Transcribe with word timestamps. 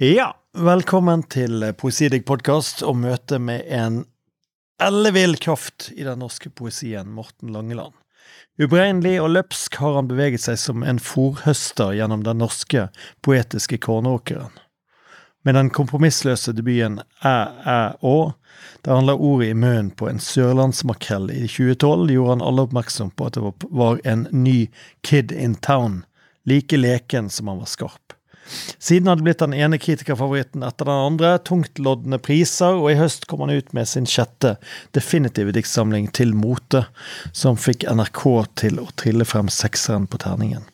Ja, 0.00 0.36
velkommen 0.54 1.24
til 1.26 1.64
Poesidig 1.74 2.20
podkast 2.22 2.84
og 2.86 3.00
møte 3.02 3.40
med 3.42 3.64
en 3.66 3.96
ellevill 4.78 5.34
kraft 5.42 5.88
i 5.90 6.04
den 6.06 6.20
norske 6.22 6.52
poesien, 6.54 7.08
Morten 7.10 7.50
Langeland. 7.50 7.96
Uberegnelig 8.62 9.16
og 9.18 9.32
løpsk 9.32 9.80
har 9.82 9.96
han 9.96 10.06
beveget 10.06 10.44
seg 10.44 10.60
som 10.62 10.84
en 10.86 11.00
forhøster 11.02 11.96
gjennom 11.98 12.22
den 12.22 12.38
norske 12.38 12.84
poetiske 13.26 13.80
kornåkeren. 13.82 14.54
Med 15.42 15.58
den 15.58 15.72
kompromissløse 15.74 16.54
debuten 16.54 17.00
Æ, 17.26 17.34
æ, 17.66 17.78
å, 17.98 18.36
der 18.86 19.00
han 19.00 19.10
la 19.10 19.16
ordet 19.18 19.48
i 19.50 19.58
munnen 19.58 19.90
på 19.90 20.06
en 20.12 20.22
sørlandsmakrell 20.22 21.26
i 21.34 21.48
2012, 21.50 22.12
gjorde 22.14 22.36
han 22.36 22.46
alle 22.52 22.68
oppmerksom 22.68 23.10
på 23.18 23.26
at 23.26 23.40
det 23.40 23.50
var 23.82 23.98
en 24.06 24.28
ny 24.30 24.60
Kid 25.02 25.34
in 25.34 25.58
Town, 25.58 26.04
like 26.46 26.78
leken 26.78 27.34
som 27.34 27.50
han 27.50 27.58
var 27.64 27.74
skarp. 27.74 28.14
Siden 28.78 29.10
hadde 29.10 29.24
blitt 29.26 29.42
den 29.42 29.54
ene 29.56 29.78
kritikerfavoritten 29.80 30.64
etter 30.66 30.88
den 30.88 31.04
andre, 31.10 31.34
tungtlodne 31.44 32.20
priser, 32.22 32.78
og 32.78 32.92
i 32.92 32.98
høst 32.98 33.26
kom 33.30 33.44
han 33.44 33.54
ut 33.54 33.72
med 33.76 33.88
sin 33.90 34.08
sjette 34.08 34.56
definitive 34.96 35.52
diktsamling 35.56 36.08
Til 36.16 36.34
mote, 36.36 36.86
som 37.32 37.58
fikk 37.60 37.86
NRK 37.90 38.24
til 38.60 38.82
å 38.82 38.88
trille 38.98 39.26
frem 39.28 39.50
sekseren 39.52 40.08
på 40.10 40.20
terningen. 40.22 40.66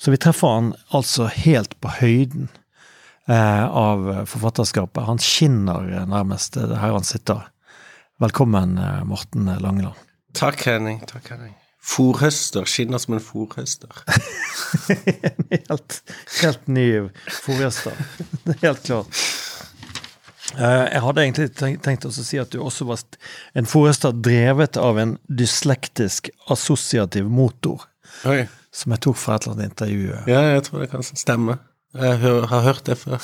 Så 0.00 0.14
vi 0.14 0.20
treffer 0.20 0.54
han 0.56 0.74
altså 0.96 1.26
helt 1.28 1.74
på 1.82 1.92
høyden 1.98 2.48
eh, 3.28 3.64
av 3.66 4.24
forfatterskapet. 4.30 5.04
Han 5.04 5.20
skinner 5.20 6.06
nærmest 6.08 6.56
her 6.56 6.94
han 6.96 7.04
sitter. 7.04 7.50
Velkommen, 8.20 8.78
eh, 8.78 9.02
Morten 9.04 9.50
Langeland. 9.60 9.98
Takk, 10.32 10.62
Henning. 10.64 11.02
Takk, 11.10 11.28
Henning. 11.34 11.59
Fòrhøster. 11.80 12.66
Skinner 12.68 13.00
som 13.00 13.16
en 13.16 13.22
fòrhøster. 13.24 14.02
en 15.28 15.46
helt, 15.52 16.00
helt 16.40 16.68
ny 16.68 16.88
fòrhøster. 17.44 17.96
Det 18.44 18.56
er 18.58 18.66
helt 18.66 18.82
klart. 18.84 19.22
Eh, 20.58 20.86
jeg 20.90 21.02
hadde 21.04 21.24
egentlig 21.24 21.78
tenkt 21.84 22.06
å 22.08 22.12
si 22.12 22.38
at 22.42 22.50
du 22.52 22.60
også 22.62 22.86
var 22.88 23.02
en 23.58 23.68
fòrhøster 23.70 24.16
drevet 24.18 24.78
av 24.80 24.98
en 24.98 25.16
dyslektisk 25.28 26.32
assosiativ 26.50 27.30
motor. 27.30 27.86
Oi. 28.28 28.44
Som 28.74 28.94
jeg 28.94 29.02
tok 29.06 29.18
fra 29.18 29.38
et 29.38 29.46
eller 29.46 29.56
annet 29.56 29.72
intervju. 29.72 30.14
Ja, 30.30 30.42
jeg 30.54 30.64
tror 30.66 30.82
det 30.84 30.90
kan 30.92 31.06
stemme. 31.06 31.58
Jeg 31.90 32.18
har 32.22 32.62
hørt 32.62 32.84
det 32.86 32.94
før. 33.00 33.18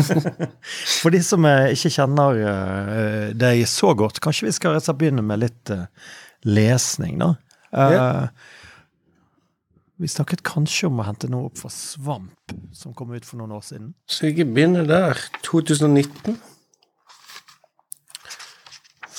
For 1.00 1.14
de 1.14 1.22
som 1.24 1.46
ikke 1.46 1.92
kjenner 1.94 2.40
eh, 2.42 3.30
deg 3.38 3.62
så 3.70 3.94
godt, 3.96 4.20
kanskje 4.24 4.50
vi 4.50 4.56
skal 4.58 4.76
begynne 4.98 5.24
med 5.24 5.40
litt 5.40 5.72
eh, 5.72 5.86
lesning, 6.44 7.16
da? 7.22 7.32
Yeah. 7.72 8.28
vi 9.96 10.08
snakket 10.10 10.42
kanskje 10.44 10.90
om 10.90 11.00
å 11.00 11.06
hente 11.06 11.28
noe 11.30 11.46
opp 11.48 11.60
fra 11.60 11.70
Svamp, 11.72 12.52
som 12.74 12.94
kom 12.96 13.12
ut 13.14 13.24
for 13.24 13.38
noen 13.40 13.54
år 13.56 13.62
siden. 13.64 13.92
Skal 14.10 14.32
ikke 14.32 14.48
begynne 14.50 14.82
der. 14.88 15.20
2019. 15.46 16.36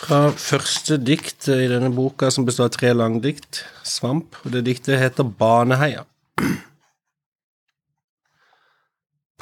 Fra 0.03 0.19
første 0.35 0.97
dikt 0.99 1.47
i 1.47 1.69
denne 1.71 1.93
boka, 1.95 2.27
som 2.33 2.43
består 2.43 2.67
av 2.67 2.75
tre 2.75 2.91
langdikt, 2.91 3.63
Svamp. 3.87 4.35
Og 4.43 4.51
det 4.51 4.65
diktet 4.67 4.99
heter 4.99 5.23
Baneheia. 5.23 6.03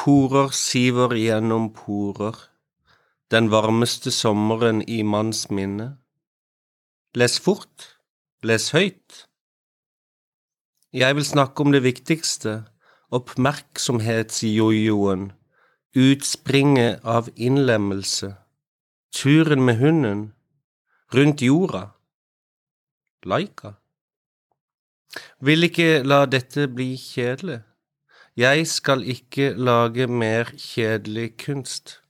Porer 0.02 0.54
siver 0.54 1.14
gjennom 1.18 1.72
porer, 1.78 2.38
den 3.34 3.50
varmeste 3.54 4.14
sommeren 4.14 4.82
i 4.90 5.02
manns 5.06 5.48
minne. 5.54 5.92
Les 7.18 7.38
fort, 7.42 7.90
Les 8.42 8.72
høyt. 8.74 9.30
Jeg 10.94 11.16
vil 11.16 11.26
snakke 11.26 11.62
om 11.62 11.72
det 11.72 11.84
viktigste, 11.86 12.64
oppmerksomhetsjojoen, 13.14 15.32
utspringet 15.94 17.00
av 17.06 17.30
innlemmelse, 17.36 18.36
turen 19.14 19.62
med 19.62 19.78
hunden, 19.78 20.34
rundt 21.14 21.42
jorda, 21.46 21.94
Laika. 23.30 23.78
Vil 25.38 25.64
ikke 25.70 26.02
la 26.02 26.26
dette 26.26 26.66
bli 26.66 26.98
kjedelig. 26.98 27.62
Jeg 28.34 28.66
skal 28.66 29.06
ikke 29.06 29.54
lage 29.54 30.10
mer 30.10 30.50
kjedelig 30.58 31.38
kunst. 31.46 32.02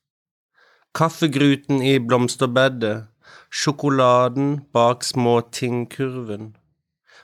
Kaffegruten 0.95 1.83
i 1.83 1.99
blomsterbedet, 1.99 3.10
sjokoladen 3.51 4.61
bak 4.73 5.03
småtingkurven. 5.03 6.55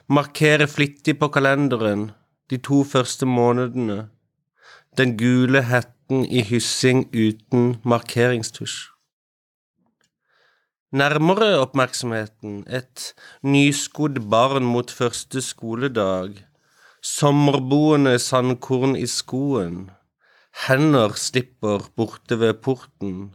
Markere 0.08 0.66
flittig 0.68 1.18
på 1.20 1.28
kalenderen 1.32 2.10
de 2.50 2.58
to 2.68 2.82
første 2.84 3.26
månedene. 3.26 4.08
Den 4.98 5.16
gule 5.16 5.62
hetten 5.64 6.24
i 6.24 6.42
hyssing 6.44 7.06
uten 7.12 7.76
markeringstusj. 7.84 8.90
Nærmere 10.92 11.58
oppmerksomheten 11.60 12.62
et 12.68 13.12
nyskodd 13.44 14.22
barn 14.32 14.64
mot 14.64 14.90
første 14.90 15.42
skoledag. 15.44 16.38
Sommerboende 17.04 18.16
sandkorn 18.18 18.96
i 18.96 19.06
skoen. 19.06 19.90
Hender 20.66 21.12
slipper 21.16 21.84
borte 21.96 22.40
ved 22.40 22.62
porten. 22.64 23.34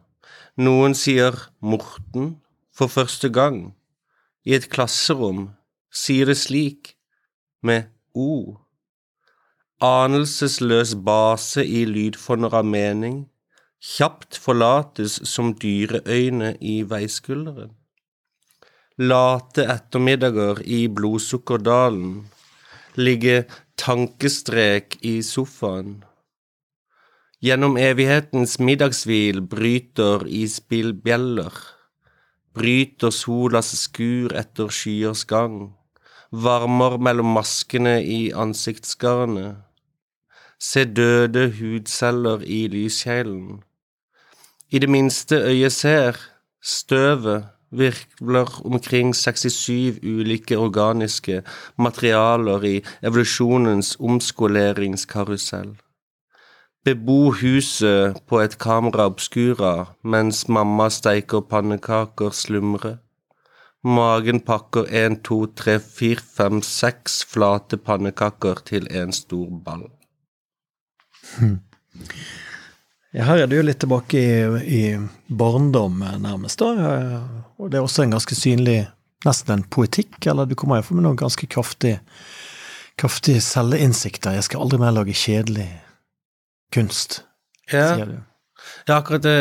Noen 0.57 0.97
sier 0.97 1.37
Morten, 1.61 2.42
for 2.73 2.89
første 2.89 3.29
gang 3.29 3.73
i 4.45 4.55
et 4.57 4.69
klasserom 4.73 5.51
sier 5.93 6.27
det 6.29 6.39
slik, 6.41 6.95
med 7.63 7.87
O. 8.13 8.59
Anelsesløs 9.83 10.95
base 11.05 11.63
i 11.63 11.83
lydfonder 11.87 12.57
av 12.59 12.67
mening, 12.67 13.21
kjapt 13.83 14.39
forlates 14.39 15.15
som 15.27 15.53
dyreøyne 15.59 16.53
i 16.59 16.81
veiskulderen. 16.87 17.71
Late 18.99 19.65
ettermiddager 19.73 20.61
i 20.63 20.85
blodsukkerdalen, 20.87 22.25
ligge 22.99 23.43
tankestrek 23.79 24.99
i 25.01 25.21
sofaen. 25.25 26.01
Gjennom 27.43 27.79
evighetens 27.79 28.59
middagshvil 28.59 29.41
bryter 29.51 30.27
isbilbjeller 30.43 31.57
bryter 32.53 33.11
solas 33.11 33.73
skur 33.77 34.33
etter 34.37 34.69
skyers 34.69 35.25
gang, 35.25 35.73
varmer 36.31 36.97
mellom 36.97 37.33
maskene 37.37 37.99
i 38.01 38.31
ansiktsgarnet, 38.45 39.61
se 40.59 40.85
døde 40.85 41.49
hudceller 41.59 42.43
i 42.45 42.65
lyskjelen. 42.71 43.63
I 44.71 44.79
det 44.79 44.89
minste 44.89 45.35
øyet 45.35 45.75
ser, 45.75 46.17
støvet 46.61 47.49
virkler 47.73 48.49
omkring 48.65 49.15
67 49.15 49.99
ulike 50.03 50.57
organiske 50.57 51.41
materialer 51.77 52.63
i 52.63 52.75
evolusjonens 53.03 53.95
omskoleringskarusell. 53.99 55.73
Bebo 56.83 57.31
huset 57.39 58.17
på 58.27 58.41
et 58.43 58.57
kamera 58.59 59.05
obscura 59.07 59.73
mens 60.03 60.47
mamma 60.51 60.89
steiker 60.91 61.45
pannekaker 61.47 62.35
slumre. 62.35 62.97
Magen 63.83 64.39
pakker 64.43 64.87
en, 64.91 65.15
to, 65.23 65.45
tre, 65.55 65.77
fire, 65.79 66.23
fem, 66.23 66.61
seks 66.63 67.21
flate 67.27 67.79
pannekaker 67.79 68.63
til 68.67 68.87
en 68.91 69.11
stor 69.15 69.49
ball. 69.63 69.87
Hmm. 71.35 71.59
Ja, 73.13 73.27
her 73.27 73.43
er 73.43 73.47
du 73.47 73.57
jo 73.57 73.65
litt 73.67 73.79
tilbake 73.83 74.19
i, 74.19 74.37
i 74.63 74.83
barndom, 75.27 75.99
nærmest. 76.23 76.63
da, 76.63 77.23
Og 77.59 77.71
det 77.71 77.79
er 77.79 77.85
også 77.85 78.03
en 78.03 78.15
ganske 78.17 78.35
synlig 78.35 78.83
Nesten 79.23 79.53
en 79.53 79.61
poetikk, 79.71 80.17
eller 80.27 80.43
du 80.43 80.51
kommer 80.59 80.81
iallfall 80.81 80.97
med 80.97 81.05
noen 81.05 81.15
ganske 81.15 81.47
kraftige 81.47 82.01
kraftig 82.99 83.37
selvinnsikter. 83.41 84.35
Jeg 84.35 84.43
skal 84.49 84.65
aldri 84.65 84.79
mer 84.81 84.91
lage 84.91 85.15
kjedelig 85.15 85.69
kunst, 86.73 87.21
ja. 87.71 87.93
sier 87.93 88.09
du. 88.09 88.19
Ja, 88.87 88.99
akkurat 88.99 89.23
det 89.23 89.39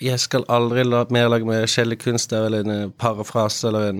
Jeg 0.00 0.16
skal 0.22 0.46
aldri 0.48 0.80
la, 0.86 1.02
mer 1.12 1.26
lage 1.28 1.44
med 1.44 1.66
skjellekunst. 1.68 2.30
Det 2.30 2.38
er 2.38 2.46
vel 2.46 2.54
en 2.62 2.70
eh, 2.72 2.92
parafrase 2.96 3.68
eller 3.68 3.90
en 3.90 3.98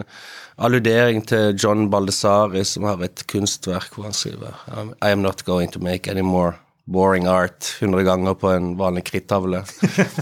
alludering 0.56 1.20
til 1.29 1.52
John 1.61 1.90
Baldessari, 1.93 2.62
som 2.64 2.87
har 2.88 3.02
et 3.05 3.20
kunstverk 3.29 3.93
hvor 3.93 4.08
han 4.08 4.17
skriver 4.17 4.56
I 5.05 5.12
am 5.12 5.20
not 5.20 5.44
going 5.44 5.69
to 5.75 5.82
make 5.82 6.08
any 6.08 6.25
more 6.25 6.55
boring 6.90 7.29
art 7.29 7.76
hundre 7.81 8.05
ganger 8.05 8.35
på 8.35 8.49
en 8.55 8.73
vanlig 8.79 9.05
krittavle. 9.11 9.61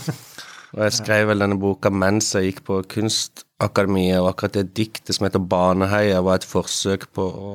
og 0.74 0.82
jeg 0.82 0.96
skrev 0.98 1.30
vel 1.30 1.46
denne 1.46 1.60
boka 1.62 1.94
mens 1.94 2.34
jeg 2.34 2.50
gikk 2.50 2.64
på 2.66 2.82
Kunstakademiet, 2.96 4.18
og 4.18 4.32
akkurat 4.32 4.58
det 4.58 4.74
diktet 4.76 5.16
som 5.16 5.28
heter 5.28 5.46
Baneheia, 5.46 6.20
var 6.26 6.42
et 6.42 6.48
forsøk 6.48 7.08
på 7.14 7.22
å 7.24 7.54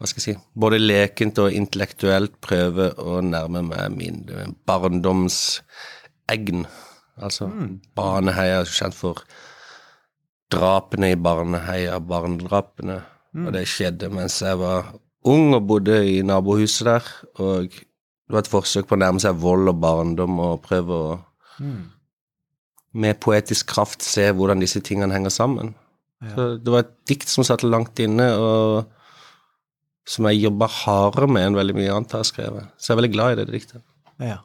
hva 0.00 0.08
skal 0.08 0.22
jeg 0.22 0.32
si, 0.32 0.40
både 0.56 0.78
lekent 0.80 1.36
og 1.42 1.52
intellektuelt 1.52 2.38
prøve 2.40 2.86
å 2.96 3.20
nærme 3.20 3.60
meg 3.66 3.92
min 3.92 4.24
barndomsegn. 4.64 6.64
Altså 7.20 7.50
mm. 7.52 7.92
Baneheia 7.98 8.62
kjent 8.64 8.96
for 8.96 9.20
drapene 10.50 11.12
i 11.12 11.20
Barneheia, 11.20 12.00
barnedrapene. 12.00 13.04
Mm. 13.36 13.44
Og 13.44 13.52
det 13.58 13.68
skjedde 13.68 14.08
mens 14.14 14.40
jeg 14.40 14.56
var 14.62 14.88
ung 15.28 15.52
og 15.58 15.66
bodde 15.68 16.00
i 16.08 16.24
nabohuset 16.24 16.88
der. 16.88 17.04
Og 17.44 17.68
det 17.68 18.32
var 18.32 18.40
et 18.40 18.54
forsøk 18.54 18.88
på 18.88 18.96
å 18.96 19.02
nærme 19.02 19.20
seg 19.20 19.36
vold 19.42 19.68
og 19.68 19.76
barndom 19.84 20.40
og 20.46 20.64
prøve 20.64 20.92
å 20.96 21.20
med 22.90 23.20
poetisk 23.22 23.68
kraft 23.70 24.02
se 24.02 24.32
hvordan 24.32 24.64
disse 24.64 24.80
tingene 24.82 25.14
henger 25.14 25.30
sammen. 25.34 25.74
Ja. 26.24 26.32
Så 26.34 26.56
det 26.56 26.72
var 26.72 26.80
et 26.86 26.96
dikt 27.08 27.28
som 27.28 27.44
satt 27.46 27.62
langt 27.68 28.00
inne, 28.02 28.32
og 28.40 28.88
som 30.10 30.26
jeg 30.26 30.42
jobber 30.42 30.72
hardere 30.82 31.28
med 31.30 31.48
enn 31.48 31.58
veldig 31.58 31.76
mye 31.76 31.94
annet 31.94 32.14
jeg 32.14 32.24
har 32.24 32.28
skrevet. 32.28 32.70
Så 32.76 32.90
jeg 32.90 32.94
er 32.94 33.00
veldig 33.02 33.12
glad 33.14 33.32
i 33.32 33.38
det 33.40 33.50
diktet. 33.52 33.82
Ja. 34.20 34.40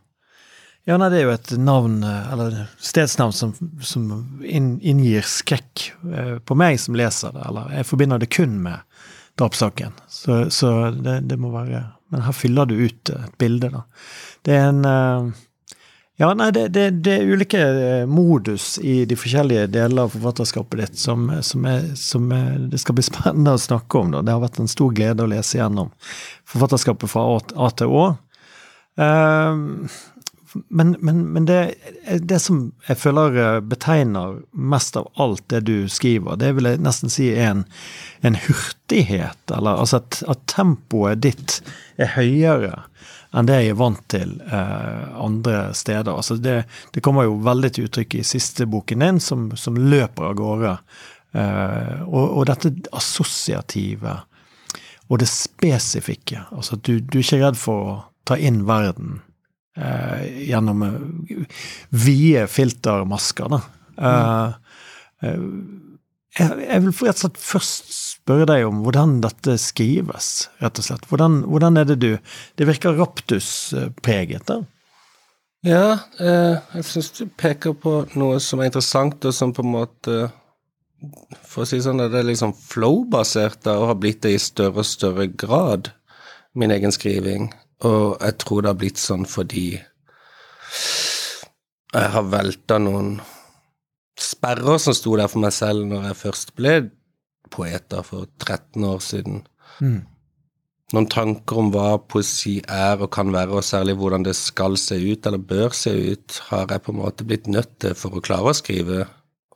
ja, 0.85 0.97
nei, 1.01 1.09
det 1.11 1.19
er 1.19 1.25
jo 1.25 1.33
et 1.33 1.53
navn, 1.57 1.97
eh, 2.05 2.33
eller 2.35 2.59
stedsnavn, 2.77 3.33
som, 3.35 3.55
som 3.81 4.05
inn, 4.45 4.75
inngir 4.85 5.25
skrekk 5.27 5.87
eh, 6.11 6.35
på 6.45 6.57
meg 6.59 6.77
som 6.81 6.97
leser 6.97 7.33
det. 7.35 7.47
Eller 7.49 7.73
jeg 7.79 7.89
forbinder 7.89 8.21
det 8.21 8.29
kun 8.35 8.59
med 8.67 8.85
drapssaken. 9.41 9.97
Så, 10.11 10.45
så 10.53 10.75
det, 10.95 11.23
det 11.31 11.39
må 11.41 11.51
være 11.55 11.83
Men 12.13 12.21
her 12.21 12.35
fyller 12.37 12.69
du 12.69 12.77
ut 12.77 13.09
et 13.09 13.37
bilde, 13.41 13.71
da. 13.73 13.81
Det 14.45 14.53
er 14.53 14.67
en 14.69 14.85
eh, 14.85 15.31
ja, 16.17 16.29
nei, 16.33 16.47
det, 16.55 16.69
det, 16.71 16.89
det 17.03 17.13
er 17.17 17.31
ulike 17.35 17.59
eh, 17.59 18.05
modus 18.07 18.77
i 18.79 19.01
de 19.05 19.17
forskjellige 19.19 19.67
deler 19.73 20.05
av 20.05 20.13
forfatterskapet 20.13 20.79
ditt 20.79 20.99
som, 20.99 21.27
som, 21.43 21.65
er, 21.67 21.89
som 21.99 22.29
er, 22.31 22.53
det 22.71 22.79
skal 22.79 22.95
bli 22.95 23.03
spennende 23.11 23.57
å 23.57 23.61
snakke 23.61 23.99
om. 23.99 24.13
Da. 24.15 24.23
Det 24.23 24.35
har 24.35 24.43
vært 24.45 24.61
en 24.63 24.71
stor 24.71 24.95
glede 24.95 25.25
å 25.25 25.31
lese 25.31 25.59
gjennom 25.59 25.91
forfatterskapet 26.47 27.11
fra 27.11 27.25
A 27.35 27.71
til 27.75 27.91
Å. 27.99 28.05
Ehm, 29.03 29.89
men, 30.69 30.95
men, 31.03 31.19
men 31.35 31.45
det, 31.49 31.59
det 32.23 32.39
som 32.39 32.69
jeg 32.87 33.01
føler 33.01 33.35
eh, 33.41 33.59
betegner 33.67 34.39
mest 34.55 34.95
av 34.95 35.09
alt 35.19 35.43
det 35.51 35.65
du 35.67 35.89
skriver, 35.91 36.39
det 36.39 36.53
vil 36.55 36.71
jeg 36.71 36.83
nesten 36.85 37.11
si 37.11 37.27
er 37.33 37.49
en, 37.49 37.65
en 38.23 38.39
hurtighet, 38.47 39.41
eller 39.51 39.83
altså 39.83 39.99
at, 39.99 40.21
at 40.31 40.47
tempoet 40.55 41.25
ditt 41.27 41.59
er 41.99 42.15
høyere 42.15 42.85
enn 43.35 43.49
det 43.49 43.57
jeg 43.59 43.73
er 43.73 43.79
vant 43.79 44.01
til 44.11 44.37
eh, 44.47 45.03
andre 45.19 45.73
steder. 45.75 46.11
Altså 46.13 46.37
det, 46.39 46.61
det, 46.95 47.03
kommer 47.03 47.27
jo 47.27 47.37
veldig 47.43 47.71
til 47.75 47.89
uttrykk 47.89 48.19
i 48.19 48.23
siste 48.27 48.67
boken 48.69 49.03
din, 49.03 49.19
som, 49.23 49.49
som 49.59 49.79
løper 49.79 50.29
av 50.29 50.37
gårde. 50.39 50.73
Eh, 51.35 52.01
og, 52.07 52.23
og, 52.23 52.41
dette 52.47 52.71
assosiative 52.95 54.17
og 55.09 55.21
det 55.21 55.29
spesifikke. 55.29 56.47
Altså 56.55 56.79
du, 56.79 56.97
du 56.99 57.19
er 57.19 57.25
ikke 57.25 57.41
redd 57.43 57.59
for 57.59 57.89
å 57.91 57.95
ta 58.25 58.39
inn 58.39 58.63
verden 58.65 59.19
eh, 59.77 60.47
gjennom 60.49 60.85
vide 61.93 62.47
filtermasker, 62.49 63.51
da. 63.51 63.63
Mm. 63.95 64.55
Jeg, 66.35 66.47
jeg 66.65 66.83
vil 66.83 66.91
rett 66.91 67.15
og 67.15 67.21
slett 67.21 67.37
først 67.39 67.93
spørre 68.25 68.47
deg 68.49 68.63
om 68.65 68.79
hvordan 68.81 69.19
dette 69.21 69.53
skrives, 69.61 70.47
rett 70.63 70.79
og 70.81 70.87
slett. 70.87 71.03
Hvordan, 71.11 71.43
hvordan 71.45 71.77
er 71.77 71.85
det 71.85 71.99
du 72.01 72.17
Det 72.57 72.65
virker 72.65 72.97
raptuspreget, 72.97 74.47
da? 74.49 74.63
Ja, 75.65 75.99
eh, 76.19 76.57
jeg 76.73 76.85
syns 76.85 77.11
du 77.17 77.25
peker 77.25 77.73
på 77.73 78.05
noe 78.17 78.39
som 78.41 78.59
er 78.59 78.69
interessant, 78.69 79.23
og 79.25 79.33
som 79.33 79.53
på 79.53 79.61
en 79.61 79.71
måte 79.73 80.17
For 81.45 81.61
å 81.61 81.67
si 81.69 81.77
sånn, 81.83 82.01
det 82.01 82.17
er 82.17 82.25
liksom 82.25 82.55
flow-basert 82.57 83.67
og 83.69 83.89
har 83.91 83.97
blitt 84.01 84.23
det 84.23 84.31
i 84.33 84.41
større 84.41 84.81
og 84.81 84.87
større 84.89 85.27
grad, 85.27 85.91
min 86.55 86.71
egen 86.71 86.91
skriving. 86.91 87.51
Og 87.85 88.17
jeg 88.23 88.37
tror 88.41 88.63
det 88.63 88.71
har 88.71 88.79
blitt 88.79 88.97
sånn 88.97 89.27
fordi 89.29 89.67
jeg 91.93 92.09
har 92.15 92.31
velta 92.31 92.79
noen 92.81 93.19
sperrer 94.17 94.79
som 94.81 94.95
sto 94.97 95.13
der 95.19 95.29
for 95.29 95.43
meg 95.43 95.53
selv 95.53 95.85
når 95.91 96.09
jeg 96.09 96.21
først 96.23 96.55
ble 96.57 96.73
poeter 97.53 98.05
for 98.05 98.29
13 98.39 98.83
år 98.87 99.01
siden. 99.03 99.41
Mm. 99.79 100.03
Noen 100.93 101.07
tanker 101.09 101.59
om 101.59 101.71
hva 101.73 101.95
poesi 101.97 102.59
er 102.61 103.01
og 103.01 103.09
kan 103.15 103.31
være, 103.33 103.57
og 103.57 103.65
særlig 103.65 103.97
hvordan 103.99 104.25
det 104.27 104.35
skal 104.37 104.77
se 104.77 104.99
ut, 105.01 105.25
eller 105.25 105.41
bør 105.41 105.73
se 105.73 105.91
ut, 106.13 106.39
har 106.51 106.69
jeg 106.69 106.83
på 106.85 106.93
en 106.93 107.01
måte 107.01 107.25
blitt 107.27 107.49
nødt 107.51 107.73
til 107.81 107.95
for 107.97 108.15
å 108.15 108.23
klare 108.23 108.53
å 108.53 108.57
skrive, 108.57 109.05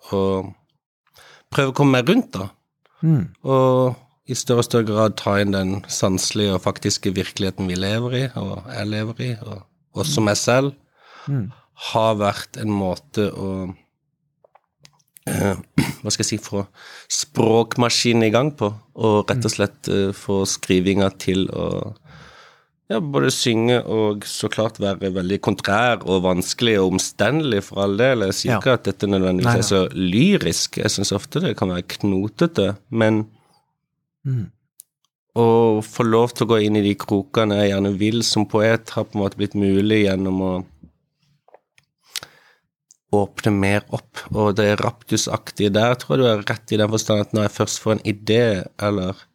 og 0.10 0.50
prøve 1.54 1.74
å 1.74 1.78
komme 1.78 2.00
meg 2.00 2.10
rundt, 2.10 2.34
da. 2.34 2.50
Mm. 3.06 3.30
Og 3.46 4.30
i 4.30 4.38
større 4.38 4.64
og 4.64 4.68
større 4.68 4.88
grad 4.90 5.18
ta 5.22 5.38
inn 5.42 5.54
den 5.56 5.78
sanselige 5.90 6.58
og 6.58 6.64
faktiske 6.66 7.14
virkeligheten 7.16 7.70
vi 7.70 7.78
lever 7.78 8.18
i, 8.18 8.24
og 8.42 8.66
jeg 8.74 8.90
lever 8.90 9.24
i, 9.26 9.30
og 9.46 10.02
også 10.02 10.26
meg 10.26 10.38
selv, 10.38 10.74
mm. 11.30 11.46
har 11.94 12.20
vært 12.20 12.60
en 12.62 12.74
måte 12.74 13.30
å 13.30 13.52
hva 16.02 16.14
skal 16.14 16.24
jeg 16.24 16.30
si, 16.32 16.40
få 16.42 16.66
språkmaskinen 17.12 18.28
i 18.28 18.34
gang 18.34 18.54
på, 18.58 18.72
og 19.00 19.18
rett 19.30 19.46
og 19.46 19.54
slett 19.54 19.90
eh, 19.92 20.12
få 20.16 20.44
skrivinga 20.50 21.12
til 21.22 21.48
å 21.54 21.70
ja, 22.90 22.98
både 23.00 23.30
synge 23.30 23.78
og 23.86 24.24
så 24.26 24.50
klart 24.50 24.80
være 24.82 25.12
veldig 25.14 25.38
kontrær 25.46 26.02
og 26.10 26.24
vanskelig 26.26 26.80
og 26.82 26.96
omstendelig, 26.96 27.62
for 27.68 27.84
all 27.84 27.98
del. 28.00 28.26
Jeg 28.30 28.38
sier 28.38 28.56
ikke 28.58 28.74
ja. 28.74 28.80
at 28.80 28.88
dette 28.88 29.10
nødvendigvis 29.10 29.60
er 29.60 29.68
så 29.68 29.82
lyrisk, 29.94 30.80
jeg 30.82 30.94
syns 30.96 31.14
ofte 31.14 31.44
det 31.44 31.54
kan 31.60 31.70
være 31.70 31.86
knotete, 32.00 32.72
men 32.90 33.22
mm. 34.26 34.48
å 35.38 35.48
få 35.86 36.08
lov 36.08 36.34
til 36.34 36.48
å 36.48 36.52
gå 36.56 36.64
inn 36.66 36.82
i 36.82 36.86
de 36.88 36.96
krokene 36.98 37.62
jeg 37.62 37.76
gjerne 37.76 37.94
vil 38.02 38.24
som 38.26 38.50
poet, 38.50 38.96
har 38.96 39.06
på 39.06 39.20
en 39.20 39.26
måte 39.28 39.38
blitt 39.38 39.58
mulig 39.60 40.08
gjennom 40.08 40.42
å 40.42 40.52
åpne 43.16 43.54
mer 43.56 43.86
opp. 43.96 44.22
Og 44.34 44.54
det 44.60 44.80
raptusaktige 44.84 45.74
der 45.74 45.98
tror 46.00 46.18
jeg 46.18 46.22
du 46.22 46.30
er 46.30 46.46
rett 46.50 46.74
i 46.74 46.80
den 46.80 46.92
forstand 46.92 47.26
at 47.26 47.36
når 47.36 47.48
jeg 47.48 47.56
først 47.58 47.82
får 47.84 47.96
en 47.96 48.06
idé, 48.08 48.44
eller 48.82 49.26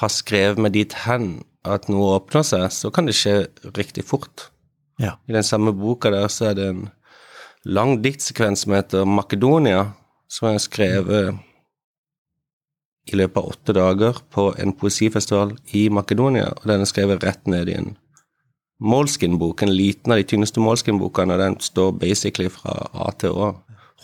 har 0.00 0.12
skrevet 0.12 0.60
meg 0.60 0.74
dit 0.76 0.96
hen 1.06 1.40
at 1.66 1.88
noe 1.90 2.16
åpner 2.18 2.44
seg, 2.46 2.68
så 2.72 2.92
kan 2.94 3.08
det 3.08 3.16
skje 3.18 3.46
riktig 3.76 4.04
fort. 4.06 4.50
Ja. 5.02 5.16
I 5.28 5.36
den 5.36 5.44
samme 5.44 5.74
boka 5.76 6.12
der 6.12 6.28
så 6.32 6.50
er 6.50 6.58
det 6.58 6.68
en 6.70 6.86
lang 7.66 7.98
diktsekvens 8.04 8.64
som 8.64 8.76
heter 8.76 9.08
Makedonia, 9.08 9.90
som 10.30 10.48
jeg 10.48 10.58
har 10.58 10.64
skrevet 10.64 11.42
i 13.06 13.18
løpet 13.18 13.38
av 13.38 13.52
åtte 13.52 13.74
dager 13.76 14.18
på 14.34 14.48
en 14.58 14.74
poesifestival 14.76 15.54
i 15.78 15.86
Makedonia, 15.94 16.50
og 16.56 16.66
den 16.70 16.82
er 16.82 16.90
skrevet 16.90 17.24
rett 17.26 17.44
ned 17.50 17.70
i 17.70 17.76
en 17.78 17.94
Moleskin-bok, 18.78 19.62
en 19.62 19.72
liten 19.72 20.12
av 20.12 20.20
de 20.20 20.26
tyngste 20.28 20.60
målskin-bokene, 20.60 21.36
den 21.40 21.56
står 21.60 21.94
basically 22.00 22.50
fra 22.52 22.74
A 22.92 23.08
til 23.16 23.32
Å, 23.32 23.52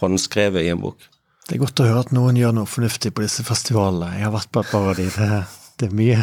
håndskrevet 0.00 0.64
i 0.64 0.70
en 0.72 0.80
bok. 0.80 1.08
Det 1.48 1.58
er 1.58 1.60
godt 1.60 1.82
å 1.82 1.88
høre 1.88 2.04
at 2.06 2.12
noen 2.16 2.38
gjør 2.38 2.54
noe 2.56 2.70
fornuftig 2.70 3.12
på 3.12 3.24
disse 3.24 3.44
festivalene. 3.44 4.14
Jeg 4.16 4.24
har 4.28 4.32
vært 4.32 4.52
på 4.54 4.62
et 4.62 4.70
par 4.72 4.92
av 4.92 4.96
de. 4.96 5.08
Det, 5.12 5.40
det 5.80 5.88
er 5.90 5.96
mye, 5.98 6.20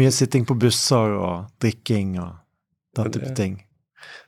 mye 0.00 0.12
sitting 0.12 0.44
på 0.48 0.58
busser 0.60 1.14
og 1.16 1.46
drikking 1.62 2.18
og 2.20 2.34
den 2.98 3.14
type 3.14 3.32
ting. 3.38 3.56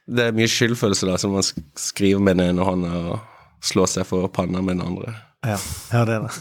Det 0.07 0.29
er 0.29 0.37
mye 0.37 0.49
skyldfølelse, 0.49 1.09
da, 1.11 1.19
som 1.21 1.35
man 1.37 1.45
skriver 1.45 2.23
med 2.23 2.39
den 2.39 2.55
ene 2.55 2.65
hånda 2.65 2.91
og 3.11 3.67
slår 3.67 3.91
seg 3.91 4.09
for 4.09 4.31
panna 4.33 4.63
med 4.63 4.79
den 4.79 4.87
andre. 4.87 5.17
Ja, 5.45 5.59
ja 5.93 6.05
det 6.09 6.17
er 6.17 6.21
det. 6.29 6.33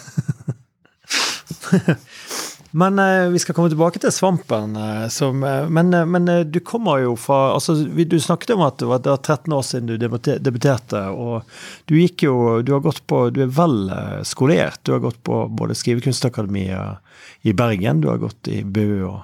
Men 2.76 3.00
eh, 3.00 3.30
vi 3.30 3.40
skal 3.40 3.56
komme 3.56 3.70
tilbake 3.72 4.02
til 4.04 4.12
svampen. 4.12 4.74
Eh, 4.76 5.06
som, 5.08 5.44
eh, 5.48 5.70
men, 5.72 5.94
eh, 5.94 6.06
men, 6.06 6.28
eh, 6.28 6.42
du 6.44 6.60
kommer 6.60 7.00
jo 7.00 7.14
fra 7.16 7.54
altså, 7.54 7.76
Du 7.88 8.20
snakket 8.20 8.52
om 8.52 8.66
at 8.66 8.82
det 8.82 8.90
var, 8.90 9.00
det 9.00 9.14
var 9.14 9.22
13 9.24 9.54
år 9.56 9.64
siden 9.64 9.88
du 9.88 9.96
debuterte. 10.44 11.06
Og 11.08 11.48
du 11.88 11.96
gikk 11.96 12.26
jo 12.28 12.36
Du 12.68 12.74
har 12.76 12.84
gått 12.84 13.00
på 13.08 13.30
Du 13.32 13.42
er 13.46 13.54
vel 13.56 13.78
skolert. 14.28 14.84
Du 14.84 14.92
har 14.92 15.00
gått 15.00 15.24
på 15.24 15.46
både 15.48 15.76
Skrivekunstakademiet 15.76 17.00
i 17.48 17.54
Bergen, 17.54 18.02
du 18.02 18.10
har 18.10 18.20
gått 18.20 18.48
i 18.52 18.64
Bø 18.64 19.06
og, 19.08 19.20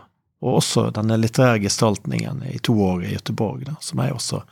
og 0.46 0.60
også 0.62 0.88
denne 0.96 1.18
litterære 1.20 1.60
gestaltningen 1.66 2.46
i 2.48 2.60
to 2.64 2.76
år 2.78 3.04
i 3.04 3.16
Göteborg, 3.16 3.66
da, 3.68 3.76
som 3.82 4.00
jeg 4.00 4.14
også 4.14 4.44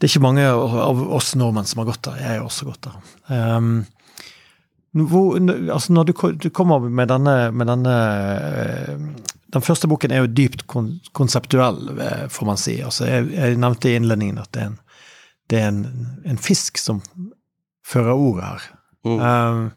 Det 0.00 0.08
er 0.08 0.10
ikke 0.10 0.26
mange 0.26 0.48
av 0.50 1.02
oss 1.14 1.34
nordmenn 1.38 1.68
som 1.68 1.84
har 1.84 1.92
gått 1.92 2.08
der. 2.08 2.18
Jeg 2.20 2.40
har 2.40 2.48
også 2.48 2.66
gått 2.72 2.88
der. 2.88 2.96
Um, 3.30 3.84
hvor, 5.04 5.36
altså 5.72 5.92
når 5.92 6.04
du, 6.04 6.12
du, 6.40 6.50
kommer 6.50 6.78
med 6.88 7.08
denne, 7.08 7.50
med 7.52 7.68
denne 7.68 7.94
eh, 8.40 8.98
Den 9.52 9.62
første 9.62 9.88
boken 9.88 10.12
er 10.12 10.24
jo 10.24 10.32
dypt 10.32 10.66
kon, 10.66 11.00
konseptuell, 11.16 11.98
eh, 12.00 12.26
får 12.32 12.46
man 12.46 12.60
si. 12.60 12.78
Altså 12.82 13.06
jeg, 13.08 13.28
jeg, 13.34 13.58
nevnte 13.60 13.90
i 13.90 13.96
innledningen 13.98 14.40
at 14.42 14.52
det 14.56 14.62
er 14.62 14.70
en, 14.70 14.78
det 15.50 15.60
er 15.60 15.68
en, 15.70 15.82
en 16.26 16.40
fisk 16.40 16.80
som 16.82 17.02
fører 17.86 18.14
ordet 18.16 18.48
her. 18.48 18.66
Mm. 19.06 19.20
Um, 19.20 19.70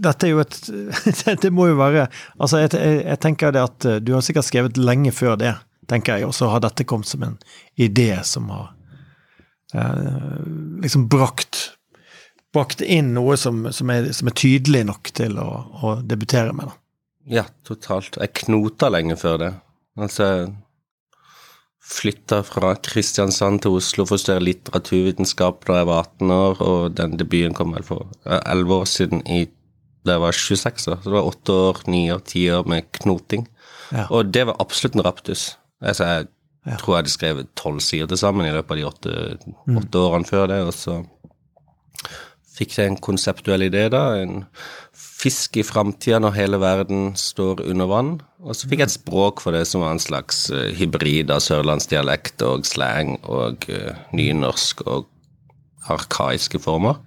dette 0.00 0.26
er 0.26 0.30
jo 0.30 0.40
et 0.40 0.58
Det 1.42 1.50
må 1.52 1.66
jo 1.68 1.76
være 1.76 2.06
Altså, 2.40 2.62
jeg, 2.62 2.72
jeg, 2.76 3.18
tenker 3.20 3.52
det 3.52 3.62
at 3.64 3.86
du 4.04 4.14
har 4.16 4.24
sikkert 4.24 4.48
skrevet 4.48 4.80
lenge 4.80 5.12
før 5.12 5.36
det, 5.40 5.54
tenker 5.88 6.20
jeg, 6.20 6.28
og 6.28 6.36
så 6.36 6.48
har 6.52 6.62
dette 6.64 6.86
kommet 6.88 7.08
som 7.08 7.24
en 7.26 7.36
idé 7.80 8.12
som 8.24 8.48
har 8.52 8.70
eh, 9.74 10.40
liksom 10.84 11.08
brakt 11.12 11.79
bakt 12.54 12.80
inn 12.82 13.12
noe 13.14 13.36
som, 13.38 13.62
som, 13.72 13.90
er, 13.94 14.10
som 14.16 14.30
er, 14.30 14.34
tydelig 14.38 14.84
nok 14.88 15.12
til 15.14 15.36
å, 15.38 15.48
å 15.86 15.94
debutere 16.02 16.52
med. 16.56 16.70
da. 16.70 16.76
Ja, 17.30 17.44
totalt. 17.68 18.16
Jeg 18.18 18.32
knota 18.44 18.88
lenge 18.90 19.16
før 19.20 19.38
det. 19.44 19.52
Altså 20.00 20.26
flytta 21.90 22.42
fra 22.46 22.74
Kristiansand 22.86 23.62
til 23.64 23.74
Oslo 23.78 24.04
for 24.06 24.14
å 24.18 24.20
studere 24.20 24.44
litteraturvitenskap 24.46 25.64
da 25.66 25.80
jeg 25.80 25.88
var 25.88 26.04
18 26.04 26.34
år, 26.34 26.60
og 26.62 26.92
den 26.98 27.16
debuten 27.18 27.56
kom 27.56 27.72
vel 27.74 27.86
for 27.86 28.10
11 28.26 28.74
år 28.76 28.86
siden, 28.90 29.22
i 29.26 29.40
da 30.06 30.14
jeg 30.16 30.22
var 30.22 30.36
26 30.36 30.86
år. 30.92 31.00
Så 31.02 31.10
det 31.10 31.16
var 31.16 31.30
8 31.32 31.56
år, 31.68 31.80
9 31.90 32.02
år, 32.14 32.20
10 32.30 32.44
år 32.58 32.68
med 32.72 32.86
knoting. 33.00 33.46
Ja. 33.90 34.04
Og 34.14 34.30
det 34.32 34.44
var 34.48 34.60
absolutt 34.62 34.96
en 34.98 35.06
raptus. 35.06 35.48
Altså, 35.82 36.04
jeg 36.10 36.28
Ja. 36.66 36.76
tror 36.76 36.92
jeg 36.92 36.98
hadde 37.00 37.10
skrevet 37.10 37.46
tolv 37.56 37.80
sider 37.80 38.06
til 38.06 38.18
sammen 38.20 38.44
i 38.46 38.52
løpet 38.52 38.70
av 38.70 38.76
de 38.76 38.84
åtte, 38.84 39.12
åtte 39.80 39.98
årene 40.04 40.28
før 40.28 40.46
det, 40.52 40.58
og 40.68 40.74
så 40.76 40.98
fikk 42.60 42.76
jeg 42.78 42.92
en 42.92 43.00
konseptuell 43.02 43.66
idé, 43.66 43.88
da. 43.92 44.04
En 44.20 44.44
fisk 44.92 45.58
i 45.60 45.64
framtida 45.66 46.20
når 46.22 46.36
hele 46.36 46.60
verden 46.62 47.12
står 47.18 47.64
under 47.66 47.90
vann. 47.90 48.14
Og 48.40 48.56
så 48.56 48.68
fikk 48.70 48.84
jeg 48.84 48.90
et 48.90 48.96
språk 48.96 49.42
for 49.44 49.56
det 49.56 49.66
som 49.68 49.84
var 49.84 49.96
en 49.96 50.02
slags 50.02 50.46
eh, 50.54 50.70
hybrid 50.78 51.32
av 51.32 51.42
sørlandsdialekt 51.44 52.44
og 52.46 52.68
slang 52.68 53.16
og 53.28 53.68
eh, 53.72 53.96
nynorsk 54.16 54.84
og 54.86 55.08
arkaiske 55.90 56.60
former. 56.62 57.00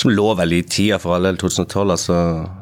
Som 0.00 0.14
lå 0.14 0.30
veldig 0.38 0.62
i 0.62 0.68
tida 0.70 0.96
for 1.02 1.16
all 1.16 1.28
del 1.28 1.36
2012. 1.36 1.90
altså 1.92 2.16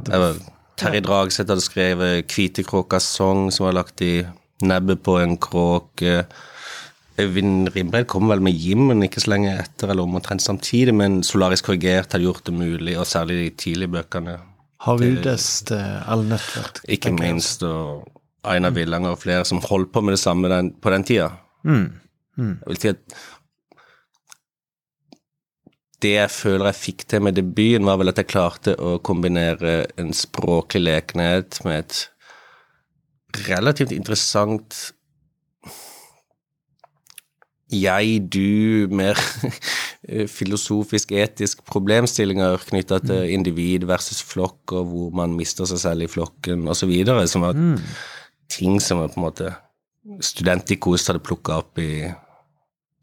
jeg 0.08 0.34
Terje 0.74 1.00
Dragseth 1.06 1.50
hadde 1.50 1.62
skrevet 1.62 2.26
'Kvitekråkas 2.26 3.06
sang', 3.14 3.50
som 3.50 3.66
var 3.66 3.76
lagt 3.78 4.00
i 4.02 4.26
nebbet 4.62 5.02
på 5.02 5.18
en 5.22 5.36
kråke. 5.38 6.24
Øyvind 7.20 7.68
Rimbreid 7.76 8.08
kom 8.10 8.26
vel 8.28 8.42
med 8.42 8.56
Jimmen 8.58 9.04
ikke 9.06 9.22
så 9.22 9.30
lenge 9.34 9.52
etter, 9.62 9.92
eller 9.92 10.02
omtrent 10.02 10.42
samtidig, 10.42 10.94
men 10.94 11.22
Solaris 11.22 11.62
korrigert 11.62 12.12
hadde 12.12 12.26
gjort 12.26 12.46
det 12.48 12.54
mulig, 12.56 12.96
og 12.98 13.06
særlig 13.06 13.36
de 13.38 13.50
tidlige 13.64 13.92
bøkene. 13.94 14.38
Harudes 14.84 15.46
til 15.68 15.84
L-Nødtvedt. 16.10 16.82
Ikke 16.90 17.12
minst, 17.14 17.62
og 17.62 18.08
Einar 18.44 18.74
Villanger 18.74 19.14
og 19.14 19.22
flere 19.22 19.44
som 19.48 19.62
holdt 19.64 19.92
på 19.94 20.02
med 20.04 20.16
det 20.16 20.20
samme 20.20 20.50
den, 20.50 20.72
på 20.82 20.90
den 20.90 21.06
tida. 21.06 21.30
Mm. 21.64 21.92
Mm. 22.36 22.58
Jeg 22.60 22.72
vil 22.72 22.80
si 22.82 22.90
at 22.92 23.16
det 26.04 26.16
jeg 26.18 26.32
føler 26.34 26.68
jeg 26.68 26.80
fikk 26.80 27.06
til 27.08 27.22
med 27.24 27.38
debuten, 27.38 27.86
var 27.88 27.96
vel 28.00 28.12
at 28.12 28.18
jeg 28.20 28.28
klarte 28.28 28.74
å 28.76 28.98
kombinere 29.04 29.84
en 30.00 30.12
språklig 30.16 30.82
lekenhet 30.84 31.62
med 31.64 31.84
et 31.84 32.02
relativt 33.48 33.94
interessant 33.94 34.93
jeg, 37.76 38.18
du, 38.32 38.88
mer 38.94 39.18
filosofisk, 40.38 41.14
etisk 41.16 41.64
problemstillinger 41.68 42.58
knytta 42.70 43.00
til 43.04 43.30
individ 43.34 43.86
versus 43.88 44.22
flokk, 44.24 44.74
og 44.76 44.90
hvor 44.90 45.14
man 45.22 45.36
mister 45.38 45.68
seg 45.68 45.82
selv 45.82 46.06
i 46.06 46.10
flokken, 46.10 46.66
osv., 46.70 46.92
som 47.30 47.46
var 47.46 47.58
ting 48.52 48.80
som 48.82 49.02
på 49.04 49.12
en 49.12 49.24
måte 49.24 49.54
studentikost 50.24 51.08
hadde 51.08 51.24
plukka 51.24 51.62
opp 51.62 51.80
i 51.80 52.04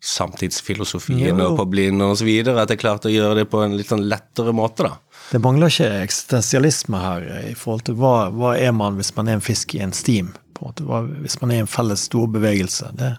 samtidsfilosofien 0.01 1.38
Jo. 1.38 1.51
og 1.51 1.60
på 1.60 1.66
Blind 1.70 2.01
videre, 2.25 2.62
at 2.63 2.74
jeg 2.74 2.82
klarte 2.82 3.10
å 3.10 3.13
gjøre 3.13 3.42
det 3.42 3.50
på 3.51 3.62
en 3.62 3.75
litt 3.78 3.90
sånn 3.90 4.08
lettere 4.10 4.54
måte, 4.54 4.88
da. 4.88 4.98
Det 5.32 5.40
mangler 5.40 5.72
ikke 5.72 5.90
eksistensialisme 6.01 7.00
her 7.00 7.28
i 7.51 7.54
forhold 7.56 7.86
til 7.88 8.00
hva, 8.01 8.16
hva 8.34 8.56
er 8.60 8.74
man 8.75 8.98
hvis 8.98 9.13
man 9.16 9.30
er 9.30 9.38
en 9.38 9.46
fisk 9.46 9.78
i 9.78 9.84
en 9.86 9.94
steam? 9.96 10.34
på 10.62 10.66
en 10.66 10.70
måte, 10.70 10.84
hva, 10.86 11.01
Hvis 11.24 11.40
man 11.42 11.51
er 11.51 11.63
en 11.63 11.70
felles 11.70 12.06
storbevegelse. 12.10 12.92
Det, 12.98 13.16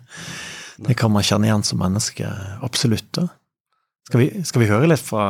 det 0.79 0.97
kan 0.99 1.13
man 1.13 1.25
kjenne 1.27 1.49
igjen 1.49 1.65
som 1.67 1.81
menneske, 1.83 2.29
absolutt. 2.63 3.09
da. 3.17 3.27
Skal 4.09 4.21
vi, 4.21 4.29
skal 4.45 4.65
vi 4.65 4.71
høre 4.71 4.91
litt 4.91 5.05
fra, 5.05 5.27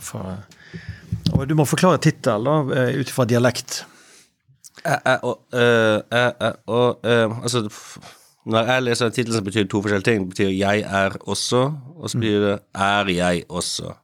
fra 0.00 0.38
og 1.32 1.48
Du 1.48 1.54
må 1.58 1.64
forklare 1.68 2.00
tittel 2.02 2.48
ut 2.48 3.08
ifra 3.08 3.24
dialekt. 3.28 3.82
Altså 4.84 5.36
Når 8.42 8.70
jeg 8.70 8.82
leser 8.82 9.06
en 9.06 9.14
tittel 9.14 9.34
som 9.36 9.44
betyr 9.46 9.68
to 9.70 9.82
forskjellige 9.84 10.08
ting, 10.08 10.24
betyr 10.30 10.50
'jeg 10.50 10.78
er 10.82 11.10
også', 11.30 11.72
og 11.96 12.10
så 12.10 12.18
betyr 12.18 12.40
det 12.40 12.58
'er 12.74 13.08
jeg 13.08 13.44
også'. 13.48 13.94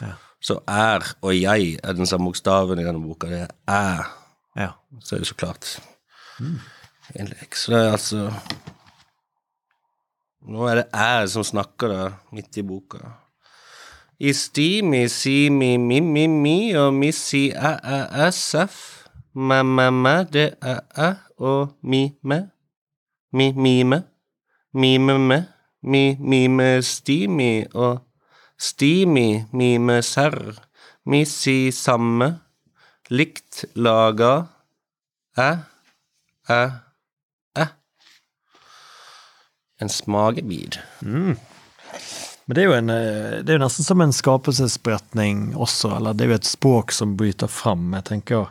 Ja. 0.00 0.12
Så 0.40 0.58
'er' 0.68 1.14
og 1.22 1.32
'jeg' 1.32 1.78
er 1.82 1.92
den 1.92 2.06
samme 2.06 2.26
bokstaven 2.26 2.78
i 2.78 2.84
denne 2.84 3.02
boka. 3.02 3.26
Det 3.26 3.40
er 3.40 3.46
'æ'. 3.68 4.04
Ja. 4.56 4.68
Så 5.04 5.14
er 5.14 5.18
det 5.18 5.26
så 5.26 5.34
klart 5.34 5.80
Mm. 6.40 6.60
Så 7.52 7.72
det 7.72 7.86
er 7.86 7.92
altså 7.92 8.32
Nå 10.44 10.66
er 10.68 10.82
det 10.82 10.88
jeg 10.92 11.28
som 11.32 11.44
snakker 11.46 11.88
da, 11.88 12.00
midt 12.36 12.58
i 12.60 12.62
boka. 12.66 13.00
I 14.20 14.32
sti, 14.36 14.82
mi, 14.84 15.06
si, 15.08 15.48
mi, 15.50 15.76
mi, 15.80 16.00
mi, 16.04 16.26
mi, 16.28 16.56
og 16.76 16.92
mi, 16.94 17.10
si, 17.16 17.48
æ, 17.50 17.72
æ, 18.24 18.28
sf. 18.30 18.76
Mæ, 19.34 19.62
mæ, 19.62 19.90
mæ, 19.90 20.14
det 20.32 20.54
er 20.62 20.80
æ, 20.98 21.10
og 21.38 21.72
mi, 21.82 22.12
mæ. 22.22 22.38
Mi, 23.32 23.52
mi, 23.52 23.82
mæ. 23.82 23.98
Mi, 24.74 24.98
mæ. 24.98 25.38
Mi, 25.82 26.16
mi, 26.20 26.46
mæ, 26.46 26.80
sti, 26.80 27.26
mi, 27.26 27.64
og 27.74 27.98
sti, 28.58 29.04
mi, 29.04 29.42
mi, 29.52 29.78
mæ, 29.78 30.00
serr. 30.00 30.60
Mi, 31.06 31.24
si, 31.24 31.70
samme. 31.70 32.40
Likt, 33.08 33.64
laga, 33.74 34.42
æ, 35.38 35.50
æ. 36.50 36.62
En 39.82 39.90
smakebit. 39.90 40.78
Men 42.46 42.54
det 42.54 42.62
er 42.62 42.68
jo 42.68 42.76
en, 42.76 42.90
eh, 42.90 43.38
det 43.40 43.54
er 43.54 43.58
jo 43.58 43.64
nesten 43.64 43.86
som 43.86 44.02
en 44.04 44.12
skapelsesberetning 44.12 45.54
også, 45.56 45.96
eller 45.96 46.12
det 46.12 46.26
er 46.26 46.34
jo 46.34 46.40
et 46.42 46.50
språk 46.50 46.92
som 46.92 47.16
bryter 47.16 47.48
fram. 47.48 47.92
Jeg 47.96 48.04
tenker 48.10 48.50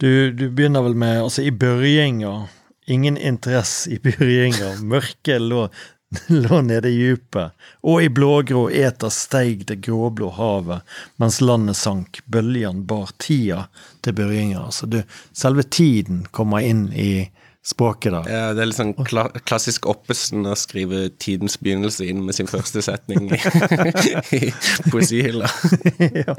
Du, 0.00 0.32
du 0.32 0.48
begynner 0.48 0.82
vel 0.82 0.96
med 0.96 1.22
Altså, 1.22 1.42
i 1.42 1.50
børjinga 1.52 2.48
Ingen 2.90 3.16
interesse 3.16 3.90
i 3.90 3.98
børjinga. 3.98 4.80
Mørket 4.82 5.40
lå, 5.40 5.68
lå 6.42 6.60
nede 6.60 6.90
i 6.90 6.96
djupet, 6.96 7.52
og 7.86 8.02
i 8.02 8.08
blågrå 8.08 8.64
eter 8.74 9.12
steig 9.14 9.66
det 9.68 9.76
gråblå 9.86 10.32
havet, 10.34 10.80
mens 11.22 11.38
landet 11.44 11.78
sank, 11.78 12.18
bøljan 12.26 12.82
bar 12.90 13.12
tida 13.22 13.68
til 14.02 14.16
børjinga. 14.18 14.64
Altså, 14.64 15.04
selve 15.30 15.62
tiden 15.62 16.24
kommer 16.34 16.66
inn 16.66 16.88
i 16.90 17.28
språket 17.66 18.12
da. 18.12 18.20
Ja, 18.28 18.44
det 18.56 18.62
er 18.62 18.70
litt 18.70 18.78
sånn 18.78 18.94
kla 19.04 19.26
klassisk 19.44 19.84
Oppesen 19.90 20.46
å 20.48 20.54
skrive 20.56 21.08
tidens 21.20 21.58
begynnelse 21.60 22.06
inn 22.08 22.22
med 22.24 22.36
sin 22.36 22.48
første 22.48 22.80
setning 22.84 23.28
i, 23.36 23.40
i 24.38 24.48
poesihylla. 24.88 25.50
ja. 26.22 26.36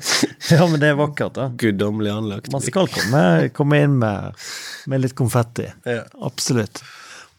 ja, 0.49 0.63
men 0.65 0.79
det 0.81 0.89
er 0.89 0.97
vakkert, 0.99 1.37
da. 1.37 1.51
Guddommelig 1.61 2.15
anlagt. 2.15 2.49
Man 2.53 2.65
skal 2.65 2.89
komme, 2.89 3.23
komme 3.53 3.83
inn 3.85 3.99
med, 4.01 4.41
med 4.89 5.05
litt 5.05 5.15
konfetti. 5.17 5.69
Ja. 5.85 6.07
Absolutt. 6.25 6.81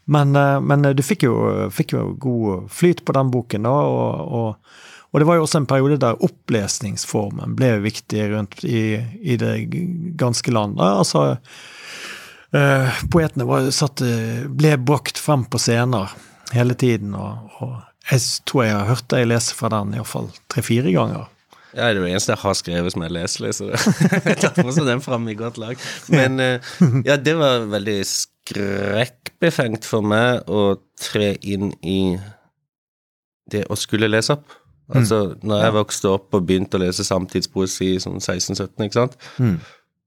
Men, 0.05 0.35
eh, 0.35 0.57
men 0.63 0.87
du 0.95 1.03
fikk 1.03 1.27
jo, 1.27 1.35
fikk 1.71 1.97
jo 1.97 2.07
god 2.23 2.71
flyt 2.71 3.03
på 3.03 3.15
den 3.15 3.31
boken, 3.35 3.67
da, 3.67 3.75
og, 3.83 4.33
og, 4.39 4.81
og 5.11 5.21
det 5.21 5.27
var 5.27 5.37
jo 5.39 5.45
også 5.45 5.61
en 5.61 5.69
periode 5.69 5.99
der 6.01 6.23
opplesningsformen 6.23 7.55
ble 7.59 7.75
viktig 7.83 8.31
rundt 8.31 8.63
i, 8.63 8.97
i 9.19 9.37
det 9.39 9.53
ganske 10.19 10.55
land. 10.55 10.79
Altså, 10.79 11.33
eh, 12.57 13.01
poetene 13.13 13.45
var, 13.49 13.69
satt, 13.75 14.01
eh, 14.05 14.43
ble 14.49 14.75
brakt 14.77 15.17
frem 15.21 15.45
på 15.45 15.59
scener 15.61 16.13
hele 16.53 16.75
tiden, 16.77 17.15
og, 17.17 17.49
og 17.61 17.75
jeg 18.11 18.19
tror 18.49 18.65
jeg 18.65 18.75
har 18.75 18.89
hørt 18.91 19.07
deg 19.13 19.27
lese 19.31 19.55
fra 19.55 19.69
den 19.73 19.93
iallfall 19.97 20.27
tre-fire 20.51 20.91
ganger. 20.93 21.29
Ja, 21.73 21.87
det 21.89 21.97
er 21.97 22.03
det 22.03 22.09
eneste 22.11 22.35
jeg 22.35 22.41
har 22.43 22.53
skrevet 22.59 22.93
som 22.93 23.01
jeg 23.01 23.13
leser, 23.15 23.51
så 23.57 23.69
det 23.71 24.25
jeg 24.29 24.41
tar 24.43 24.59
også 24.67 24.83
den 24.85 25.01
fram 25.01 25.25
i 25.31 25.33
godt 25.39 25.57
lag. 25.57 25.79
Men 26.13 26.37
eh, 26.43 26.73
ja, 27.07 27.15
det 27.17 27.33
var 27.39 27.63
veldig 27.71 27.95
skrekkbefengt 28.11 29.87
for 29.87 30.05
meg 30.05 30.43
å 30.51 30.75
tre 31.01 31.31
inn 31.41 31.71
i 31.81 31.97
det 33.51 33.65
å 33.73 33.77
skulle 33.79 34.09
lese 34.11 34.35
opp. 34.37 34.51
Altså, 34.93 35.33
når 35.41 35.61
jeg 35.63 35.73
vokste 35.79 36.09
opp 36.11 36.35
og 36.37 36.43
begynte 36.45 36.77
å 36.77 36.81
lese 36.83 37.05
samtidspoesi 37.07 37.95
sånn 38.03 38.19
16-17, 38.21 38.83
ikke 38.85 38.99
sant, 38.99 39.15
Mm. 39.39 39.55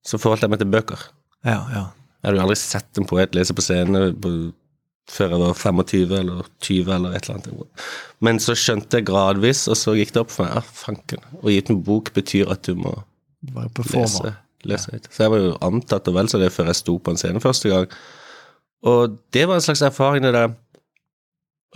så 0.06 0.18
forholdt 0.20 0.44
jeg 0.44 0.52
meg 0.52 0.60
til 0.62 0.70
bøker. 0.70 1.00
Ja, 1.42 1.58
ja. 1.72 1.84
Jeg 2.22 2.28
hadde 2.30 2.38
jo 2.40 2.44
aldri 2.46 2.56
sett 2.60 2.98
en 3.00 3.06
poet 3.08 3.34
lese 3.36 3.54
på 3.56 3.62
scene 3.64 4.00
på, 4.22 4.30
før 5.12 5.34
jeg 5.34 5.40
var 5.42 5.54
25 5.60 6.14
eller 6.18 6.48
20 6.66 6.94
eller 6.96 7.14
et 7.14 7.28
eller 7.28 7.36
annet. 7.38 7.84
Men 8.26 8.40
så 8.42 8.56
skjønte 8.58 8.98
jeg 8.98 9.06
gradvis, 9.06 9.66
og 9.70 9.76
så 9.78 9.94
gikk 9.94 10.14
det 10.16 10.22
opp 10.24 10.32
for 10.34 10.46
meg. 10.48 10.56
Ja, 10.58 10.62
fanken. 10.80 11.22
Å 11.42 11.52
gi 11.52 11.60
ut 11.62 11.70
en 11.70 11.82
bok 11.86 12.10
betyr 12.16 12.50
at 12.56 12.66
du 12.66 12.74
må 12.80 12.94
lese. 13.94 14.32
lese 14.66 14.90
ja. 14.96 15.00
Så 15.12 15.22
jeg 15.26 15.30
var 15.36 15.42
jo 15.44 15.52
antatt 15.62 16.08
og 16.10 16.16
vel 16.18 16.28
så 16.32 16.40
det 16.42 16.50
før 16.56 16.72
jeg 16.72 16.80
sto 16.80 16.96
på 16.98 17.12
en 17.14 17.20
scene 17.20 17.42
første 17.44 17.70
gang. 17.70 17.86
Og 18.86 19.18
det 19.34 19.44
var 19.48 19.60
en 19.60 19.64
slags 19.68 19.82
erfaring 19.86 20.26
det 20.26 20.34
der 20.36 20.54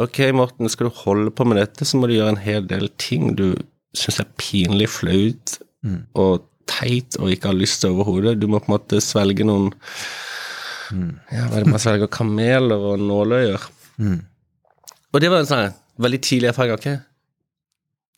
Ok, 0.00 0.18
Morten, 0.32 0.68
skal 0.72 0.88
du 0.88 0.94
holde 1.02 1.30
på 1.34 1.44
med 1.44 1.58
dette, 1.60 1.84
så 1.84 1.98
må 1.98 2.08
du 2.08 2.14
gjøre 2.14 2.32
en 2.32 2.40
hel 2.40 2.64
del 2.70 2.86
ting 3.02 3.34
du 3.36 3.50
syns 3.96 4.20
er 4.22 4.28
pinlig 4.40 4.88
flaut 4.88 5.58
Mm. 5.82 6.02
og 6.14 6.42
teit 6.70 7.18
og 7.20 7.32
ikke 7.34 7.50
har 7.50 7.58
lyst 7.58 7.82
til 7.82 7.92
overhodet. 7.96 8.38
Du 8.40 8.46
må 8.50 8.60
på 8.62 8.70
en 8.70 8.76
måte 8.78 9.02
svelge 9.04 9.46
noen 9.46 9.72
Ja, 10.90 11.44
er 11.46 11.60
det 11.62 11.70
man 11.70 11.78
svelger? 11.82 12.08
Kameler 12.10 12.80
og 12.90 12.98
nåløyer. 12.98 13.62
Mm. 14.02 14.20
Og 15.12 15.20
det 15.22 15.28
var 15.30 15.42
en 15.44 15.46
sånn 15.50 15.74
veldig 16.02 16.18
tidlig 16.26 16.48
erfaring. 16.50 16.74
Okay? 16.74 16.96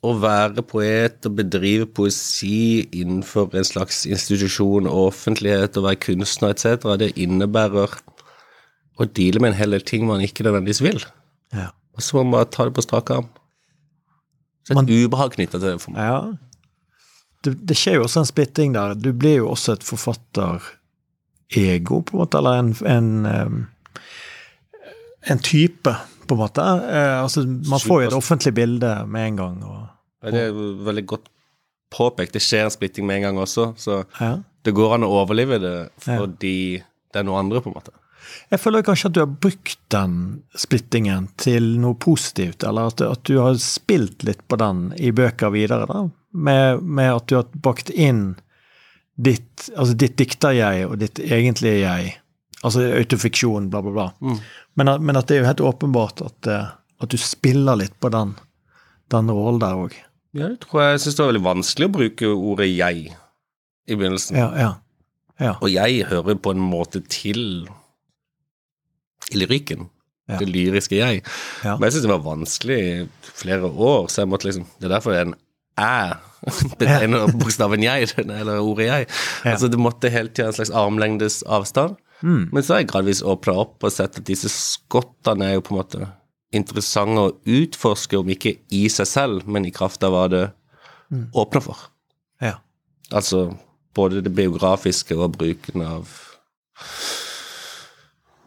Å 0.02 0.14
være 0.22 0.64
poet 0.66 1.28
og 1.28 1.36
bedrive 1.38 1.86
poesi 1.94 2.86
innenfor 2.96 3.52
en 3.58 3.66
slags 3.68 4.02
institusjon 4.08 4.88
og 4.90 5.10
offentlighet 5.10 5.76
og 5.78 5.84
være 5.90 6.00
kunstner 6.06 6.54
etc., 6.56 6.88
det 7.02 7.12
innebærer 7.20 7.92
å 9.00 9.06
deale 9.08 9.40
med 9.42 9.52
en 9.52 9.58
hel 9.60 9.76
del 9.76 9.84
ting 9.88 10.08
man 10.08 10.24
ikke 10.24 10.44
nødvendigvis 10.46 10.82
vil. 10.84 10.98
Ja. 11.52 11.68
Og 11.92 12.04
så 12.04 12.18
må 12.22 12.24
man 12.38 12.48
ta 12.52 12.64
det 12.68 12.74
på 12.76 12.84
strak 12.84 13.12
arm. 13.12 13.28
Så 14.64 14.72
et 14.72 14.80
Man- 14.80 14.88
ubehag 14.88 15.36
knytta 15.36 15.58
til 15.60 15.68
det 15.74 15.80
for 15.82 15.92
meg. 15.92 16.08
ja. 16.08 16.22
Det, 17.44 17.52
det 17.68 17.76
skjer 17.78 17.94
jo 17.98 18.04
også 18.06 18.20
en 18.22 18.30
splitting 18.30 18.70
der. 18.76 18.88
Du 18.98 19.10
blir 19.12 19.36
jo 19.40 19.46
også 19.52 19.68
et 19.76 19.84
forfatterego, 19.86 21.94
på 22.06 22.10
en 22.14 22.20
måte, 22.22 22.36
eller 22.38 22.52
en, 22.60 22.70
en, 22.86 23.08
en 25.34 25.40
type, 25.42 25.92
på 26.26 26.34
en 26.34 26.42
måte. 26.42 26.60
Eh, 26.62 27.22
altså, 27.22 27.38
man 27.46 27.80
får 27.82 28.02
jo 28.02 28.08
et 28.12 28.18
offentlig 28.18 28.54
bilde 28.56 29.06
med 29.06 29.22
en 29.32 29.36
gang. 29.42 29.56
Og, 29.66 29.80
og. 30.22 30.30
Det 30.30 30.40
er 30.44 30.48
jo 30.52 30.58
veldig 30.86 31.06
godt 31.14 31.26
påpekt. 31.92 32.36
Det 32.36 32.44
skjer 32.44 32.66
en 32.66 32.74
splitting 32.74 33.04
med 33.08 33.16
en 33.20 33.26
gang 33.28 33.36
også, 33.42 33.64
så 33.76 33.92
ja. 34.20 34.36
det 34.64 34.72
går 34.76 34.96
an 34.96 35.06
å 35.06 35.14
overleve 35.22 35.56
det 35.62 35.76
fordi 36.04 36.56
det 37.12 37.20
er 37.20 37.28
noe 37.28 37.42
andre, 37.42 37.60
på 37.60 37.68
en 37.68 37.76
måte. 37.76 37.92
Jeg 38.52 38.62
føler 38.62 38.84
kanskje 38.86 39.08
at 39.10 39.16
du 39.16 39.20
har 39.20 39.32
brukt 39.44 39.80
den 39.92 40.14
splittingen 40.56 41.26
til 41.40 41.64
noe 41.82 41.98
positivt, 42.00 42.64
eller 42.64 42.92
at, 42.92 43.02
at 43.04 43.22
du 43.28 43.34
har 43.42 43.58
spilt 43.60 44.24
litt 44.24 44.40
på 44.48 44.56
den 44.60 44.86
i 44.96 45.12
bøker 45.12 45.52
videre, 45.52 45.88
da. 45.90 46.06
Med, 46.32 46.82
med 46.82 47.10
at 47.12 47.26
du 47.28 47.34
har 47.36 47.44
bakt 47.60 47.90
inn 47.90 48.36
ditt, 49.20 49.68
altså 49.76 49.94
ditt 50.00 50.14
dikter-jeg 50.16 50.86
og 50.88 50.94
ditt 51.02 51.18
egentlige 51.20 51.82
jeg. 51.82 52.14
Altså 52.64 52.86
autofiksjon, 52.96 53.66
bla, 53.70 53.82
bla, 53.82 53.92
bla. 53.92 54.36
Men, 54.76 54.88
at- 54.88 55.02
men 55.02 55.16
at 55.16 55.26
det 55.28 55.36
er 55.36 55.42
jo 55.42 55.48
helt 55.50 55.60
åpenbart 55.60 56.22
at, 56.24 56.46
eh, 56.48 56.70
at 57.02 57.08
du 57.12 57.18
spiller 57.18 57.76
litt 57.76 57.98
på 58.00 58.08
den, 58.14 58.32
den 59.12 59.28
rollen 59.30 59.60
der 59.60 59.74
òg. 59.76 59.92
Ja, 60.32 60.48
det 60.48 60.60
tror 60.64 60.80
jeg. 60.80 60.92
Jeg 60.94 61.00
syns 61.04 61.16
det 61.18 61.24
var 61.26 61.32
veldig 61.32 61.44
vanskelig 61.50 61.88
å 61.90 61.92
bruke 61.98 62.30
ordet 62.32 62.68
'jeg' 62.72 63.12
i 63.88 63.94
begynnelsen. 63.94 64.36
Ja, 64.36 64.48
ja. 64.56 64.72
Ja. 65.40 65.56
Og 65.60 65.68
jeg 65.72 66.04
hører 66.06 66.34
på 66.38 66.50
en 66.54 66.60
måte 66.60 67.00
til 67.08 67.68
i 69.32 69.36
lyrikken. 69.36 69.88
Det 70.38 70.46
lyriske 70.48 70.96
jeg. 70.96 71.22
Men 71.64 71.82
jeg 71.82 71.92
syns 71.92 72.02
det 72.06 72.10
var 72.12 72.22
vanskelig 72.24 72.76
i 72.78 73.08
flere 73.36 73.68
år, 73.68 74.06
så 74.08 74.22
jeg 74.22 74.28
måtte 74.32 74.46
liksom 74.48 74.64
Det 74.78 74.86
er 74.88 74.94
derfor 74.94 75.12
det 75.12 75.18
er 75.20 75.26
en 75.26 75.34
æ 75.90 76.18
betegner 76.78 77.30
bokstaven 77.38 77.84
jeg, 77.84 78.08
eller 78.18 78.58
ordet 78.60 78.88
jeg. 78.88 79.06
Altså 79.46 79.68
Det 79.70 79.78
måtte 79.78 80.10
hele 80.10 80.32
tida 80.32 80.48
en 80.50 80.56
slags 80.56 80.72
armlengdes 80.74 81.42
avstand. 81.46 81.96
Mm. 82.22 82.48
Men 82.52 82.62
så 82.62 82.74
har 82.74 82.82
jeg 82.82 82.90
gradvis 82.90 83.22
åpna 83.22 83.54
opp 83.64 83.82
og 83.82 83.94
sett 83.94 84.18
at 84.18 84.26
disse 84.26 84.50
skottene 84.52 85.48
er 85.48 85.56
jo 85.56 85.64
på 85.66 85.74
en 85.74 85.80
måte 85.80 86.08
interessante 86.52 87.22
å 87.22 87.32
utforske, 87.48 88.18
om 88.18 88.28
ikke 88.28 88.56
i 88.74 88.84
seg 88.92 89.08
selv, 89.08 89.46
men 89.48 89.64
i 89.64 89.72
kraft 89.74 90.02
av 90.04 90.12
hva 90.14 90.26
det 90.30 90.44
åpner 91.36 91.64
for. 91.64 91.88
ja. 92.40 92.58
Altså 93.12 93.50
både 93.94 94.22
det 94.24 94.32
biografiske 94.32 95.16
og 95.16 95.34
bruken 95.36 95.82
av 95.84 96.08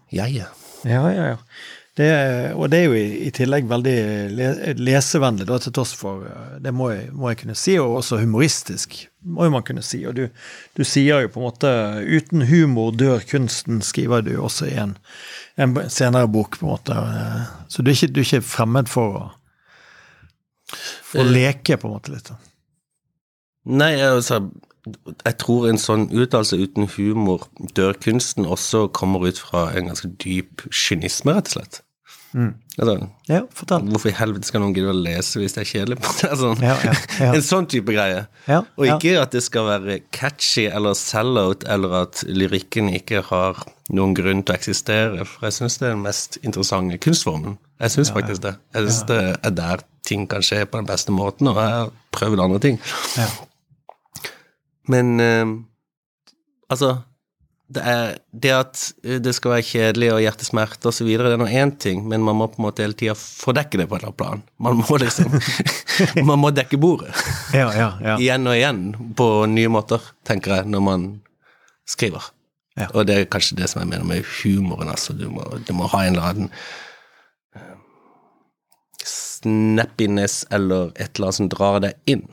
jeget. 0.10 0.64
Ja, 0.86 1.02
ja, 1.10 1.26
ja. 1.34 1.38
Det, 1.96 2.08
og 2.60 2.68
det 2.74 2.80
er 2.82 2.90
jo 2.90 2.96
i, 3.00 3.04
i 3.24 3.30
tillegg 3.32 3.70
veldig 3.72 3.96
le, 4.36 4.48
lesevennlig, 4.76 5.46
da, 5.48 5.56
til 5.64 5.72
tross 5.78 5.94
for 5.96 6.26
eh, 6.28 6.58
Det 6.66 6.74
må 6.76 6.90
jeg, 6.92 7.06
må 7.16 7.30
jeg 7.32 7.38
kunne 7.40 7.56
si, 7.56 7.78
og 7.80 8.02
også 8.02 8.20
humoristisk, 8.20 8.98
må 9.24 9.48
man 9.54 9.64
kunne 9.64 9.84
si. 9.86 10.02
Og 10.04 10.18
du, 10.18 10.26
du 10.76 10.84
sier 10.84 11.24
jo 11.24 11.32
på 11.32 11.40
en 11.40 11.46
måte 11.48 11.72
'uten 12.04 12.44
humor 12.50 12.92
dør 12.92 13.24
kunsten', 13.24 13.80
skriver 13.82 14.22
du 14.28 14.34
også 14.42 14.68
i 14.68 14.76
en, 14.76 14.98
en 15.56 15.78
senere 15.90 16.28
bok, 16.28 16.60
på 16.60 16.66
en 16.66 16.72
måte. 16.74 16.92
eh, 17.00 17.48
Så 17.70 17.82
du 17.82 17.92
er 17.92 17.96
ikke, 17.96 18.12
du 18.12 18.20
er 18.20 18.28
ikke 18.28 18.42
fremmed 18.42 18.92
for 18.92 19.16
å 19.22 19.26
for 20.76 21.22
å 21.22 21.30
leke, 21.32 21.78
på 21.78 21.88
en 21.88 21.94
måte, 21.94 22.12
litt. 22.12 22.32
Nei, 23.66 23.94
altså 24.02 24.50
Jeg 25.26 25.38
tror 25.42 25.70
en 25.70 25.80
sånn 25.82 26.10
uttalelse 26.14 26.58
uten 26.62 26.86
humor 26.98 27.48
dør 27.74 27.94
kunsten 27.98 28.46
også 28.46 28.88
kommer 28.94 29.24
ut 29.26 29.40
fra 29.40 29.72
en 29.74 29.88
ganske 29.90 30.12
dyp 30.22 30.68
kynisme, 30.70 31.34
rett 31.34 31.48
og 31.50 31.56
slett. 31.58 31.85
Altså, 32.36 32.94
Ja, 33.32 33.38
fortell. 33.56 33.86
hvorfor 33.88 34.10
i 34.12 34.16
helvete 34.18 34.50
skal 34.50 34.60
noen 34.60 34.74
gidde 34.76 34.92
å 34.92 34.96
lese 34.98 35.40
hvis 35.40 35.54
det 35.56 35.62
er 35.64 35.70
kjedelig? 35.70 35.98
Altså, 36.32 36.50
Ja, 36.60 36.74
ja, 36.84 36.94
ja. 37.22 37.30
En 37.38 37.46
sånn 37.46 37.68
type 37.72 37.94
greie. 37.96 38.26
Ja, 38.50 38.58
Og 38.76 38.90
ikke 38.90 39.14
at 39.22 39.32
det 39.32 39.44
skal 39.46 39.70
være 39.70 40.02
catchy 40.12 40.66
eller 40.68 40.98
sell-out, 41.00 41.64
eller 41.72 41.96
at 42.02 42.26
lyrikken 42.28 42.92
ikke 42.98 43.22
har 43.30 43.64
noen 43.96 44.14
grunn 44.18 44.44
til 44.44 44.52
å 44.56 44.60
eksistere. 44.60 45.24
For 45.30 45.48
jeg 45.48 45.56
syns 45.62 45.78
det 45.80 45.88
er 45.88 45.96
den 45.96 46.04
mest 46.04 46.38
interessante 46.44 47.00
kunstformen. 47.00 47.56
Jeg 47.80 47.96
syns 47.96 48.12
faktisk 48.12 48.44
det. 48.44 48.56
Jeg 48.76 48.90
syns 48.90 49.02
det 49.14 49.22
er 49.40 49.56
der 49.56 49.86
ting 50.06 50.28
kan 50.30 50.44
skje 50.46 50.66
på 50.68 50.78
den 50.82 50.86
beste 50.92 51.12
måten, 51.16 51.48
og 51.50 51.56
jeg 51.62 51.72
har 51.78 51.92
prøvd 52.16 52.44
andre 52.44 52.60
ting. 52.68 52.82
Ja. 53.18 53.30
Men 54.92 55.16
eh, 55.24 55.46
altså 56.70 56.98
det, 57.68 57.82
er, 57.82 58.18
det 58.32 58.52
at 58.54 58.82
eh, 59.04 59.18
det 59.24 59.34
skal 59.36 59.56
være 59.56 59.66
kjedelig 59.66 60.12
og 60.14 60.22
hjertesmerte 60.22 60.92
osv., 60.92 61.10
det 61.10 61.32
er 61.32 61.40
nå 61.42 61.48
én 61.50 61.74
ting, 61.82 62.04
men 62.10 62.24
man 62.26 62.38
må 62.38 62.48
på 62.52 62.62
en 62.62 62.68
måte 62.68 62.86
hele 62.86 62.98
tida 62.98 63.16
fordekke 63.18 63.80
det 63.82 63.88
på 63.90 63.98
et 63.98 64.04
eller 64.04 64.12
annet 64.12 64.20
plan. 64.22 64.44
Man 64.62 64.82
må 64.84 65.00
liksom 65.02 65.34
Man 66.30 66.42
må 66.44 66.52
dekke 66.54 66.78
bordet. 66.82 67.12
Ja, 67.56 67.72
ja, 67.74 67.90
ja. 68.04 68.16
Igjen 68.20 68.48
og 68.52 68.58
igjen, 68.58 68.82
på 69.18 69.30
nye 69.50 69.72
måter, 69.74 70.04
tenker 70.28 70.60
jeg, 70.60 70.70
når 70.70 70.86
man 70.86 71.10
skriver. 71.90 72.30
Ja. 72.78 72.90
Og 72.92 73.08
det 73.08 73.18
er 73.18 73.30
kanskje 73.32 73.58
det 73.62 73.72
som 73.72 73.82
jeg 73.82 73.94
mener 73.94 74.08
med 74.08 74.26
humoren, 74.42 74.92
altså. 74.92 75.16
Du 75.18 75.30
må, 75.32 75.46
du 75.66 75.74
må 75.74 75.90
ha 75.94 76.06
en 76.06 76.18
eller 76.18 76.32
annen 76.34 76.50
eh, 77.56 77.76
snappiness 79.08 80.44
eller 80.54 80.92
et 80.94 81.16
eller 81.16 81.32
annet 81.32 81.40
som 81.40 81.54
drar 81.54 81.82
deg 81.88 81.98
inn, 82.12 82.28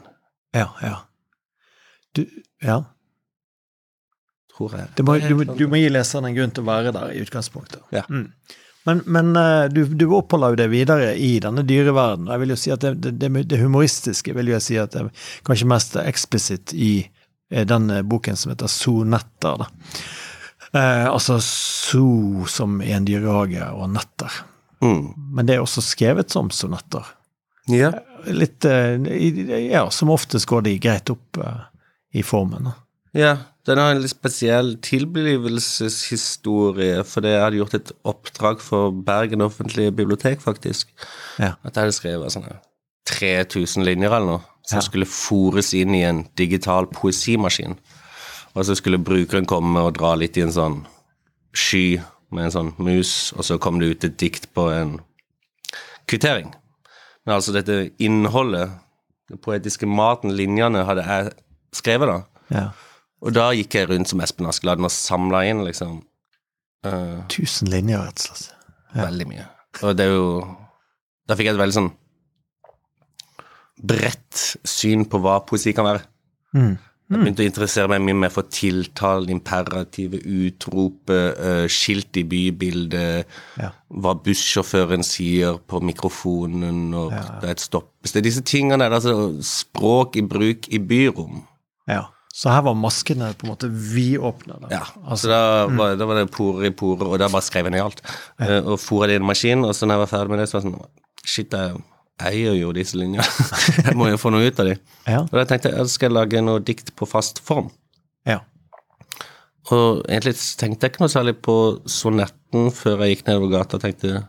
ja, 0.52 0.68
ja. 0.82 0.96
Du, 2.12 2.26
ja. 2.60 2.82
Tror 4.56 4.76
jeg. 4.78 4.90
Det 4.96 5.06
må, 5.06 5.18
du, 5.18 5.44
du 5.44 5.64
må 5.70 5.80
gi 5.80 5.92
leseren 5.92 6.28
en 6.28 6.36
grunn 6.36 6.52
til 6.54 6.64
å 6.64 6.70
være 6.70 6.92
der 6.94 7.14
i 7.14 7.22
utgangspunktet. 7.24 7.82
Ja. 7.94 8.04
Mm. 8.10 8.28
Men, 8.88 9.02
men 9.06 9.36
eh, 9.38 9.64
du, 9.70 9.84
du 9.86 10.08
oppholder 10.16 10.54
jo 10.54 10.60
det 10.64 10.68
videre 10.72 11.12
i 11.14 11.36
denne 11.42 11.62
dyreverdenen. 11.66 12.32
Jeg 12.34 12.42
vil 12.42 12.54
jo 12.54 12.58
si 12.58 12.72
at 12.74 12.82
det, 12.82 13.14
det, 13.20 13.30
det, 13.46 13.60
humoristiske 13.60 14.34
vil 14.34 14.50
jeg 14.50 14.64
si 14.64 14.78
at 14.82 14.96
det 14.96 15.04
er 15.04 15.28
kanskje 15.46 15.70
mest 15.70 15.94
eksplisitt 16.02 16.74
i 16.74 16.92
eh, 17.04 17.62
den 17.68 17.90
eh, 17.94 18.02
boken 18.02 18.38
som 18.38 18.54
heter 18.54 18.72
Sonetter. 18.72 19.62
Da. 19.62 19.70
Eh, 20.72 21.06
altså 21.06 21.38
so 21.40 22.46
som 22.48 22.80
i 22.82 22.92
en 22.96 23.06
dyrehage, 23.06 23.64
og 23.76 23.90
netter. 23.92 24.42
Mm. 24.82 25.12
Men 25.36 25.46
det 25.46 25.56
er 25.56 25.64
også 25.64 25.84
skrevet 25.84 26.32
som 26.32 26.50
sonetter. 26.50 27.06
Ja. 27.70 27.92
Litt 28.26 28.64
eh, 28.64 28.98
Ja, 29.68 29.86
som 29.90 30.10
oftest 30.10 30.48
går 30.50 30.66
de 30.66 30.78
greit 30.82 31.12
opp 31.12 31.38
eh, 31.38 31.60
i 32.18 32.24
formen. 32.26 32.70
da. 32.70 32.74
Ja, 33.12 33.36
den 33.66 33.78
har 33.78 33.92
en 33.94 34.00
litt 34.02 34.10
spesiell 34.10 34.72
tilblivelseshistorie, 34.82 37.04
fordi 37.06 37.28
jeg 37.32 37.42
hadde 37.44 37.56
gjort 37.60 37.74
et 37.78 37.92
oppdrag 38.10 38.60
for 38.64 38.90
Bergen 39.06 39.40
offentlige 39.44 39.92
bibliotek, 39.94 40.40
faktisk. 40.42 40.88
Ja. 41.38 41.52
At 41.62 41.74
jeg 41.76 41.82
hadde 41.84 41.94
skrevet 41.96 42.32
sånne 42.34 42.56
3000 43.08 43.84
linjer 43.86 44.10
eller 44.14 44.26
noe, 44.26 44.40
som 44.66 44.76
Ja. 44.78 44.82
skulle 44.86 45.06
fòres 45.06 45.72
inn 45.74 45.94
i 45.94 46.02
en 46.06 46.28
digital 46.36 46.86
poesimaskin. 46.86 47.78
Og 48.54 48.64
så 48.64 48.74
skulle 48.76 48.98
brukeren 48.98 49.46
komme 49.46 49.80
og 49.80 49.94
dra 49.98 50.14
litt 50.14 50.36
i 50.36 50.40
en 50.42 50.52
sånn 50.52 50.86
sky 51.54 52.00
med 52.30 52.44
en 52.44 52.50
sånn 52.50 52.74
mus, 52.78 53.32
og 53.36 53.44
så 53.44 53.58
kom 53.60 53.78
det 53.78 53.90
ut 53.90 54.04
et 54.04 54.16
dikt 54.18 54.46
på 54.54 54.70
en 54.72 55.00
kvittering. 56.06 56.54
Men 57.26 57.34
altså 57.36 57.52
dette 57.52 57.90
innholdet, 57.98 58.70
den 59.28 59.38
poetiske 59.38 59.86
maten, 59.86 60.30
linjene, 60.36 60.84
hadde 60.84 61.04
jeg 61.06 61.32
skrevet 61.74 62.08
da. 62.08 62.22
ja. 62.50 62.70
Og 63.22 63.34
da 63.34 63.50
gikk 63.54 63.76
jeg 63.78 63.88
rundt 63.90 64.10
som 64.10 64.22
Espen 64.24 64.48
Askeladden 64.50 64.88
og 64.88 64.94
samla 64.94 65.44
inn 65.50 65.62
liksom 65.66 66.00
Uh, 66.82 67.20
Tusen 67.30 67.68
linjer, 67.70 68.00
rett 68.02 68.18
og 68.18 68.38
slett. 68.40 68.54
Ja. 68.92 69.04
veldig 69.06 69.26
mye. 69.30 69.44
Og 69.86 69.92
det 69.96 70.04
er 70.04 70.16
jo 70.16 70.24
Da 71.28 71.36
fikk 71.38 71.46
jeg 71.46 71.54
et 71.54 71.60
veldig 71.60 71.76
sånn 71.76 71.92
bredt 73.82 74.40
syn 74.68 75.04
på 75.10 75.18
hva 75.22 75.36
poesi 75.46 75.72
kan 75.74 75.86
være. 75.86 76.02
Mm. 76.54 76.74
Jeg 77.12 77.20
begynte 77.20 77.42
å 77.42 77.46
interessere 77.48 77.90
meg 77.90 78.02
mye 78.06 78.18
mer 78.22 78.32
for 78.32 78.46
tiltalen, 78.52 79.30
imperative, 79.34 80.20
utropet, 80.22 81.38
uh, 81.38 81.64
skilt 81.70 82.16
i 82.20 82.22
bybildet, 82.24 83.26
Ja. 83.60 83.70
hva 83.90 84.14
bussjåføren 84.16 85.02
sier 85.04 85.58
på 85.58 85.80
mikrofonen 85.84 86.90
når 86.92 87.10
ja. 87.12 87.22
det 87.42 87.48
er 87.48 87.56
et 87.56 87.64
stoppested. 87.64 88.24
Disse 88.24 88.42
tingene 88.42 88.84
der, 88.84 88.96
altså 88.98 89.42
språk 89.44 90.16
i 90.16 90.22
bruk 90.22 90.68
i 90.72 90.78
byrom. 90.78 91.42
Ja. 91.90 92.06
Så 92.32 92.48
her 92.48 92.62
var 92.64 92.76
maskene 92.80 93.28
på 93.36 93.44
en 93.44 93.50
måte 93.52 93.68
vidåpne. 93.68 94.56
Ja, 94.72 94.86
Altså, 95.04 95.26
så 95.26 95.32
da 95.32 95.40
var, 95.76 95.96
da 96.00 96.06
var 96.08 96.16
det 96.22 96.30
porer 96.32 96.70
i 96.70 96.72
porer, 96.72 97.04
og 97.12 97.18
da 97.20 97.28
bare 97.28 97.44
skrev 97.44 97.68
jeg 97.68 97.74
ned 97.74 97.84
alt. 97.84 98.00
Eh, 98.40 98.58
og 98.64 98.78
fôret 98.80 99.12
det 99.12 99.18
i 99.18 99.20
en 99.20 99.26
maskin, 99.28 99.66
og 99.68 99.74
så 99.76 99.84
når 99.84 99.98
jeg 99.98 100.04
var 100.06 100.12
ferdig 100.14 100.32
med 100.32 100.40
det, 100.40 100.46
så 100.48 100.56
var 100.58 100.64
det 100.64 100.70
sånn 100.72 101.00
Shit, 101.28 101.52
jeg 101.54 101.82
eier 102.32 102.56
jo 102.58 102.72
disse 102.74 102.96
linjene. 102.98 103.26
jeg 103.86 103.94
må 104.00 104.08
jo 104.10 104.16
få 104.18 104.32
noe 104.32 104.48
ut 104.48 104.58
av 104.64 104.70
dem. 104.72 104.80
ja. 105.06 105.20
Og 105.28 105.36
da 105.36 105.44
tenkte 105.50 105.70
jeg 105.70 105.84
at 105.84 105.92
skal 105.92 106.08
jeg 106.08 106.16
lage 106.16 106.42
noe 106.42 106.62
dikt 106.64 106.94
på 106.98 107.06
fast 107.10 107.42
form. 107.44 107.68
ja. 108.28 108.40
Og 109.70 110.00
egentlig 110.10 110.32
tenkte 110.58 110.88
jeg 110.88 110.90
ikke 110.96 111.04
noe 111.04 111.12
særlig 111.12 111.36
på 111.44 111.54
sonetten 111.86 112.72
før 112.74 113.04
jeg 113.04 113.14
gikk 113.14 113.28
nedover 113.28 113.52
gata. 113.52 113.78
og 113.78 113.84
tenkte 113.84 114.24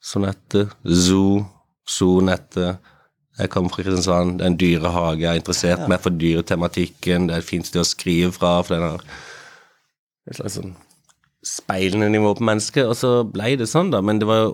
sonette, 0.00 0.62
zoo, 0.88 1.42
sonette. 1.84 2.78
Jeg 3.38 3.50
kommer 3.52 3.72
fra 3.72 3.84
Kristiansand, 3.84 4.38
det 4.38 4.44
er 4.44 4.50
en 4.50 4.60
dyrehage, 4.60 5.22
jeg 5.22 5.30
er 5.30 5.40
interessert 5.40 5.84
meg 5.88 6.02
for 6.02 6.16
dyretematikken, 6.18 7.28
det 7.28 7.36
er 7.36 7.44
et 7.44 7.48
fint 7.48 7.68
sted 7.68 7.80
å 7.80 7.88
skrive 7.88 8.32
fra, 8.34 8.56
for 8.66 8.74
den 8.74 8.88
har 8.88 9.04
et 10.28 10.36
slags 10.36 10.58
sånn 10.58 10.74
speilende 11.46 12.10
nivå 12.12 12.34
på 12.36 12.44
mennesket, 12.44 12.90
og 12.90 12.98
så 12.98 13.12
ble 13.24 13.54
det 13.56 13.70
sånn, 13.70 13.92
da. 13.94 14.02
Men 14.04 14.20
det 14.20 14.28
var 14.28 14.42
jo 14.42 14.50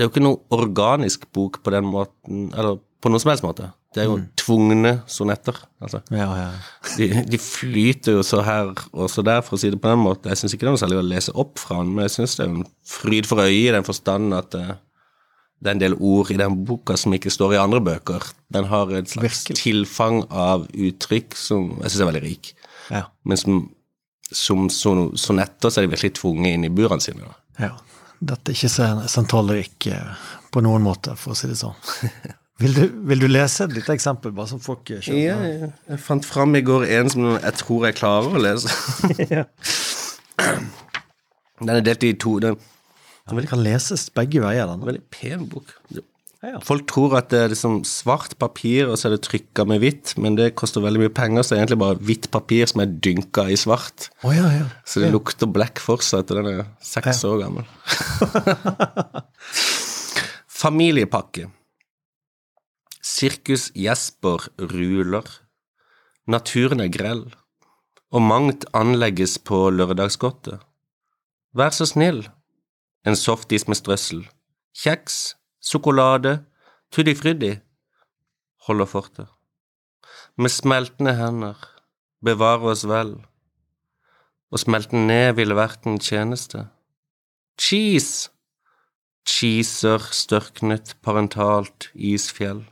det 0.00 0.04
er 0.04 0.06
jo 0.06 0.12
ikke 0.14 0.22
noe 0.24 0.38
organisk 0.56 1.26
bok 1.34 1.58
på 1.60 1.72
den 1.74 1.84
måten, 1.90 2.46
eller 2.56 2.78
på 3.04 3.10
noen 3.10 3.20
som 3.20 3.32
helst 3.32 3.44
måte. 3.44 3.66
Det 3.92 4.04
er 4.04 4.06
jo 4.06 4.20
tvungne 4.38 4.92
sonetter. 5.10 5.56
Altså. 5.82 5.98
Ja, 6.14 6.28
ja. 6.38 6.46
De, 6.94 7.08
de 7.26 7.40
flyter 7.42 8.14
jo 8.16 8.22
så 8.24 8.40
her 8.46 8.70
og 8.94 9.10
så 9.10 9.24
der, 9.26 9.42
for 9.44 9.58
å 9.58 9.60
si 9.60 9.68
det 9.72 9.80
på 9.82 9.90
den 9.90 10.00
måten. 10.00 10.30
Jeg 10.30 10.40
syns 10.40 10.54
ikke 10.54 10.64
det 10.64 10.70
er 10.70 10.76
noe 10.76 10.82
særlig 10.84 11.00
å 11.00 11.08
lese 11.08 11.34
opp 11.42 11.58
fra 11.60 11.80
den, 11.82 11.90
men 11.96 12.06
jeg 12.06 12.14
syns 12.16 12.38
det 12.38 12.46
er 12.46 12.52
en 12.52 12.68
fryd 12.86 13.28
for 13.28 13.42
øyet 13.44 13.58
i 13.66 13.74
den 13.74 13.88
forstand 13.88 14.36
at 14.38 14.56
eh, 14.56 14.72
det 15.60 15.68
er 15.68 15.74
en 15.76 15.82
del 15.82 15.94
ord 16.00 16.30
i 16.32 16.38
den 16.40 16.54
boka 16.64 16.96
som 16.96 17.12
ikke 17.12 17.30
står 17.32 17.54
i 17.54 17.60
andre 17.60 17.80
bøker. 17.84 18.24
Den 18.52 18.64
har 18.70 18.90
et 18.96 19.10
slags 19.12 19.44
Virkelig. 19.44 19.58
tilfang 19.60 20.22
av 20.32 20.66
uttrykk 20.72 21.36
som 21.36 21.70
jeg 21.82 21.90
syns 21.92 22.00
er 22.00 22.10
veldig 22.12 22.22
rik. 22.24 22.54
ja. 22.90 23.04
Men 23.24 23.36
som, 23.36 23.60
som 24.32 24.68
son- 24.70 25.12
sonetter 25.20 25.68
så 25.70 25.80
er 25.82 25.86
de 25.86 25.94
virkelig 25.96 26.14
tvunget 26.20 26.54
inn 26.56 26.64
i 26.64 26.72
burene 26.72 27.00
sine. 27.04 27.20
Da. 27.28 27.66
ja. 27.68 27.72
Dette 28.20 28.52
er 28.52 28.56
ikke 28.58 28.68
sen- 28.72 29.06
sentralrik 29.08 29.86
eh, 29.88 30.16
på 30.52 30.60
noen 30.64 30.82
måte, 30.84 31.14
for 31.16 31.32
å 31.32 31.36
si 31.38 31.48
det 31.48 31.56
sånn. 31.60 31.76
Vil 32.60 32.74
du, 32.76 32.82
vil 33.08 33.22
du 33.22 33.24
lese 33.30 33.64
et 33.64 33.72
lite 33.72 33.94
eksempel, 33.94 34.34
bare 34.36 34.50
som 34.50 34.60
folk 34.60 34.84
skjønner? 34.90 35.22
Ja, 35.22 35.36
ja. 35.64 35.68
Jeg 35.94 36.00
fant 36.04 36.26
fram 36.28 36.52
i 36.58 36.60
går 36.60 36.82
en 36.98 37.08
som 37.08 37.22
jeg 37.38 37.54
tror 37.56 37.86
jeg 37.88 37.96
klarer 37.96 38.36
å 38.36 38.42
lese. 38.44 38.68
Ja. 39.32 39.46
Den 41.60 41.72
er 41.76 41.80
delt 41.84 42.04
i 42.04 42.12
to. 42.20 42.34
Den 42.40 42.56
Den 43.30 43.46
kan 43.50 43.62
leses 43.62 44.08
begge 44.10 44.42
veier. 44.42 44.64
er 44.64 44.72
Den. 44.74 44.86
veldig 44.86 45.04
pen 45.10 45.46
bok. 45.48 45.74
Ja. 46.40 46.56
Folk 46.64 46.86
tror 46.88 47.18
at 47.18 47.28
det 47.28 47.38
er 47.38 47.50
liksom 47.52 47.82
svart 47.84 48.38
papir, 48.40 48.88
og 48.88 48.96
så 48.96 49.10
er 49.10 49.16
det 49.18 49.26
trykka 49.26 49.66
med 49.68 49.82
hvitt, 49.82 50.14
men 50.16 50.38
det 50.38 50.54
koster 50.56 50.80
veldig 50.80 51.02
mye 51.02 51.12
penger, 51.12 51.44
så 51.44 51.52
det 51.52 51.58
er 51.58 51.64
egentlig 51.66 51.80
bare 51.82 51.98
hvitt 52.00 52.30
papir 52.32 52.70
som 52.70 52.80
er 52.80 52.94
dynka 53.04 53.44
i 53.52 53.58
svart. 53.60 54.08
Oh, 54.24 54.32
ja, 54.32 54.48
ja. 54.54 54.64
Så 54.88 55.02
det 55.04 55.12
lukter 55.12 55.50
black 55.52 55.82
fortsatt, 55.84 56.32
og 56.32 56.40
den 56.40 56.48
er 56.48 56.64
seks 56.80 57.20
år 57.28 57.42
gammel. 57.42 57.68
Familiepakke. 60.62 61.50
Sirkus 63.04 63.68
Jesper 63.76 64.48
ruler. 64.72 65.28
Naturen 66.30 66.80
er 66.80 66.88
grell, 66.92 67.26
og 68.10 68.24
mangt 68.24 68.64
anlegges 68.76 69.36
på 69.44 69.66
lørdagsgodtet. 69.76 70.64
Vær 71.52 71.76
så 71.76 71.84
snill. 71.84 72.24
En 73.04 73.16
softis 73.16 73.64
med 73.68 73.78
strøssel. 73.78 74.24
Kjeks, 74.76 75.34
sjokolade, 75.64 76.40
tutti 76.92 77.14
frutti. 77.16 77.54
Holder 78.66 78.88
fortet. 78.88 79.28
Med 80.36 80.52
smeltende 80.52 81.14
hender, 81.16 81.56
bevare 82.24 82.74
oss 82.74 82.84
vel. 82.88 83.14
Å 84.50 84.60
smelte 84.60 84.98
ned 84.98 85.38
ville 85.38 85.56
vært 85.56 85.88
en 85.88 86.00
tjeneste. 86.02 86.66
Cheese! 87.60 88.28
Cheeser 89.30 90.02
størknet 90.16 90.96
parentalt 91.04 91.90
isfjell. 91.94 92.64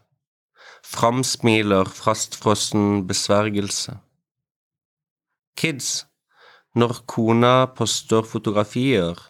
Framsmiler 0.82 1.88
fastfrossen 1.92 3.04
besvergelse. 3.08 3.98
Kids, 5.60 6.06
når 6.74 7.02
kona 7.10 7.66
poster 7.76 8.24
fotografier, 8.24 9.20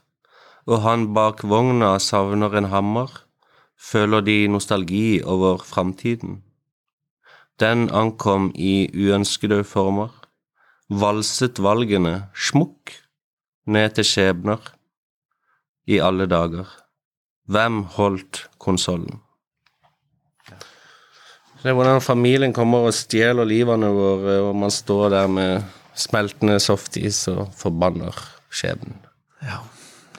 og 0.69 0.83
han 0.85 1.09
bak 1.17 1.41
vogna 1.49 1.95
savner 2.03 2.53
en 2.59 2.69
hammer, 2.69 3.09
føler 3.79 4.25
de 4.27 4.37
nostalgi 4.53 5.21
over 5.25 5.63
framtiden. 5.65 6.43
Den 7.59 7.89
ankom 7.91 8.51
i 8.55 8.91
uønskede 8.93 9.63
former, 9.65 10.11
valset 10.89 11.59
valgene, 11.63 12.29
smukk, 12.37 12.93
ned 13.67 13.97
til 13.97 14.07
skjebner, 14.11 14.61
i 15.89 15.99
alle 16.05 16.29
dager. 16.29 16.69
Hvem 17.49 17.81
holdt 17.97 18.45
konsollen? 18.61 19.23
Det 21.59 21.73
er 21.73 21.75
hvordan 21.75 22.03
familien 22.05 22.53
kommer 22.55 22.87
og 22.87 22.95
stjeler 22.95 23.49
livene 23.49 23.89
våre, 23.91 24.37
og 24.45 24.53
man 24.57 24.71
står 24.71 25.09
der 25.17 25.33
med 25.33 25.65
smeltende 25.99 26.61
softis 26.63 27.25
og 27.33 27.49
forbanner 27.57 28.15
skjebnen. 28.53 29.01
ja. 29.43 29.65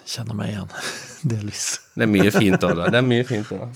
Kjenner 0.10 0.34
meg 0.38 0.50
igjen. 0.54 0.70
Delvis. 1.30 1.66
Det 1.94 2.06
er 2.06 2.10
mye 2.10 2.32
fint 2.32 2.64
òg, 2.64 2.78
da. 2.80 2.88
Det 2.90 3.00
er 3.02 3.06
mye 3.06 3.26
fint 3.28 3.50
da. 3.52 3.68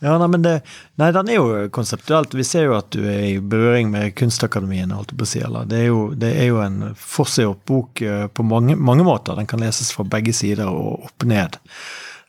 Ja, 0.00 0.12
nei, 0.18 0.28
men 0.30 0.42
det, 0.44 0.52
nei, 1.00 1.08
den 1.14 1.30
er 1.32 1.38
jo 1.40 1.46
konseptuelt. 1.74 2.34
Vi 2.38 2.44
ser 2.46 2.68
jo 2.68 2.76
at 2.76 2.92
du 2.94 3.00
er 3.02 3.24
i 3.32 3.40
berøring 3.42 3.88
med 3.90 4.12
Kunstakademien. 4.18 4.92
holdt 4.94 5.10
jeg 5.10 5.18
på 5.18 5.26
å 5.26 5.30
si, 5.30 5.40
eller. 5.42 5.64
Det 5.66 5.80
er 5.80 5.88
jo, 5.88 6.02
det 6.14 6.30
er 6.38 6.46
jo 6.52 6.60
en 6.62 6.76
forseggjort 6.94 7.64
bok 7.66 8.02
eh, 8.06 8.26
på 8.30 8.46
mange, 8.46 8.76
mange 8.78 9.06
måter. 9.06 9.34
Den 9.40 9.48
kan 9.50 9.62
leses 9.64 9.90
fra 9.94 10.06
begge 10.06 10.34
sider 10.36 10.70
og 10.70 11.08
opp 11.08 11.26
ned. 11.26 11.58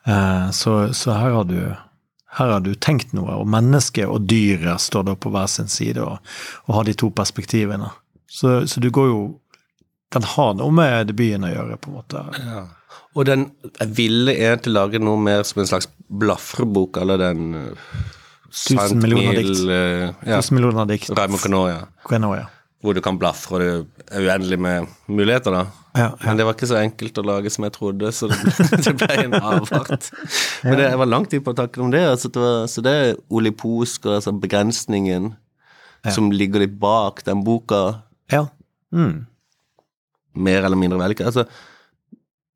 Eh, 0.10 0.50
Så, 0.58 0.80
så 0.98 1.13
her 1.13 1.36
har 1.38 1.46
du 1.46 1.60
her 2.39 2.52
har 2.54 2.62
du 2.62 2.76
tenkt 2.78 3.13
noe, 3.18 3.39
og 3.42 3.48
mennesket 3.50 4.06
og 4.06 4.26
dyret 4.30 4.82
står 4.82 5.04
da 5.08 5.15
på 5.18 5.32
hver 5.34 5.48
sin 5.50 5.68
side 5.70 5.98
og, 6.02 6.20
og 6.68 6.76
har 6.78 6.84
de 6.86 6.94
to 6.94 7.10
perspektivene. 7.10 7.89
Så, 8.30 8.68
så 8.70 8.80
du 8.82 8.89
går 8.94 9.08
jo 9.10 9.22
Den 10.13 10.26
har 10.26 10.54
noe 10.58 10.74
med 10.74 11.10
debuten 11.12 11.45
å 11.45 11.52
gjøre, 11.52 11.78
på 11.82 11.91
en 11.91 11.98
måte. 12.00 12.22
Ja. 12.41 12.63
Og 13.17 13.26
den 13.30 13.50
Jeg 13.80 13.89
ville 13.98 14.34
egentlig 14.34 14.74
lage 14.74 15.02
noe 15.02 15.19
mer 15.22 15.43
som 15.45 15.62
en 15.62 15.69
slags 15.69 15.89
blafrebok, 16.10 16.98
eller 17.02 17.22
den 17.22 17.52
uh, 17.54 18.06
Tusen 18.50 19.02
millioner 19.02 19.38
dikt. 19.38 19.62
uh, 19.69 20.08
ja. 20.26 20.39
Tusen 20.39 20.58
millioner 20.58 20.89
dikt. 20.89 21.12
Raymond 21.13 21.43
Queneau, 21.43 22.34
ja. 22.36 22.48
Hvor 22.82 22.95
du 22.95 23.02
kan 23.04 23.17
blafre, 23.19 23.58
og 23.58 23.62
det 23.62 24.15
er 24.15 24.26
uendelig 24.26 24.58
med 24.63 24.88
muligheter, 25.12 25.52
da. 25.54 25.65
Ja, 25.93 26.02
ja. 26.06 26.10
Men 26.24 26.38
det 26.39 26.45
var 26.48 26.56
ikke 26.56 26.69
så 26.69 26.78
enkelt 26.80 27.17
å 27.19 27.26
lage 27.28 27.52
som 27.52 27.65
jeg 27.67 27.74
trodde, 27.76 28.12
så 28.15 28.30
det, 28.32 28.38
det 28.86 28.93
ble 29.02 29.17
en 29.26 29.36
avart. 29.38 30.10
Men 30.63 30.78
det, 30.80 30.86
jeg 30.88 31.02
var 31.02 31.10
lang 31.10 31.26
tid 31.30 31.43
på 31.45 31.54
tanken 31.58 31.86
om 31.86 31.93
det. 31.93 32.06
Altså 32.08 32.32
det 32.34 32.41
var, 32.41 32.67
så 32.72 32.84
det 32.86 32.93
er 33.04 33.17
oliposk 33.30 34.08
og 34.08 34.15
altså 34.19 34.34
begrensningen 34.38 35.34
som 36.08 36.30
ligger 36.32 36.63
litt 36.63 36.78
bak 36.80 37.26
den 37.28 37.43
boka, 37.45 38.00
Ja. 38.32 38.48
Mm. 38.95 39.28
Mer 40.36 40.63
eller 40.63 40.78
mindre 40.80 41.00
vellykket. 41.00 41.26
Altså, 41.32 41.46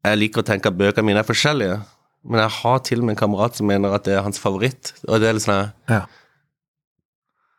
jeg 0.03 0.17
liker 0.19 0.43
å 0.43 0.45
tenke 0.47 0.67
at 0.69 0.77
bøkene 0.77 1.05
mine 1.07 1.19
er 1.23 1.27
forskjellige, 1.27 1.77
men 2.27 2.39
jeg 2.39 2.49
har 2.61 2.79
til 2.79 2.99
og 2.99 3.05
med 3.07 3.15
en 3.15 3.21
kamerat 3.23 3.55
som 3.55 3.67
mener 3.67 3.93
at 3.95 4.03
det 4.07 4.13
er 4.17 4.23
hans 4.25 4.39
favoritt. 4.39 4.93
Og 5.07 5.19
det 5.19 5.27
er 5.29 5.33
litt 5.37 5.43
sånn 5.47 5.71
ja. 5.89 6.01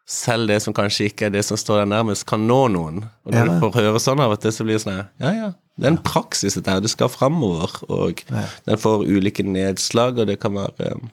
selv 0.08 0.48
det 0.48 0.60
som 0.62 0.74
kanskje 0.76 1.08
ikke 1.10 1.26
er 1.28 1.34
det 1.34 1.42
som 1.46 1.56
står 1.60 1.82
der 1.82 1.90
nærmest, 1.90 2.26
kan 2.28 2.44
nå 2.48 2.60
noen. 2.72 3.02
Og 3.24 3.32
når 3.32 3.46
Ja. 3.46 3.52
du 3.52 3.60
får 3.64 3.74
høre 3.80 4.00
sånn 4.00 4.20
av 4.20 4.32
og 4.36 4.40
til, 4.40 4.52
så 4.52 4.64
blir 4.64 4.76
det 4.78 4.84
sånn 4.84 5.00
ja, 5.20 5.32
ja, 5.32 5.50
det 5.76 5.84
er 5.88 5.92
en 5.96 6.02
praksis 6.04 6.54
dette 6.54 6.70
her, 6.70 6.80
Du 6.80 6.88
skal 6.88 7.08
framover, 7.08 7.70
og 7.88 8.22
Ja. 8.30 8.44
den 8.66 8.76
får 8.78 9.04
ulike 9.08 9.42
nedslag, 9.44 10.18
og 10.18 10.26
det 10.26 10.40
kan 10.40 10.52
være 10.54 10.92
um, 10.94 11.10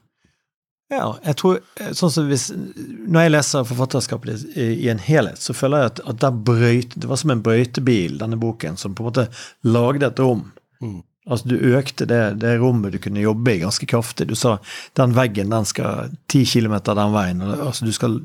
Ja, 0.92 1.06
jeg 1.24 1.38
tror 1.40 1.60
eh, 1.80 1.94
sånn 1.96 2.12
som 2.12 2.28
hvis 2.28 2.50
Når 2.52 3.24
jeg 3.24 3.32
leser 3.32 3.68
forfatterskapet 3.70 4.34
ditt 4.34 4.58
i, 4.60 4.66
i 4.86 4.90
en 4.92 5.00
helhet, 5.00 5.40
så 5.40 5.56
føler 5.56 5.86
jeg 5.86 5.94
at, 5.94 6.02
at 6.12 6.20
der 6.26 6.42
brøyt, 6.50 6.98
det 7.00 7.08
var 7.08 7.22
som 7.22 7.32
en 7.32 7.44
brøytebil, 7.46 8.18
denne 8.20 8.40
boken, 8.40 8.76
som 8.80 8.98
på 8.98 9.06
en 9.06 9.10
måte 9.12 9.26
lagde 9.64 10.10
et 10.10 10.20
rom. 10.20 10.50
Mm. 10.84 11.00
Altså 11.32 11.48
Du 11.48 11.56
økte 11.78 12.08
det, 12.10 12.22
det 12.44 12.58
rommet 12.60 12.96
du 12.96 13.00
kunne 13.00 13.24
jobbe 13.24 13.54
i, 13.54 13.62
ganske 13.64 13.88
kraftig. 13.88 14.28
Du 14.28 14.36
sa 14.36 14.58
den 15.00 15.16
veggen 15.16 15.54
den 15.54 15.68
skal 15.70 16.12
ti 16.32 16.44
kilometer 16.50 16.98
den 16.98 17.16
veien. 17.16 17.44
Altså 17.56 17.88
du 17.88 17.94
skal 17.96 18.20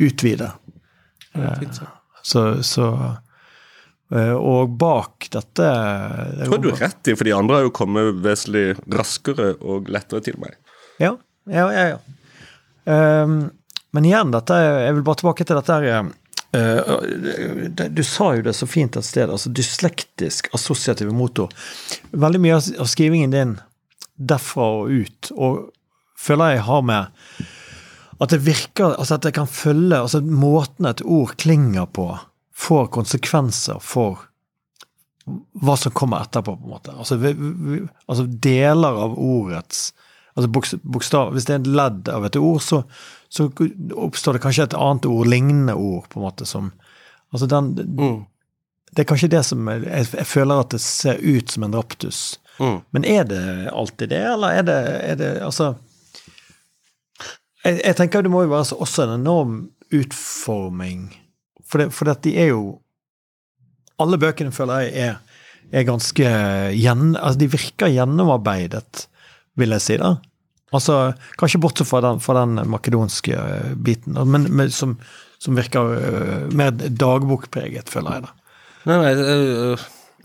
utvide. 0.00 0.50
fint, 1.60 1.80
så. 2.22 2.44
Så, 2.66 2.86
eh, 4.12 4.34
Og 4.34 4.74
bak 4.76 5.28
dette 5.30 5.62
det 5.62 6.42
Jeg 6.42 6.48
tror 6.50 6.62
du 6.64 6.70
har 6.72 6.82
rett 6.88 7.08
i, 7.08 7.14
for 7.14 7.24
de 7.28 7.38
andre 7.38 7.60
har 7.60 7.68
jo 7.68 7.76
kommet 7.76 8.18
vesentlig 8.24 8.74
raskere 8.90 9.54
og 9.60 9.88
lettere 9.88 10.24
til 10.26 10.40
meg. 10.42 10.58
Ja, 11.00 11.14
ja, 11.50 11.66
ja. 11.74 11.88
ja. 11.94 11.98
Um, 12.90 13.50
men 13.90 14.06
igjen, 14.06 14.30
dette, 14.30 14.54
jeg 14.54 14.94
vil 14.96 15.04
bare 15.06 15.18
tilbake 15.20 15.46
til 15.46 15.58
dette 15.58 15.76
her 15.76 16.10
eh, 16.54 17.88
Du 17.90 18.02
sa 18.06 18.28
jo 18.36 18.44
det 18.46 18.54
så 18.54 18.68
fint 18.70 18.96
et 18.96 19.06
sted, 19.06 19.30
altså 19.30 19.50
dyslektisk 19.50 20.50
assosiative 20.54 21.14
motor. 21.14 21.50
Veldig 22.14 22.40
mye 22.42 22.60
av 22.60 22.90
skrivingen 22.90 23.34
din 23.34 23.56
derfra 24.14 24.68
og 24.82 24.94
ut, 24.94 25.32
og 25.34 25.60
føler 26.20 26.54
jeg 26.54 26.66
har 26.68 26.86
med 26.86 27.42
at 28.20 28.34
det 28.34 28.42
virker 28.44 28.98
Altså 29.00 29.16
at 29.16 29.24
jeg 29.24 29.32
kan 29.38 29.48
følge 29.48 29.96
altså 29.96 30.20
Måten 30.20 30.84
et 30.90 31.00
ord 31.00 31.30
klinger 31.40 31.86
på, 31.88 32.04
får 32.52 32.90
konsekvenser 32.92 33.80
for 33.80 34.26
hva 35.62 35.76
som 35.78 35.92
kommer 35.94 36.24
etterpå, 36.24 36.56
på 36.58 36.66
en 36.66 36.72
måte. 36.72 36.92
Altså, 36.96 37.14
vi, 37.20 37.30
vi, 37.36 37.76
altså 38.10 38.24
deler 38.26 38.96
av 39.04 39.12
ordets 39.14 39.90
altså 40.36 40.50
bokstav, 40.84 41.32
Hvis 41.32 41.44
det 41.48 41.54
er 41.54 41.60
et 41.60 41.66
ledd 41.66 42.08
av 42.08 42.24
et 42.24 42.36
ord, 42.36 42.60
så, 42.62 42.82
så 43.28 43.48
oppstår 43.96 44.32
det 44.38 44.42
kanskje 44.42 44.64
et 44.68 44.74
annet 44.78 45.06
ord, 45.06 45.26
lignende 45.26 45.74
ord, 45.74 46.08
på 46.08 46.20
en 46.20 46.26
måte, 46.28 46.46
som 46.46 46.72
Altså 47.32 47.46
den 47.46 47.74
Mm. 47.98 48.26
Det 48.90 49.04
er 49.04 49.06
kanskje 49.06 49.28
det 49.30 49.44
som 49.46 49.68
Jeg, 49.68 50.06
jeg 50.18 50.26
føler 50.26 50.60
at 50.60 50.70
det 50.74 50.80
ser 50.80 51.20
ut 51.22 51.50
som 51.50 51.62
en 51.62 51.74
raptus. 51.78 52.38
Mm. 52.58 52.80
Men 52.92 53.04
er 53.04 53.24
det 53.24 53.70
alltid 53.72 54.08
det, 54.10 54.18
eller 54.32 54.48
er 54.58 54.62
det, 54.66 54.78
er 55.10 55.14
det 55.20 55.30
Altså 55.42 55.74
jeg, 57.64 57.80
jeg 57.84 57.96
tenker 57.96 58.22
det 58.24 58.30
må 58.32 58.42
jo 58.42 58.50
være 58.54 58.64
så- 58.70 58.78
også 58.80 59.02
en 59.04 59.20
enorm 59.20 59.70
utforming. 59.92 61.10
For, 61.66 61.78
det, 61.78 61.92
for 61.94 62.04
de 62.22 62.36
er 62.38 62.46
jo 62.54 62.80
Alle 64.00 64.16
bøkene 64.18 64.50
føler 64.52 64.78
jeg 64.88 64.92
er, 65.10 65.16
er 65.72 65.84
ganske 65.84 66.24
gjen, 66.72 67.16
altså 67.20 67.38
De 67.38 67.50
virker 67.52 67.92
gjennomarbeidet, 67.92 69.06
vil 69.58 69.74
jeg 69.74 69.82
si. 69.84 69.96
da. 70.00 70.14
Altså, 70.72 70.98
Kanskje 71.40 71.60
bortsett 71.62 71.88
fra 71.90 72.00
den, 72.04 72.20
fra 72.22 72.44
den 72.44 72.60
makedonske 72.70 73.34
eh, 73.34 73.72
biten, 73.74 74.14
men, 74.30 74.46
men 74.54 74.70
som, 74.70 74.94
som 75.42 75.56
virker 75.58 75.94
uh, 75.96 76.44
mer 76.54 76.70
dagbokpreget, 76.76 77.88
føler 77.90 78.18
jeg. 78.20 78.28
da. 78.28 78.54
Nei, 78.86 78.96
nei, 79.02 79.10
jeg, 79.10 79.78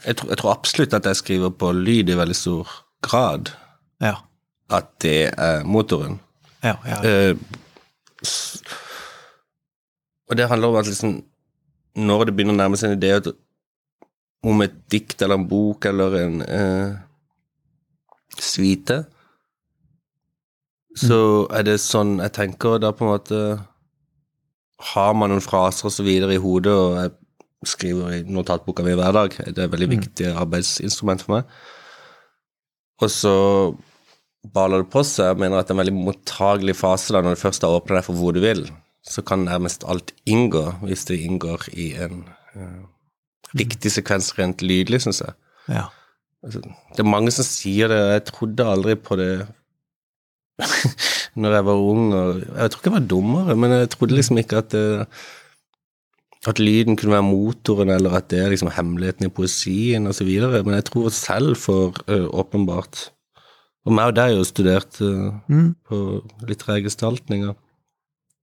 jeg, 0.05 0.15
tror, 0.19 0.29
jeg 0.31 0.37
tror 0.41 0.51
absolutt 0.53 0.93
at 0.99 1.09
jeg 1.09 1.19
skriver 1.23 1.55
på 1.59 1.71
lyd 1.75 2.11
i 2.13 2.17
veldig 2.19 2.37
stor 2.37 2.69
grad. 3.03 3.49
Ja. 4.03 4.13
At 4.71 4.91
det 5.03 5.17
er 5.33 5.65
motoren. 5.67 6.19
Ja, 6.63 6.75
ja. 6.87 6.99
Eh, 7.05 7.35
s- 8.25 8.61
og 10.25 10.37
det 10.39 10.47
handler 10.49 10.71
om 10.71 10.75
at 10.79 10.87
liksom 10.89 11.19
Når 12.01 12.23
det 12.25 12.31
begynner 12.33 12.55
å 12.55 12.57
nærme 12.57 12.77
seg 12.81 12.91
en 12.91 12.97
idé 12.97 13.11
om 14.45 14.61
et 14.65 14.73
dikt 14.89 15.21
eller 15.21 15.37
en 15.37 15.45
bok 15.47 15.85
eller 15.85 16.15
en 16.17 16.39
uh, 16.41 16.95
suite, 18.41 18.97
så 20.95 21.19
er 21.53 21.65
det 21.67 21.79
sånn 21.83 22.17
jeg 22.23 22.33
tenker 22.35 22.79
da 22.79 22.93
på 22.95 23.03
en 23.05 23.11
måte 23.11 23.39
Har 24.93 25.15
man 25.17 25.31
noen 25.31 25.43
fraser 25.43 25.89
og 25.89 25.93
så 25.95 26.03
videre 26.05 26.35
i 26.35 26.41
hodet, 26.41 26.71
og 26.71 26.95
jeg 26.99 27.13
skriver 27.65 28.17
i 28.17 28.23
notatboka 28.27 28.83
mi 28.85 28.93
hver 28.97 29.15
dag, 29.15 29.33
det 29.33 29.57
er 29.57 29.67
et 29.67 29.73
veldig 29.73 29.91
viktig 29.95 30.27
arbeidsinstrument 30.35 31.23
for 31.23 31.37
meg, 31.37 31.53
og 33.01 33.09
så 33.11 33.35
baler 34.53 34.83
det 34.83 34.91
på 34.93 35.01
seg. 35.07 35.31
Jeg 35.31 35.41
mener 35.41 35.57
at 35.57 35.67
det 35.67 35.73
er 35.73 35.77
en 35.79 35.81
veldig 35.81 35.95
mottagelig 35.95 36.75
fase 36.77 37.15
da, 37.15 37.23
når 37.23 37.37
du 37.37 37.41
først 37.41 37.65
har 37.65 37.77
åpna 37.79 37.97
deg 37.97 38.05
for 38.05 38.19
hvor 38.19 38.35
du 38.35 38.41
vil. 38.43 38.65
Så 39.05 39.23
kan 39.25 39.47
nærmest 39.47 39.87
alt 39.89 40.13
inngå, 40.29 40.63
hvis 40.83 41.07
det 41.09 41.21
inngår 41.23 41.65
i 41.73 41.87
en 42.05 42.23
uh, 42.53 42.85
riktig 43.57 43.95
sekvens 43.95 44.33
rent 44.37 44.61
lydlig, 44.65 45.01
syns 45.05 45.23
jeg. 45.25 45.37
ja. 45.71 45.87
Altså, 46.45 46.61
det 46.61 47.01
er 47.01 47.09
mange 47.09 47.31
som 47.33 47.45
sier 47.47 47.89
det, 47.89 47.97
og 47.97 48.11
jeg 48.13 48.23
trodde 48.27 48.67
aldri 48.69 48.93
på 49.01 49.15
det 49.17 49.31
når 51.41 51.51
jeg 51.57 51.65
var 51.65 51.81
ung. 51.93 52.13
Og 52.13 52.35
jeg 52.39 52.71
tror 52.71 52.79
ikke 52.79 52.91
jeg 52.91 52.97
var 52.99 53.09
dummere, 53.11 53.55
men 53.55 53.71
jeg 53.71 53.89
trodde 53.95 54.15
liksom 54.15 54.37
ikke 54.41 54.57
at 54.61 54.71
det, 54.71 54.85
at 56.47 56.59
lyden 56.61 56.95
kunne 56.97 57.11
være 57.15 57.25
motoren, 57.25 57.89
eller 57.89 58.13
at 58.19 58.29
det 58.29 58.39
er 58.43 58.49
liksom 58.53 58.69
hemmeligheten 58.75 59.25
i 59.25 59.33
poesien 59.33 60.07
osv. 60.07 60.29
Men 60.63 60.77
jeg 60.77 60.85
tror 60.91 61.09
selv 61.09 61.55
for 61.55 61.93
øh, 62.07 62.27
åpenbart 62.29 63.11
Og 63.85 63.93
meg 63.93 64.07
og 64.09 64.15
deg 64.17 64.31
har 64.31 64.37
jo 64.39 64.43
studert 64.43 64.97
øh, 65.01 65.31
Mm. 65.49 65.75
på 65.87 65.97
litterære 66.47 66.81
gestaltninger. 66.87 67.53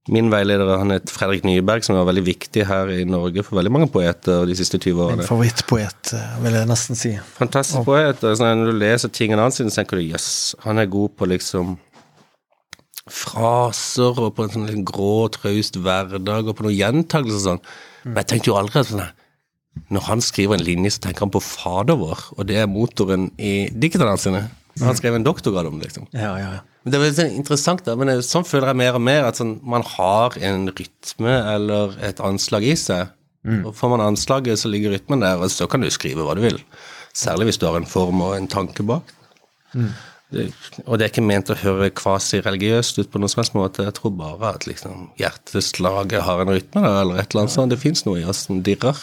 Min 0.09 0.31
veileder 0.31 0.79
han 0.79 0.90
het 0.90 1.11
Fredrik 1.11 1.44
Nyberg, 1.44 1.85
som 1.85 1.96
var 1.96 2.05
veldig 2.05 2.25
viktig 2.27 2.66
her 2.66 2.88
i 2.90 3.05
Norge 3.05 3.42
for 3.42 3.57
veldig 3.57 3.70
mange 3.72 3.88
poeter 3.88 4.44
de 4.46 4.55
siste 4.59 4.79
20 4.79 5.03
årene. 5.03 5.16
Min 5.22 5.27
favorittpoet, 5.27 6.12
eh, 6.14 6.44
vil 6.44 6.53
jeg 6.59 6.66
nesten 6.66 6.96
si. 6.98 7.12
Fantastisk 7.38 7.85
poet. 7.85 8.22
når 8.22 8.64
du 8.66 8.72
leser 8.79 9.09
tingene 9.09 9.42
hans, 9.42 9.57
tenker 9.75 9.96
du 9.98 10.03
jøss, 10.03 10.55
han 10.62 10.79
er 10.79 10.87
god 10.87 11.09
på 11.18 11.27
liksom 11.27 11.79
fraser 13.11 14.19
og 14.23 14.35
på 14.37 14.45
en 14.47 14.53
sånn 14.55 14.69
litt 14.71 14.85
grå, 14.88 15.29
traust 15.35 15.79
hverdag 15.83 16.49
og 16.49 16.57
på 16.59 16.67
noen 16.67 16.77
gjentagelser 16.79 17.38
og 17.41 17.45
sånn. 17.49 17.62
Men 18.05 18.21
jeg 18.23 18.31
tenkte 18.33 18.53
jo 18.53 18.59
aldri 18.61 18.85
sånn 18.87 19.05
når 19.88 20.03
han 20.05 20.21
skriver 20.21 20.59
en 20.59 20.65
linje, 20.67 20.91
så 20.93 21.01
tenker 21.07 21.25
han 21.25 21.31
på 21.33 21.41
Fader 21.41 21.97
vår, 21.97 22.19
og 22.37 22.45
det 22.47 22.59
er 22.61 22.67
motoren 22.69 23.31
i 23.41 23.71
diktene 23.73 24.19
sine. 24.21 24.43
Han 24.83 24.97
skrev 24.99 25.15
en 25.17 25.25
doktorgrad 25.25 25.67
om 25.71 25.79
det, 25.81 25.88
liksom. 25.88 26.07
Ja, 26.12 26.35
ja, 26.37 26.51
ja. 26.59 26.61
Men 26.85 26.93
Det 26.93 26.99
er 26.99 27.05
veldig 27.07 27.37
interessant, 27.38 27.85
da, 27.85 27.95
men 27.97 28.07
det- 28.09 28.25
sånn 28.25 28.45
føler 28.45 28.67
jeg 28.69 28.77
mer 28.77 28.95
og 28.95 29.01
mer 29.01 29.25
at 29.25 29.37
sånn, 29.37 29.62
man 29.65 29.83
har 29.83 30.37
en 30.41 30.69
rytme 30.69 31.55
eller 31.55 31.97
et 32.03 32.21
anslag 32.21 32.62
i 32.65 32.75
seg. 32.77 33.09
Og 33.65 33.75
Får 33.75 33.91
man 33.97 34.01
anslaget, 34.15 34.59
så 34.61 34.69
ligger 34.71 34.93
rytmen 34.93 35.21
der, 35.21 35.37
og 35.41 35.49
så 35.51 35.67
kan 35.69 35.81
du 35.81 35.88
skrive 35.91 36.23
hva 36.23 36.35
du 36.37 36.43
vil. 36.43 36.61
Særlig 37.15 37.47
hvis 37.49 37.59
du 37.59 37.67
har 37.67 37.77
en 37.77 37.85
form 37.87 38.21
og 38.21 38.37
en 38.37 38.47
tanke 38.49 38.85
bak. 38.87 39.03
Det, 39.75 39.91
og 40.33 40.97
det 40.97 41.05
er 41.05 41.11
ikke 41.11 41.25
ment 41.25 41.53
å 41.53 41.59
høre 41.61 41.90
kvasi-religiøst 41.97 43.01
ut 43.01 43.11
på 43.12 43.21
noen 43.21 43.33
som 43.33 43.42
helst 43.42 43.57
måte. 43.57 43.87
Jeg 43.87 43.97
tror 43.99 44.14
bare 44.16 44.55
at 44.57 44.66
liksom, 44.68 45.11
hjerteslaget 45.21 46.27
har 46.27 46.42
en 46.42 46.53
rytme, 46.53 46.85
da, 46.85 46.95
eller 47.03 47.21
et 47.21 47.33
eller 47.33 47.45
annet 47.45 47.55
sånt. 47.55 47.75
Det 47.75 47.81
fins 47.83 48.07
noe 48.09 48.23
i 48.23 48.27
oss 48.29 48.47
som 48.49 48.62
dirrer. 48.64 48.99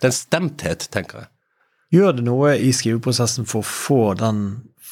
Det 0.00 0.08
er 0.08 0.12
en 0.12 0.20
stemthet, 0.20 0.88
tenker 0.94 1.24
jeg. 1.24 1.32
Gjør 1.96 2.16
det 2.18 2.24
noe 2.26 2.56
i 2.58 2.72
skriveprosessen 2.74 3.46
for 3.48 3.62
å 3.62 3.68
få 3.70 4.00
den 4.18 4.42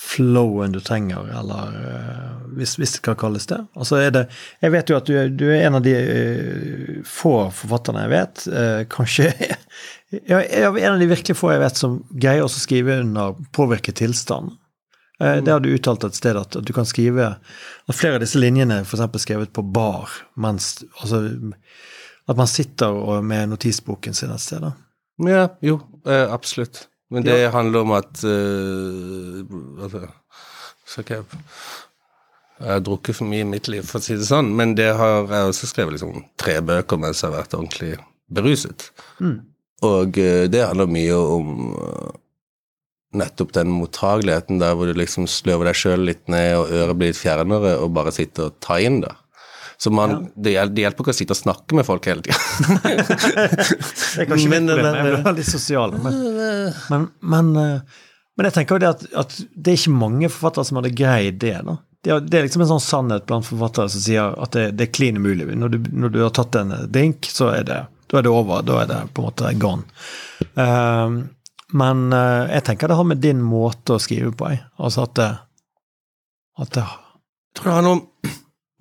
flowen 0.04 0.74
du 0.74 0.80
trenger, 0.84 1.26
eller 1.40 1.76
eh, 1.80 2.32
hvis, 2.58 2.74
hvis 2.78 2.96
det 2.96 3.02
kan 3.06 3.16
kalles 3.18 3.46
det? 3.50 3.60
Altså 3.78 3.98
er 4.02 4.10
det 4.12 4.24
Jeg 4.60 4.74
vet 4.74 4.90
jo 4.90 4.98
at 4.98 5.08
du, 5.08 5.14
du 5.32 5.46
er 5.48 5.64
en 5.64 5.78
av 5.78 5.84
de 5.84 5.94
eh, 5.96 6.98
få 7.08 7.48
forfatterne 7.56 8.04
jeg 8.04 8.12
vet, 8.12 8.44
eh, 8.52 8.82
kanskje 8.92 9.30
ja, 10.30 10.42
en 10.42 10.92
av 10.92 11.00
de 11.00 11.08
virkelig 11.10 11.38
få 11.38 11.54
jeg 11.54 11.64
vet 11.64 11.80
som 11.80 11.96
greier 12.12 12.44
å 12.44 12.52
skrive 12.52 13.00
under 13.00 13.38
påvirket 13.56 14.02
tilstand. 14.02 14.52
Eh, 15.20 15.37
Det 15.42 15.53
har 15.53 15.61
du 15.61 15.70
uttalt 15.74 16.05
et 16.05 16.14
sted, 16.14 16.37
at, 16.37 16.57
du 16.64 16.72
kan 16.72 16.87
skrive 16.87 17.37
at 17.87 17.94
flere 17.94 18.18
av 18.18 18.24
disse 18.24 18.40
linjene 18.40 18.81
f.eks. 18.83 19.22
skrevet 19.22 19.53
på 19.53 19.62
bar, 19.62 20.11
mens 20.35 20.85
altså 21.00 21.24
At 22.27 22.37
man 22.37 22.48
sitter 22.48 23.20
med 23.20 23.48
notisboken 23.53 24.14
sin 24.14 24.31
et 24.33 24.40
sted. 24.40 24.62
da. 24.64 24.72
Ja, 25.29 25.48
jo, 25.61 25.81
eh, 26.07 26.33
absolutt. 26.33 26.88
Men 27.11 27.22
det 27.22 27.53
handler 27.53 27.85
om 27.85 27.92
at 27.92 28.24
uh, 28.24 30.07
så 30.88 31.03
ikke 31.03 31.18
jeg, 31.18 31.24
jeg 32.59 32.70
har 32.70 32.81
drukket 32.81 33.18
for 33.18 33.29
mye 33.29 33.44
i 33.44 33.48
mitt 33.48 33.68
liv, 33.68 33.85
for 33.87 34.00
å 34.00 34.03
si 34.03 34.16
det 34.16 34.27
sånn, 34.27 34.48
men 34.57 34.72
det 34.79 34.88
har 34.96 35.29
jeg 35.29 35.50
også 35.50 35.68
skrevet 35.68 35.98
liksom 35.98 36.24
tre 36.40 36.57
bøker 36.64 36.98
mens 36.98 37.20
jeg 37.20 37.29
har 37.31 37.42
vært 37.42 37.57
ordentlig 37.59 37.92
beruset. 38.33 38.88
Og 39.85 40.18
eh, 40.18 40.46
det 40.48 40.64
handler 40.64 40.90
mye 40.90 41.20
om 41.20 41.55
nettopp 43.18 43.53
den 43.57 43.72
mottageligheten 43.72 44.61
der 44.62 44.77
hvor 44.77 44.90
du 44.90 44.98
liksom 44.98 45.29
sløver 45.31 45.70
deg 45.70 45.79
sjøl 45.79 46.07
litt 46.09 46.24
ned, 46.33 46.57
og 46.59 46.72
øret 46.72 46.98
blir 47.00 47.12
litt 47.12 47.20
fjernere, 47.20 47.77
og 47.83 47.94
bare 47.96 48.14
sitter 48.14 48.50
og 48.50 48.59
tar 48.64 48.83
inn 48.85 49.03
det. 49.05 49.12
Så 49.77 49.90
man, 49.90 50.31
det, 50.35 50.55
hjelper, 50.55 50.74
det 50.74 50.85
hjelper 50.85 51.05
ikke 51.05 51.12
å 51.12 51.16
sitte 51.18 51.35
og 51.35 51.40
snakke 51.40 51.77
med 51.77 51.87
folk 51.87 52.07
hele 52.09 52.22
tida. 52.24 52.37
Det 54.14 54.22
er 54.22 54.29
kanskje 54.31 54.50
Men 54.53 54.68
det, 54.68 54.77
problem, 54.79 54.94
jeg 54.94 55.07
blir 55.09 55.24
veldig 55.27 55.46
sosial. 55.48 55.96
Men, 56.05 56.20
men, 56.92 57.09
men, 57.35 57.48
eh, 57.59 58.05
men 58.38 58.48
jeg 58.48 58.55
tenker 58.55 58.77
jo 58.77 58.85
det 58.85 58.92
at, 58.92 59.03
at 59.24 59.35
det 59.50 59.72
er 59.72 59.81
ikke 59.81 59.96
mange 59.98 60.31
forfattere 60.31 60.68
som 60.68 60.79
hadde 60.79 60.94
greid 60.94 61.40
det. 61.42 61.57
da. 61.66 61.77
Det 62.07 62.20
det 62.29 62.38
er 62.38 62.46
liksom 62.46 62.62
en 62.62 62.70
sånn 62.74 62.85
sannhet 62.85 63.27
blant 63.27 63.48
forfattere 63.48 63.90
som 63.90 64.05
sier 64.05 64.38
at 64.46 64.55
det, 64.55 64.68
det 64.79 64.87
er 64.87 64.94
klin 64.94 65.18
umulig. 65.18 65.48
Når 65.59 65.74
du, 65.74 65.79
når 65.90 66.14
du 66.14 66.20
har 66.22 66.35
tatt 66.37 66.61
en 66.61 66.74
drink, 66.94 67.27
så 67.33 67.50
er 67.57 67.66
det, 67.66 67.81
da 68.12 68.20
er 68.20 68.27
det 68.29 68.33
over. 68.33 68.62
Da 68.66 68.83
er 68.85 68.90
det 68.92 69.00
på 69.11 69.24
en 69.24 69.29
måte 69.33 69.53
gone. 69.59 70.05
Eh, 70.55 71.18
men 71.74 72.06
eh, 72.14 72.52
jeg 72.54 72.64
tenker 72.68 72.90
det 72.90 72.96
har 73.00 73.08
med 73.08 73.22
din 73.24 73.40
måte 73.42 73.96
å 73.96 74.02
skrive 74.02 74.30
på, 74.38 74.52
jeg. 74.52 74.62
Altså 74.78 75.04
at 75.08 75.14
det, 75.18 75.30
at 76.62 76.72
det 76.76 76.84
Jeg 76.84 77.58
tror 77.58 77.70
det 77.70 77.76
handler 77.80 77.96
om 77.98 78.04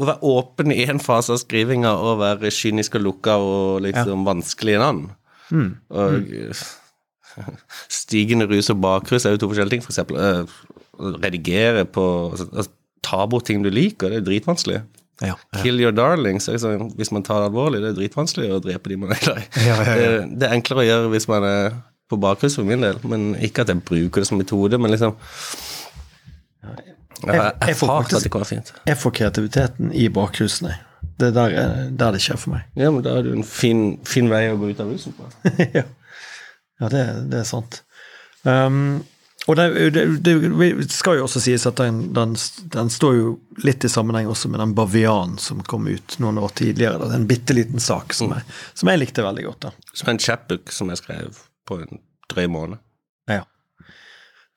å 0.03 0.07
være 0.09 0.29
åpen 0.33 0.73
i 0.73 0.83
en 0.89 1.01
fase 1.01 1.33
av 1.35 1.41
skrivinga 1.41 1.91
og 2.01 2.19
være 2.21 2.49
kynisk 2.53 2.97
og 2.99 3.03
lukka 3.07 3.35
og 3.41 3.83
liksom 3.85 4.23
vanskelig 4.27 4.73
i 4.73 4.77
en 4.79 4.85
annen. 4.87 5.11
mm, 5.53 5.69
Og 5.93 6.55
stigende 8.01 8.47
rus 8.49 8.69
og 8.73 8.81
bakrus 8.83 9.25
er 9.25 9.35
jo 9.35 9.43
to 9.43 9.49
forskjellige 9.51 9.77
ting. 9.77 9.85
For 9.85 9.93
eksempel 9.93 10.17
eh, 10.21 10.57
å 10.97 11.13
redigere 11.17 11.85
på 11.89 12.07
altså, 12.31 12.49
altså, 12.53 12.71
Ta 13.03 13.25
bort 13.27 13.43
ting 13.49 13.59
du 13.59 13.67
liker, 13.67 14.13
det 14.13 14.21
er 14.21 14.23
dritvanskelig. 14.23 14.77
ja. 15.21 15.33
Kill 15.59 15.81
your 15.81 15.91
darlings, 15.91 16.45
liksom, 16.47 16.93
hvis 16.95 17.11
man 17.11 17.25
tar 17.27 17.41
det 17.41 17.49
alvorlig, 17.49 17.81
det 17.83 17.89
er 17.89 17.97
dritvanskelig 17.97 18.47
å 18.55 18.61
drepe 18.63 18.89
de 18.93 18.95
man 19.01 19.11
er 19.11 19.19
glad 19.19 19.41
i. 19.41 19.43
Ja, 19.67 19.75
ja, 19.75 19.83
ja. 19.83 19.95
Det, 19.99 20.37
det 20.39 20.47
er 20.47 20.55
enklere 20.55 20.85
å 20.85 20.87
gjøre 20.87 21.09
hvis 21.11 21.27
man 21.27 21.43
er 21.49 21.75
på 22.09 22.19
bakrus 22.19 22.57
for 22.59 22.67
min 22.67 22.83
del, 22.83 22.99
men 23.07 23.33
ikke 23.41 23.63
at 23.63 23.71
jeg 23.71 23.83
bruker 23.85 24.23
det 24.23 24.29
som 24.29 24.41
metode, 24.41 24.79
men 24.81 24.91
liksom 24.93 25.15
Jeg 27.23 27.39
har 27.39 27.53
erfart 27.61 28.13
at 28.13 28.25
det 28.25 28.31
kan 28.31 28.43
være 28.43 28.49
fint. 28.49 28.73
Jeg 28.87 28.99
får 28.99 29.15
kreativiteten 29.19 29.93
i 29.95 30.09
bakhusene 30.11 30.75
Det 31.19 31.29
er 31.29 31.35
der, 31.37 31.55
eh, 31.61 31.87
der 31.91 32.11
det 32.15 32.21
skjer 32.23 32.39
for 32.39 32.55
meg. 32.55 32.67
Ja, 32.75 32.91
men 32.91 33.03
da 33.05 33.17
er 33.17 33.23
det 33.23 33.31
jo 33.31 33.39
en 33.39 33.47
fin, 33.47 33.81
fin 34.07 34.29
vei 34.31 34.47
å 34.51 34.59
gå 34.59 34.71
ut 34.71 34.79
av 34.81 34.91
rusen 34.91 35.15
på. 35.15 35.27
ja, 35.77 35.83
ja 36.81 36.89
det, 36.91 37.03
det 37.31 37.43
er 37.43 37.47
sant. 37.47 37.83
Um, 38.43 39.03
og 39.47 39.55
det, 39.59 39.89
det, 39.91 40.13
det 40.23 40.91
skal 40.91 41.17
jo 41.19 41.25
også 41.25 41.41
sies 41.43 41.65
at 41.67 41.79
den, 41.79 42.05
den, 42.15 42.35
den 42.71 42.91
står 42.91 43.15
jo 43.17 43.31
litt 43.63 43.83
i 43.83 43.91
sammenheng 43.91 44.29
også 44.31 44.51
med 44.51 44.61
den 44.63 44.75
Bavianen 44.75 45.35
som 45.41 45.63
kom 45.67 45.87
ut 45.91 46.15
noen 46.23 46.39
år 46.39 46.55
tidligere. 46.55 47.01
Da. 47.01 47.11
En 47.15 47.27
bitte 47.27 47.55
liten 47.55 47.83
sak 47.83 48.15
som 48.15 48.31
jeg, 48.31 48.47
som 48.73 48.91
jeg 48.91 49.03
likte 49.03 49.25
veldig 49.25 49.47
godt. 49.49 49.67
da. 49.67 49.73
Som 49.93 50.13
en 50.13 50.21
chapbook 50.23 50.71
som 50.71 50.91
jeg 50.93 51.03
skrev 51.03 51.43
på 51.67 51.79
en 51.83 52.01
drøy 52.31 52.47
måned. 52.51 52.81
Ja. 53.29 53.43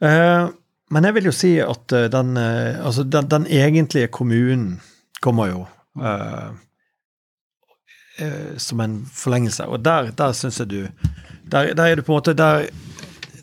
Eh, 0.02 0.48
men 0.90 1.08
jeg 1.08 1.16
vil 1.16 1.28
jo 1.30 1.34
si 1.34 1.56
at 1.62 1.92
eh, 1.96 2.08
den, 2.12 2.36
eh, 2.38 2.78
altså 2.84 3.02
den, 3.02 3.30
den 3.30 3.46
egentlige 3.46 4.10
kommunen 4.12 4.80
kommer 5.24 5.50
jo 5.50 5.66
eh, 6.02 6.50
som 8.56 8.80
en 8.80 9.00
forlengelse. 9.12 9.66
Og 9.66 9.82
der, 9.84 10.12
der 10.16 10.32
syns 10.32 10.60
jeg 10.62 10.70
du 10.70 10.80
der, 11.50 11.74
der 11.74 11.84
er 11.84 11.96
du 11.96 12.02
på 12.02 12.12
en 12.12 12.16
måte 12.16 12.34
der, 12.34 12.68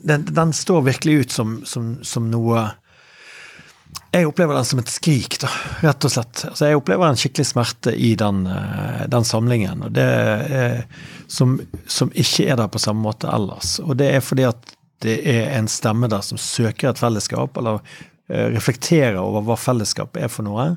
den, 0.04 0.24
den 0.24 0.52
står 0.52 0.80
virkelig 0.84 1.20
ut 1.20 1.32
som, 1.32 1.60
som, 1.64 2.04
som 2.04 2.26
noe 2.32 2.66
jeg 4.14 4.28
opplever 4.28 4.54
den 4.54 4.66
som 4.66 4.78
et 4.78 4.90
skrik, 4.92 5.36
da, 5.42 5.48
rett 5.82 6.06
og 6.06 6.12
slett. 6.12 6.44
Altså, 6.46 6.68
jeg 6.68 6.78
opplever 6.78 7.08
en 7.08 7.18
skikkelig 7.18 7.48
smerte 7.48 7.94
i 7.98 8.12
den, 8.18 8.44
eh, 8.46 9.04
den 9.10 9.26
samlingen, 9.26 9.82
og 9.86 9.94
det 9.96 10.04
er, 10.04 10.76
som, 11.30 11.56
som 11.90 12.12
ikke 12.14 12.46
er 12.52 12.60
der 12.60 12.70
på 12.70 12.82
samme 12.82 13.02
måte 13.02 13.30
ellers. 13.34 13.76
Og 13.82 13.96
det 13.98 14.12
er 14.14 14.22
fordi 14.24 14.46
at 14.46 14.74
det 15.04 15.16
er 15.28 15.50
en 15.56 15.68
stemme 15.68 16.08
der 16.10 16.22
som 16.24 16.38
søker 16.40 16.92
et 16.92 17.00
fellesskap, 17.02 17.58
eller 17.58 17.80
eh, 18.30 18.52
reflekterer 18.54 19.18
over 19.22 19.44
hva 19.48 19.58
fellesskap 19.58 20.16
er 20.20 20.30
for 20.30 20.46
noe. 20.46 20.68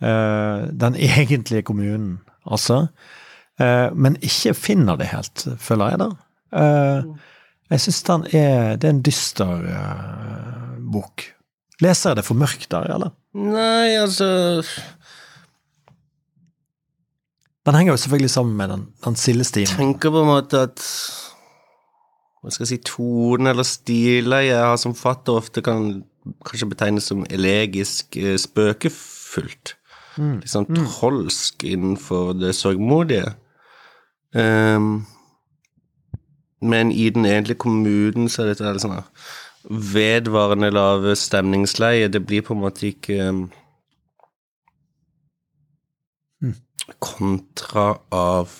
Eh, 0.00 0.64
den 0.72 0.96
egentlige 1.10 1.66
kommunen, 1.68 2.20
altså. 2.44 2.86
Men 3.62 4.16
ikke 4.24 4.56
finner 4.56 4.96
det 4.98 5.10
helt, 5.12 5.44
føler 5.60 5.92
jeg, 5.92 5.98
da. 6.00 6.62
Jeg 7.70 7.82
syns 7.84 8.00
den 8.08 8.24
er 8.34 8.80
Det 8.80 8.88
er 8.88 8.94
en 8.96 9.02
dyster 9.06 9.60
bok. 10.90 11.28
Leser 11.82 12.12
jeg 12.12 12.20
det 12.20 12.26
for 12.26 12.38
mørkt 12.38 12.68
der, 12.70 12.94
eller? 12.94 13.12
Nei, 13.34 13.96
altså 13.96 14.28
Den 17.66 17.78
henger 17.78 17.94
jo 17.94 18.02
selvfølgelig 18.04 18.30
sammen 18.30 18.56
med 18.56 18.68
den, 18.68 18.86
den 19.04 19.16
sildestimen. 19.16 19.76
tenker 19.76 20.10
på 20.10 20.22
en 20.22 20.30
måte 20.30 20.64
at 20.68 20.82
Hva 22.42 22.50
skal 22.50 22.66
jeg 22.66 22.72
si 22.72 22.80
Tone 22.86 23.50
eller 23.50 23.66
stileie 23.66 24.50
jeg 24.50 24.64
har 24.66 24.80
som 24.82 24.96
fatter, 24.98 25.38
ofte 25.38 25.62
kan 25.62 26.02
kanskje 26.46 26.68
betegnes 26.70 27.06
som 27.10 27.22
elegisk 27.30 28.18
spøkefullt. 28.18 28.42
spøkefullt. 29.32 29.76
Litt 30.42 30.52
sånn 30.52 30.68
trolsk 30.68 31.64
innenfor 31.64 32.34
det 32.36 32.54
sørgmodige. 32.56 33.34
Um, 34.34 35.06
men 36.62 36.92
i 36.92 37.08
den 37.10 37.26
egentlige 37.26 37.60
kommunen 37.64 38.28
så 38.30 38.44
er 38.44 38.52
dette 38.52 38.72
litt 38.72 38.84
sånn 38.84 39.00
vedvarende 39.68 40.70
lave 40.74 41.16
stemningsleie. 41.16 42.08
Det 42.08 42.24
blir 42.26 42.42
på 42.46 42.54
en 42.56 42.62
måte 42.64 42.88
ikke 42.90 43.18
ehm, 43.28 43.42
kontra 46.98 47.92
av 48.10 48.50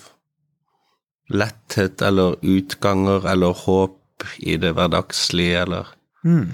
letthet 1.33 2.03
eller 2.05 2.37
utganger 2.43 3.27
eller 3.33 3.57
håp 3.65 3.99
i 4.39 4.57
det 4.61 4.75
hverdagslige 4.77 5.65
eller 5.67 5.87
Mm. 6.25 6.53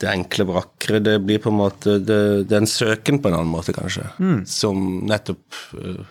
det 0.00 0.08
enkle 0.08 0.44
vakre. 0.48 0.98
Det 0.98 1.20
blir 1.22 1.38
på 1.38 1.50
en 1.50 1.60
måte 1.60 1.98
det, 2.02 2.48
det 2.48 2.56
er 2.56 2.62
en 2.64 2.66
søken 2.66 3.20
på 3.22 3.28
en 3.28 3.34
annen 3.34 3.52
måte, 3.52 3.72
kanskje, 3.72 4.08
som 4.46 5.06
nettopp 5.06 5.44
uh, 5.78 6.02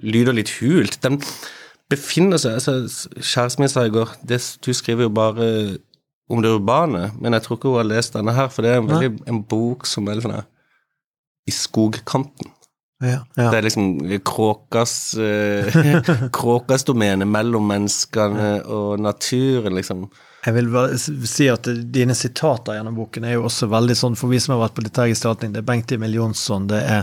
lyder 0.00 0.32
litt 0.32 0.48
hult. 0.62 0.96
Den 1.02 1.20
befinner 1.90 2.38
seg 2.38 2.54
altså, 2.56 2.86
Kjæresten 3.20 3.62
min 3.62 3.68
sa 3.68 3.84
i 3.86 3.92
går 3.94 4.08
Du 4.64 4.72
skriver 4.72 5.02
jo 5.06 5.12
bare 5.12 5.78
om 6.28 6.42
det 6.42 6.50
urbane, 6.50 7.10
men 7.20 7.36
jeg 7.36 7.44
tror 7.44 7.58
ikke 7.58 7.70
hun 7.70 7.80
har 7.80 7.88
lest 7.88 8.16
denne 8.16 8.34
her, 8.34 8.50
for 8.50 8.66
det 8.66 8.72
er 8.72 8.80
en, 8.80 8.90
veldig, 8.90 9.10
en 9.30 9.40
bok 9.46 9.86
som 9.86 10.08
er 10.08 10.18
litt 10.18 10.26
sånn 10.26 10.40
i 11.46 11.54
skogkanten. 11.54 12.52
Ja, 13.04 13.20
ja. 13.36 13.50
Det 13.50 13.58
er 13.58 13.66
liksom 13.66 13.90
kråkas 14.24 15.14
eh, 15.20 15.74
Kråkas 16.32 16.86
domene 16.88 17.26
mellom 17.28 17.66
menneskene 17.68 18.62
og 18.72 19.02
naturen, 19.04 19.76
liksom. 19.76 20.06
Jeg 20.46 20.54
vil 20.54 20.70
bare 20.72 20.96
si 20.96 21.48
at 21.50 21.68
dine 21.92 22.14
sitater 22.16 22.78
gjennom 22.78 22.96
boken 22.96 23.26
er 23.26 23.34
jo 23.34 23.48
også 23.48 23.68
veldig 23.68 23.96
sånn, 23.98 24.16
for 24.16 24.32
vi 24.32 24.40
som 24.40 24.54
har 24.54 24.62
vært 24.64 24.76
på 24.78 24.84
liturgisk 24.86 25.18
gestaltning, 25.18 25.52
det 25.52 25.60
er 25.60 25.68
Bengt 25.68 25.92
Emil 25.92 26.14
Jonsson, 26.16 26.68
det 26.70 26.82
er, 26.86 27.02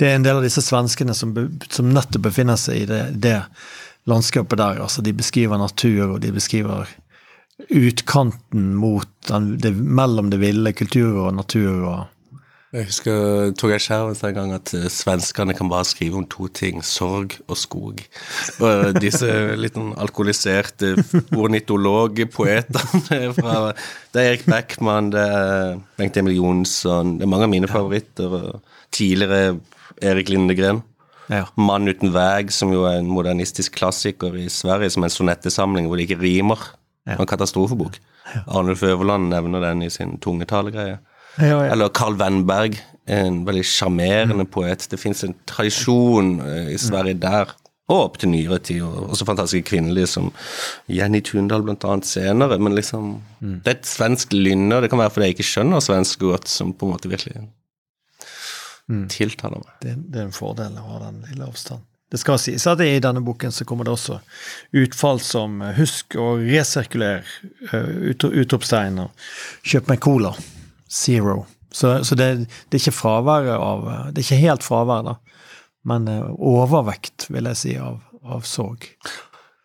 det 0.00 0.08
er 0.08 0.16
en 0.16 0.24
del 0.26 0.40
av 0.40 0.46
disse 0.46 0.64
svenskene 0.64 1.14
som, 1.14 1.36
som 1.68 1.92
nettopp 1.92 2.24
befinner 2.30 2.58
seg 2.58 2.82
i 2.82 2.88
det, 2.88 3.02
det 3.22 3.36
landskapet 4.08 4.58
der. 4.58 4.80
Altså, 4.82 5.04
de 5.04 5.12
beskriver 5.14 5.60
natur, 5.60 6.14
og 6.14 6.22
de 6.24 6.32
beskriver 6.34 6.88
utkanten 7.66 8.76
mot 8.78 9.08
den, 9.28 9.56
det, 9.58 9.74
mellom 9.74 10.30
det 10.30 10.38
ville, 10.42 10.72
kultur 10.76 11.26
og 11.26 11.34
natur 11.38 11.82
og 11.82 12.06
Jeg 12.68 12.84
husker 12.84 13.54
Torgeir 13.56 13.80
Skjerven 13.80 14.16
sa 14.16 14.28
en 14.28 14.36
gang 14.36 14.50
at 14.52 14.74
eh, 14.76 14.90
svenskene 14.92 15.54
kan 15.56 15.70
bare 15.72 15.88
skrive 15.88 16.20
om 16.20 16.26
to 16.28 16.50
ting, 16.52 16.82
sorg 16.84 17.38
og 17.48 17.56
skog. 17.56 18.02
Og 18.60 18.98
disse 19.00 19.24
litt 19.56 19.78
alkoholiserte 19.96 20.92
ornitologpoetene 21.32 23.32
fra 23.38 23.72
Det 23.72 24.20
er 24.20 24.34
Erik 24.34 24.44
Beckmann, 24.44 25.08
det 25.16 25.24
er 25.24 25.80
Bengt 25.96 26.20
Emil 26.20 26.36
Jonsson, 26.36 27.16
det 27.16 27.24
er 27.24 27.32
mange 27.32 27.48
av 27.48 27.54
mine 27.56 27.72
favoritter. 27.72 28.36
og 28.36 28.60
Tidligere 28.92 29.56
Erik 30.04 30.28
Lindegren. 30.28 30.84
ja. 31.28 31.46
'Mann 31.56 31.88
uten 31.88 32.12
veg', 32.12 32.52
som 32.52 32.72
jo 32.72 32.84
er 32.84 33.00
en 33.00 33.08
modernistisk 33.08 33.80
klassiker 33.80 34.36
i 34.36 34.48
Sverige, 34.48 34.90
som 34.90 35.02
er 35.02 35.08
en 35.08 35.16
sonettesamling 35.16 35.88
hvor 35.88 35.96
det 35.96 36.08
ikke 36.08 36.20
rimer. 36.20 36.77
En 37.16 37.28
katastrofebok. 37.28 37.96
Arnulf 38.46 38.82
Øverland 38.84 39.30
nevner 39.32 39.62
den 39.64 39.86
i 39.86 39.90
sin 39.90 40.18
tungetale-greie. 40.20 40.98
Ja, 41.38 41.46
ja. 41.46 41.72
Eller 41.72 41.88
Carl 41.94 42.18
Wennberg, 42.18 42.76
en 43.06 43.44
veldig 43.46 43.64
sjarmerende 43.64 44.44
poet. 44.44 44.88
Det 44.90 44.98
fins 45.00 45.22
en 45.24 45.36
tradisjon 45.48 46.40
eh, 46.44 46.72
i 46.74 46.78
Sverige 46.82 47.20
der, 47.22 47.54
og 47.88 48.02
opp 48.02 48.18
til 48.20 48.32
nyere 48.34 48.58
tid, 48.60 48.82
og 48.84 49.14
også 49.14 49.24
fantastiske 49.24 49.70
kvinnelige 49.70 50.10
som 50.10 50.32
Jenny 50.92 51.22
Tundal 51.24 51.64
blant 51.64 51.86
annet 51.88 52.08
senere. 52.10 52.58
Men 52.60 52.76
liksom, 52.76 53.14
det 53.40 53.70
er 53.70 53.78
et 53.78 53.88
svensk 53.88 54.34
lynne, 54.36 54.74
og 54.76 54.84
det 54.84 54.90
kan 54.92 55.00
være 55.00 55.14
fordi 55.14 55.30
jeg 55.30 55.38
ikke 55.38 55.52
skjønner 55.52 55.84
svensk 55.84 56.26
godt, 56.26 56.50
som 56.52 56.74
på 56.76 56.88
en 56.88 56.96
måte 56.96 57.12
virkelig 57.12 57.46
tiltaler 59.12 59.62
meg. 59.62 59.72
Det, 59.84 59.94
det 60.08 60.20
er 60.20 60.28
en 60.28 60.36
fordel 60.36 60.76
å 60.80 60.84
ha 60.90 61.00
den 61.06 61.22
lille 61.28 61.48
avstanden. 61.48 61.86
Det 62.08 62.20
skal 62.22 62.38
sies 62.40 62.64
at 62.70 62.80
i 62.80 63.02
denne 63.04 63.20
boken 63.24 63.52
så 63.52 63.66
kommer 63.68 63.84
det 63.84 63.92
også 63.92 64.20
utfall 64.80 65.20
som 65.20 65.60
eh, 65.60 65.76
husk 65.76 66.16
å 66.16 66.38
resirkulere 66.40 67.20
uh, 67.72 68.10
ut, 68.10 68.24
utropstegn 68.24 69.02
og 69.04 69.28
kjøp 69.68 69.92
meg 69.92 70.00
cola. 70.04 70.32
Zero. 70.88 71.42
Så, 71.70 72.04
så 72.04 72.16
det, 72.16 72.28
det 72.68 72.78
er 72.78 72.80
ikke 72.80 72.96
fraværet 72.96 73.52
av 73.54 73.88
eh, 73.88 74.04
Det 74.12 74.22
er 74.22 74.26
ikke 74.26 74.44
helt 74.46 74.64
fravær, 74.64 75.04
da, 75.04 75.16
men 75.88 76.08
eh, 76.08 76.30
overvekt, 76.38 77.28
vil 77.28 77.50
jeg 77.50 77.60
si, 77.60 77.74
av, 77.82 78.00
av 78.24 78.46
sorg. 78.48 78.88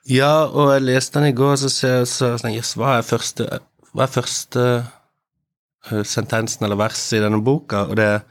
Ja, 0.09 0.49
og 0.49 0.73
jeg 0.73 0.83
leste 0.83 1.21
den 1.21 1.31
i 1.31 1.37
går, 1.37 1.55
så 1.61 1.71
ser 1.71 1.95
jeg 2.01 2.09
så, 2.11 2.33
sånn, 2.41 2.57
yes, 2.57 2.73
hva 2.79 2.97
er 2.97 3.07
første, 3.07 3.47
hva 3.95 4.03
er 4.03 4.11
første 4.11 4.65
eh, 4.75 6.03
sentensen 6.03 6.67
eller 6.67 6.81
verset 6.81 7.21
i 7.21 7.23
denne 7.23 7.39
boka? 7.43 7.85
Og 7.87 7.95
det 7.99 8.09
er 8.17 8.25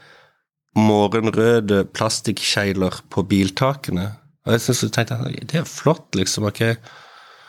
morgenrøde 0.79 1.85
plastikkjegler 1.93 3.03
på 3.13 3.25
biltakene. 3.29 4.09
Og 4.47 4.57
jeg 4.57 4.65
synes, 4.65 4.83
jeg 4.87 4.95
tenkte 4.97 5.19
det 5.53 5.61
er 5.61 5.69
flott, 5.69 6.09
liksom. 6.19 6.49
ok. 6.49 6.65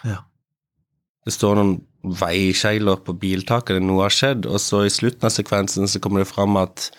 Ja. 0.06 0.20
Det 1.24 1.34
står 1.34 1.58
noen 1.58 1.74
veikjegler 2.04 3.00
på 3.06 3.16
biltakene, 3.16 3.82
noe 3.88 4.06
har 4.06 4.14
skjedd, 4.14 4.48
og 4.50 4.60
så 4.60 4.84
i 4.84 4.92
slutten 4.92 5.30
av 5.30 5.32
sekvensen 5.32 5.88
så 5.88 6.02
kommer 6.04 6.24
det 6.24 6.30
fram 6.30 6.58
at 6.60 6.90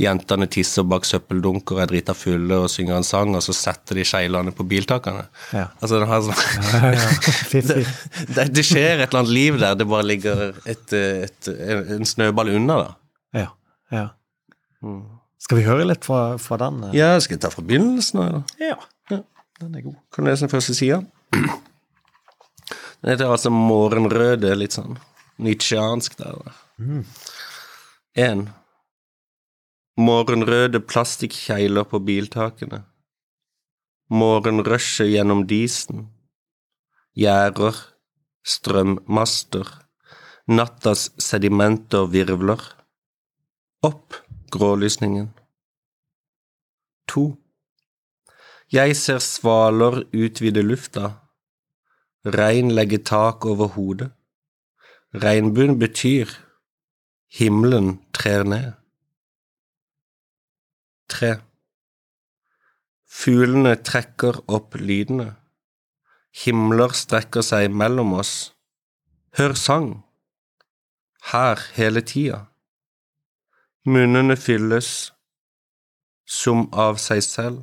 jentene 0.00 0.46
tisser 0.48 0.86
bak 0.88 1.04
søppeldunker, 1.04 1.82
er 1.82 1.90
drita 1.90 2.14
fulle 2.16 2.62
og 2.64 2.70
synger 2.72 2.96
en 2.96 3.04
sang, 3.04 3.34
og 3.36 3.44
så 3.44 3.52
setter 3.52 4.00
de 4.00 4.06
kjeglene 4.08 4.54
på 4.56 4.64
biltakene. 4.64 5.26
Ja. 5.52 5.66
Altså, 5.76 6.00
den 6.00 6.08
har 6.08 6.24
sånn. 6.24 7.04
Fiffig. 7.52 7.84
det, 8.34 8.48
det 8.56 8.64
skjer 8.64 8.94
et 8.96 9.10
eller 9.10 9.20
annet 9.20 9.34
liv 9.36 9.60
der, 9.60 9.76
det 9.76 9.88
bare 9.92 10.08
ligger 10.08 10.44
et, 10.64 10.96
et, 10.96 11.52
en 11.98 12.08
snøball 12.08 12.54
unna, 12.56 12.80
da. 12.80 13.42
Ja. 13.42 13.48
ja. 13.92 14.06
Skal 15.40 15.58
vi 15.60 15.64
høre 15.64 15.86
litt 15.88 16.04
fra, 16.04 16.36
fra 16.42 16.58
den? 16.60 16.82
eh? 16.90 16.96
Ja, 16.98 17.14
skal 17.22 17.36
jeg 17.38 17.42
ta 17.44 17.50
fra 17.52 17.64
begynnelsen, 17.64 18.20
eller? 18.22 18.42
Ja. 18.60 18.76
Ja. 19.10 19.22
Den 19.60 19.74
er 19.76 19.84
god. 19.86 19.96
Kan 20.12 20.24
du 20.26 20.30
lese 20.30 20.46
den 20.46 20.52
første 20.52 20.74
sida? 20.76 21.00
Den 23.00 23.12
heter 23.14 23.30
altså 23.32 23.50
Morgenrøde, 23.52 24.52
litt 24.60 24.76
sånn 24.76 24.98
nietzscheansk 25.40 26.18
der. 26.20 26.36
da. 26.44 27.02
En. 28.20 28.46
Morgenrøde 30.00 30.80
plastikkjegler 30.84 31.88
på 31.88 32.00
biltakene. 32.04 32.82
Morgenrushet 34.12 35.08
gjennom 35.12 35.46
disen. 35.48 36.08
Gjerder. 37.16 37.76
Strømmaster. 38.44 39.68
Nattas 40.50 41.10
sedimenter 41.20 42.08
virvler. 42.12 42.60
Opp 43.86 44.16
grålysningen. 44.50 45.30
To. 47.08 47.24
Jeg 48.72 48.96
ser 48.96 49.18
svaler 49.18 50.04
utvide 50.14 50.62
lufta. 50.62 51.12
Regn 52.24 52.70
legger 52.70 53.02
tak 53.04 53.46
over 53.46 53.72
hodet. 53.76 54.10
Regnbuen 55.14 55.78
betyr 55.78 56.30
himmelen 57.38 57.98
trer 58.14 58.44
ned. 58.44 58.72
Tre. 61.10 61.32
Fuglene 63.10 63.74
trekker 63.74 64.38
opp 64.46 64.76
lydene. 64.78 65.32
Himler 66.30 66.94
strekker 66.94 67.42
seg 67.42 67.72
mellom 67.74 68.14
oss. 68.20 68.52
Hør 69.34 69.56
sang. 69.58 69.88
Her 71.32 71.58
hele 71.74 72.04
tida. 72.06 72.49
Munnene 73.88 74.36
fylles 74.36 75.10
som 76.28 76.66
av 76.76 76.98
seg 77.00 77.22
selv. 77.24 77.62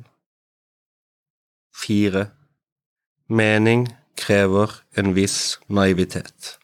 Fire. 1.78 2.28
Mening 3.28 3.86
krever 4.18 4.72
en 4.98 5.12
viss 5.14 5.58
naivitet. 5.68 6.56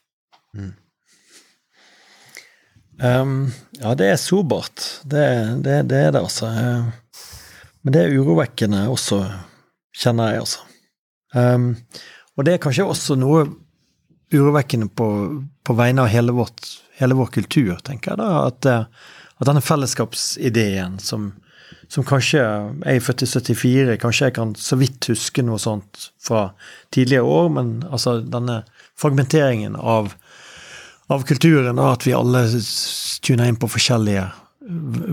Um, 2.98 3.52
ja, 3.80 3.94
det 3.98 4.10
er 4.12 4.20
sobert. 4.20 4.82
Det, 5.02 5.24
det, 5.64 5.80
det 5.90 6.00
er 6.08 6.14
det, 6.14 6.22
altså. 6.22 6.50
Men 7.84 7.94
det 7.94 8.04
er 8.04 8.14
urovekkende 8.16 8.86
også, 8.90 9.20
kjenner 9.94 10.34
jeg, 10.34 10.44
altså. 10.46 10.70
Um, 11.34 11.74
og 12.34 12.46
det 12.46 12.54
er 12.54 12.62
kanskje 12.62 12.86
også 12.86 13.16
noe 13.18 13.44
urovekkende 14.34 14.88
på, 14.90 15.08
på 15.66 15.76
vegne 15.78 16.04
av 16.04 16.10
hele, 16.10 16.34
vårt, 16.34 16.64
hele 16.98 17.18
vår 17.18 17.30
kultur, 17.34 17.76
tenker 17.86 18.14
jeg 18.14 18.22
da, 18.22 18.30
at, 18.48 18.66
eh, 18.70 19.12
at 19.44 19.50
denne 19.50 19.64
fellesskapsideen 19.64 20.98
som, 21.02 21.32
som 21.92 22.06
kanskje 22.08 22.40
Jeg 22.40 22.96
er 22.96 23.04
født 23.04 23.24
i 23.26 23.28
74, 23.28 23.98
kanskje 24.02 24.30
jeg 24.30 24.36
kan 24.38 24.54
så 24.58 24.78
vidt 24.80 25.10
huske 25.12 25.44
noe 25.44 25.60
sånt 25.60 26.08
fra 26.22 26.48
tidligere 26.94 27.28
år, 27.28 27.50
men 27.58 27.74
altså 27.90 28.18
denne 28.20 28.62
fragmenteringen 29.00 29.76
av, 29.76 30.14
av 31.12 31.26
kulturen, 31.28 31.78
og 31.78 31.98
at 31.98 32.06
vi 32.06 32.16
alle 32.16 32.46
tuner 33.24 33.50
inn 33.50 33.60
på 33.60 33.70
forskjellige 33.70 34.30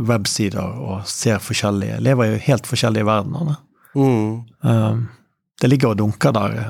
websider 0.07 0.63
og 0.63 1.07
ser 1.09 1.41
forskjellige 1.43 1.99
Lever 1.99 2.37
i 2.37 2.43
helt 2.45 2.69
forskjellige 2.69 3.07
verdener. 3.07 3.57
Mm. 3.91 4.43
Um, 4.63 5.01
det 5.59 5.69
ligger 5.69 5.91
og 5.91 5.99
dunker 5.99 6.31
der. 6.35 6.61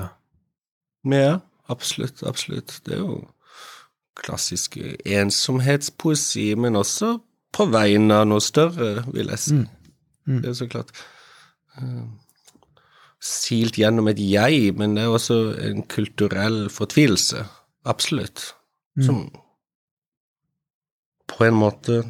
Ja, 1.12 1.36
absolutt, 1.70 2.24
absolutt. 2.26 2.80
Det 2.86 2.98
er 2.98 3.04
jo 3.04 3.20
klassisk 4.18 4.80
ensomhetspoesi, 5.06 6.56
men 6.58 6.76
også 6.80 7.20
på 7.52 7.68
vegne 7.72 8.22
av 8.22 8.28
noe 8.32 8.44
større, 8.44 9.06
vil 9.12 9.32
jeg 9.34 9.44
si. 9.44 9.60
Mm. 9.60 9.68
Mm. 10.28 10.42
Det 10.44 10.52
er 10.52 10.58
så 10.58 10.68
klart 10.72 10.92
uh, 11.82 12.06
silt 13.22 13.78
gjennom 13.80 14.10
et 14.12 14.22
jeg, 14.22 14.72
men 14.78 14.96
det 14.96 15.06
er 15.06 15.16
også 15.16 15.40
en 15.68 15.84
kulturell 15.92 16.64
fortvilelse. 16.74 17.46
Absolutt. 17.90 18.52
Mm. 18.98 19.06
Som 19.06 19.22
på 21.32 21.46
en 21.48 21.58
måte 21.58 22.02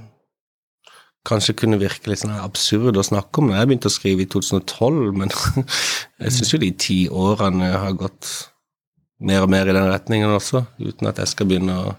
kanskje 1.28 1.54
kunne 1.60 1.78
virke 1.82 2.10
litt 2.10 2.24
sånn 2.24 2.34
absurd 2.34 2.98
å 2.98 3.06
snakke 3.06 3.44
om. 3.44 3.52
Jeg 3.54 3.70
begynte 3.70 3.92
å 3.92 3.94
skrive 3.94 4.26
i 4.26 4.30
2012, 4.32 5.12
men 5.18 5.34
jeg 6.24 6.34
syns 6.38 6.54
jo 6.56 6.62
de 6.64 6.72
ti 6.82 7.00
årene 7.10 7.70
har 7.76 7.94
gått 8.00 8.32
mer 9.22 9.46
og 9.46 9.52
mer 9.54 9.70
i 9.70 9.76
den 9.76 9.86
retningen 9.92 10.34
også, 10.34 10.64
uten 10.82 11.12
at 11.12 11.22
jeg 11.22 11.30
skal 11.30 11.50
begynne 11.50 11.78
å 11.78 11.94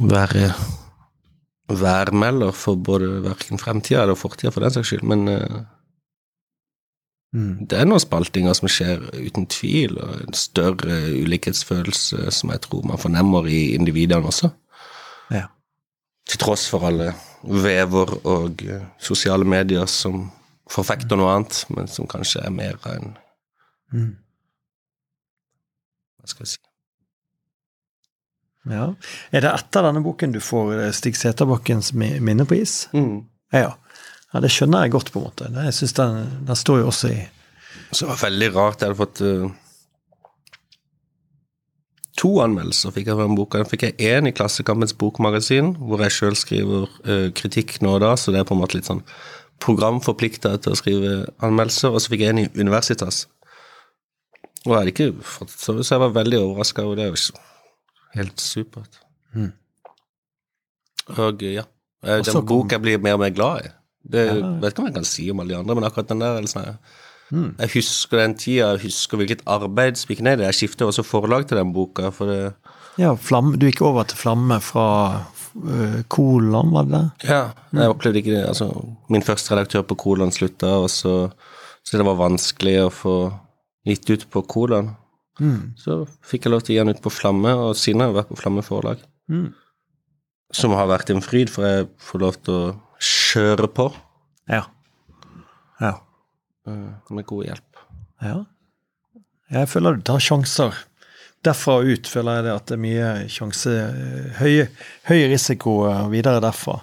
være 0.00 0.48
værmelder 1.68 2.52
for 2.54 2.74
både 2.78 3.22
verken 3.24 3.58
fremtida 3.58 4.02
eller 4.02 4.14
fortida, 4.14 4.50
for 4.54 4.62
den 4.62 4.70
saks 4.70 4.92
skyld. 4.92 5.02
Men 5.02 5.28
uh, 5.28 5.64
Mm. 7.36 7.66
det 7.68 7.76
er 7.76 7.84
noen 7.84 8.00
spaltinger 8.00 8.54
som 8.56 8.68
skjer 8.70 9.02
uten 9.12 9.44
tvil, 9.50 9.98
og 10.00 10.22
en 10.22 10.36
større 10.36 10.94
ulikhetsfølelse 11.20 12.30
som 12.32 12.52
jeg 12.54 12.62
tror 12.64 12.86
man 12.88 13.00
fornemmer 13.02 13.48
i 13.50 13.74
individene 13.74 14.24
også. 14.30 14.48
Ja. 15.34 15.42
Til 16.30 16.40
tross 16.40 16.68
for 16.70 16.86
alle 16.88 17.12
vever 17.42 18.14
og 18.24 18.62
eh, 18.64 18.86
sosiale 18.98 19.44
medier 19.44 19.84
som 19.90 20.30
forfekter 20.70 21.18
noe 21.18 21.34
annet, 21.34 21.60
men 21.76 21.90
som 21.90 22.08
kanskje 22.10 22.46
er 22.46 22.54
mer 22.54 22.80
av 22.84 22.96
en 22.96 23.16
Mm. 23.94 24.16
Hva 26.18 26.26
skal 26.26 26.42
jeg 26.42 26.48
si 26.56 26.65
ja. 28.70 28.86
Er 29.30 29.44
det 29.44 29.52
etter 29.52 29.86
denne 29.86 30.02
boken 30.04 30.32
du 30.34 30.40
får 30.42 30.72
eh, 30.78 30.92
Stig 30.96 31.16
Seterbakkens 31.18 31.92
mi- 31.94 32.18
minnepris? 32.24 32.88
Ja. 33.54 33.76
ja, 34.32 34.40
det 34.42 34.50
skjønner 34.54 34.86
jeg 34.86 34.94
godt, 34.96 35.12
på 35.14 35.20
en 35.20 35.28
måte. 35.28 35.50
Jeg 35.54 35.76
synes 35.76 35.94
den, 36.00 36.18
den 36.48 36.58
står 36.58 36.82
jo 36.82 36.88
også 36.90 37.12
i 37.14 37.20
Så 37.92 38.04
det 38.04 38.10
var 38.10 38.24
veldig 38.24 38.50
rart. 38.56 38.82
Jeg 38.82 38.90
hadde 38.90 38.98
fått 38.98 39.22
uh, 39.22 39.46
to 42.16 42.32
anmeldelser 42.42 42.94
fikk 42.96 43.10
jeg 43.10 43.18
fra 43.18 43.28
den 43.28 43.38
boka. 43.38 43.62
Den 43.62 43.70
fikk 43.70 43.86
jeg 43.86 43.98
én 44.10 44.28
i 44.28 44.34
Klassekampens 44.34 44.96
bokmagasin, 44.98 45.74
hvor 45.78 46.02
jeg 46.02 46.16
sjøl 46.16 46.36
skriver 46.38 46.90
uh, 47.06 47.28
kritikk 47.36 47.78
nå 47.84 47.96
og 47.98 48.02
da, 48.04 48.14
så 48.18 48.34
det 48.34 48.42
er 48.42 48.48
på 48.48 48.56
en 48.56 48.62
måte 48.64 48.78
litt 48.80 48.88
sånn 48.88 49.04
programforplikta 49.62 50.56
til 50.60 50.74
å 50.74 50.78
skrive 50.78 51.16
anmeldelser. 51.44 51.94
Og 51.94 52.02
så 52.02 52.12
fikk 52.12 52.26
jeg 52.26 52.34
en 52.34 52.44
i 52.44 52.48
Universitas. 52.58 53.24
Og 54.66 54.72
jeg 54.72 54.78
hadde 54.80 54.92
ikke 54.96 55.12
fått 55.22 55.52
så, 55.54 55.76
jeg 55.78 56.02
var 56.02 56.16
veldig 56.16 56.40
overraska, 56.42 56.82
over 56.82 56.98
det 56.98 57.12
ikke 57.12 57.44
helt 58.16 58.40
supert. 58.40 59.00
Mm. 59.34 59.52
Og 61.16 61.42
ja. 61.42 61.62
eh, 62.04 62.22
Den 62.22 62.34
kom- 62.34 62.46
boka 62.46 62.78
blir 62.82 62.98
mer 63.02 63.14
og 63.14 63.20
mer 63.20 63.30
glad 63.30 63.66
i. 63.66 63.68
Det 64.08 64.26
Ja. 64.26 64.34
vet 64.60 64.72
ikke 64.72 64.78
om 64.78 64.86
jeg 64.86 64.94
kan 64.94 65.04
si 65.04 65.30
om 65.30 65.40
alle 65.40 65.48
de 65.54 65.58
andre, 65.58 65.74
men 65.74 65.84
akkurat 65.84 66.08
den 66.08 66.18
der 66.20 66.36
eller 66.38 66.48
her- 66.64 66.78
Mm. 67.32 67.56
jeg 67.58 67.70
husker 67.74 68.16
den 68.18 68.34
tida, 68.34 68.70
jeg 68.76 68.80
husker 68.82 69.16
hvilket 69.18 69.42
arbeid 69.46 69.96
som 69.96 70.08
gikk 70.14 70.20
ned 70.22 70.32
i 70.34 70.36
det. 70.44 70.54
Jeg 70.54 70.54
skifter 70.70 70.86
også 70.86 71.02
forlag 71.04 71.48
til 71.48 71.56
den 71.58 71.72
boka, 71.72 72.10
for 72.10 72.26
det 72.26 72.54
Ja, 72.98 73.14
flamme, 73.14 73.58
du 73.58 73.66
gikk 73.66 73.82
over 73.82 74.04
til 74.04 74.16
Flamme 74.16 74.60
fra 74.62 75.26
uh, 75.56 76.02
Kolon, 76.08 76.70
var 76.72 76.82
det 76.84 76.92
det? 76.92 77.28
Ja, 77.28 77.50
jeg 77.74 77.88
opplevde 77.90 78.16
ikke 78.22 78.36
det. 78.36 78.46
Altså, 78.48 78.94
min 79.10 79.22
første 79.22 79.50
redaktør 79.54 79.82
på 79.82 79.96
Kolon 79.96 80.30
slutta, 80.30 80.66
og 80.82 80.88
så 80.88 81.32
så 81.84 81.96
det 81.98 82.04
var 82.06 82.16
vanskelig 82.16 82.86
å 82.86 82.90
få 82.90 83.32
gitt 83.86 84.08
ut 84.10 84.30
på 84.30 84.42
Kolon. 84.46 84.96
Mm. 85.40 85.74
Så 85.76 86.00
fikk 86.24 86.46
jeg 86.46 86.52
lov 86.54 86.64
til 86.64 86.72
å 86.72 86.76
gi 86.76 86.82
den 86.84 86.96
ut 86.96 87.02
på 87.04 87.12
Flamme, 87.12 87.52
og 87.60 87.76
siden 87.76 88.00
har 88.02 88.10
jeg 88.12 88.18
vært 88.20 88.32
på 88.32 88.40
Flamme 88.40 88.64
forlag. 88.64 89.02
Mm. 89.32 89.46
Som 90.54 90.74
har 90.78 90.88
vært 90.88 91.10
en 91.12 91.24
fryd, 91.24 91.50
for 91.52 91.66
jeg 91.66 91.88
får 92.08 92.22
lov 92.22 92.38
til 92.46 92.54
å 92.54 92.74
kjøre 93.02 93.68
på 93.76 93.90
Ja. 94.48 94.62
Ja. 95.82 95.94
eh, 96.66 96.92
med 97.10 97.26
god 97.26 97.44
hjelp. 97.46 97.82
Ja. 98.22 98.44
Jeg 99.52 99.68
føler 99.68 99.96
du 99.96 100.02
tar 100.02 100.22
sjanser. 100.22 100.74
Derfra 101.44 101.76
og 101.78 101.90
ut 101.92 102.08
føler 102.10 102.38
jeg 102.40 102.46
det 102.46 102.54
at 102.56 102.66
det 102.66 102.74
er 102.74 102.80
mye 102.82 103.10
sjanse 103.30 103.74
Høy, 104.40 104.64
høy 105.06 105.20
risiko 105.30 105.76
eh, 105.90 106.08
videre 106.10 106.40
derfra. 106.42 106.80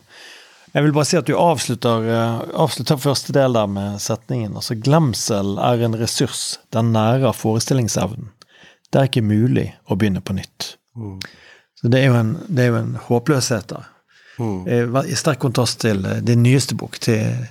Jeg 0.73 0.85
vil 0.87 0.93
bare 0.95 1.05
si 1.05 1.17
at 1.19 1.27
du 1.27 1.33
avslutter, 1.37 2.05
eh, 2.09 2.37
avslutter 2.57 3.01
første 3.01 3.33
del 3.35 3.53
der 3.57 3.67
med 3.69 3.99
setningen. 4.01 4.55
Altså, 4.57 4.77
glemsel 4.79 5.57
er 5.61 5.83
en 5.85 5.97
ressurs. 5.99 6.59
Den 6.73 6.93
nærer 6.95 7.35
forestillingsevnen. 7.37 8.31
Det 8.93 8.99
er 9.01 9.09
ikke 9.09 9.25
mulig 9.25 9.65
å 9.89 9.97
begynne 9.97 10.21
på 10.21 10.35
nytt. 10.37 10.75
Mm. 10.95 11.17
Så 11.81 11.89
det 11.91 12.03
er 12.03 12.11
jo 12.11 12.17
en, 12.19 12.35
det 12.47 12.63
er 12.63 12.69
jo 12.71 12.79
en 12.79 12.91
håpløshet 13.07 13.71
da. 13.73 13.81
Mm. 14.39 14.59
Eh, 14.67 14.99
I 15.09 15.17
sterk 15.17 15.41
kontrast 15.41 15.81
til 15.81 16.05
eh, 16.09 16.19
din 16.25 16.43
nyeste 16.45 16.77
bok, 16.77 16.99
til, 17.01 17.47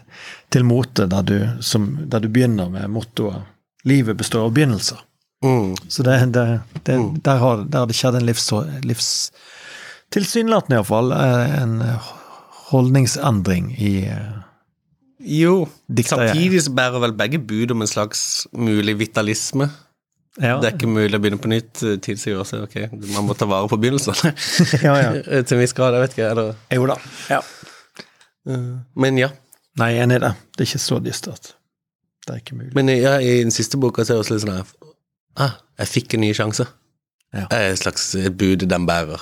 til 0.55 0.65
Mote, 0.67 1.09
der 1.11 1.27
du, 1.27 1.37
som, 1.63 1.91
der 2.11 2.23
du 2.25 2.29
begynner 2.31 2.71
med 2.71 2.91
mottoet 2.91 3.43
'Livet 3.85 4.15
består 4.17 4.45
av 4.47 4.53
begynnelser'. 4.55 5.01
Mm. 5.43 5.75
Så 5.91 6.03
det, 6.07 6.15
det, 6.35 6.61
det, 6.87 6.97
Mm. 6.99 7.19
der, 7.23 7.37
har, 7.43 7.65
der 7.67 7.79
har 7.83 7.87
det 7.91 7.97
skjedd 7.99 8.15
en 8.15 8.27
livs... 8.27 8.47
livs 8.87 9.33
tilsynelatende 10.13 10.77
iallfall 10.77 11.13
en 11.13 11.79
holdningsendring 12.71 13.73
i 13.79 13.93
eh, 14.07 14.33
Jo, 15.23 15.69
samtidig 15.89 16.63
så 16.65 16.73
bærer 16.75 16.99
vel 17.05 17.15
begge 17.15 17.39
bud 17.39 17.71
om 17.71 17.85
en 17.85 17.91
slags 17.91 18.47
mulig 18.53 18.97
vitalisme. 18.99 19.69
Ja, 20.41 20.55
Det 20.63 20.69
er 20.71 20.77
ikke 20.79 20.89
mulig 20.89 21.19
å 21.19 21.21
begynne 21.21 21.41
på 21.43 21.51
nytt, 21.53 21.83
eh, 21.85 21.99
tilsier 22.01 22.39
også 22.41 22.63
ok, 22.65 22.77
man 23.13 23.27
må 23.29 23.35
ta 23.37 23.45
vare 23.51 23.69
på 23.69 23.77
begynnelsene. 23.83 24.33
ja, 24.87 24.95
ja. 24.97 25.11
Til 25.45 25.59
en 25.59 25.61
viss 25.61 25.75
grad, 25.77 25.93
jeg 25.99 26.07
vet 26.07 26.15
ikke. 26.17 26.29
Eller, 26.33 26.55
Jo 26.73 26.87
da. 26.89 26.97
Ja. 27.29 27.41
eh, 28.49 28.71
men 29.05 29.21
ja. 29.21 29.29
Nei, 29.81 29.91
jeg 29.95 30.01
er 30.03 30.07
enig 30.09 30.21
i 30.21 30.25
det. 30.25 30.33
Det 30.57 30.65
er 30.65 30.71
ikke 30.71 30.83
så 30.87 30.99
dystert. 31.05 31.53
Det 32.27 32.35
er 32.35 32.41
ikke 32.41 32.57
mulig. 32.57 32.73
Men 32.79 32.89
ja, 32.95 33.17
i 33.21 33.39
den 33.43 33.53
siste 33.55 33.81
boka 33.81 34.05
så 34.05 34.15
er 34.15 34.21
det 34.21 34.25
også 34.27 34.35
litt 34.37 34.45
sånn 34.45 34.57
her 34.57 34.73
ah, 35.43 35.55
Jeg 35.81 35.91
fikk 35.91 36.17
en 36.17 36.23
ny 36.25 36.33
sjanse. 36.37 36.67
Ja. 37.33 37.47
Det 37.49 37.57
er 37.59 37.73
et 37.73 37.81
slags 37.81 38.11
bud 38.37 38.67
den 38.69 38.85
bærer. 38.89 39.21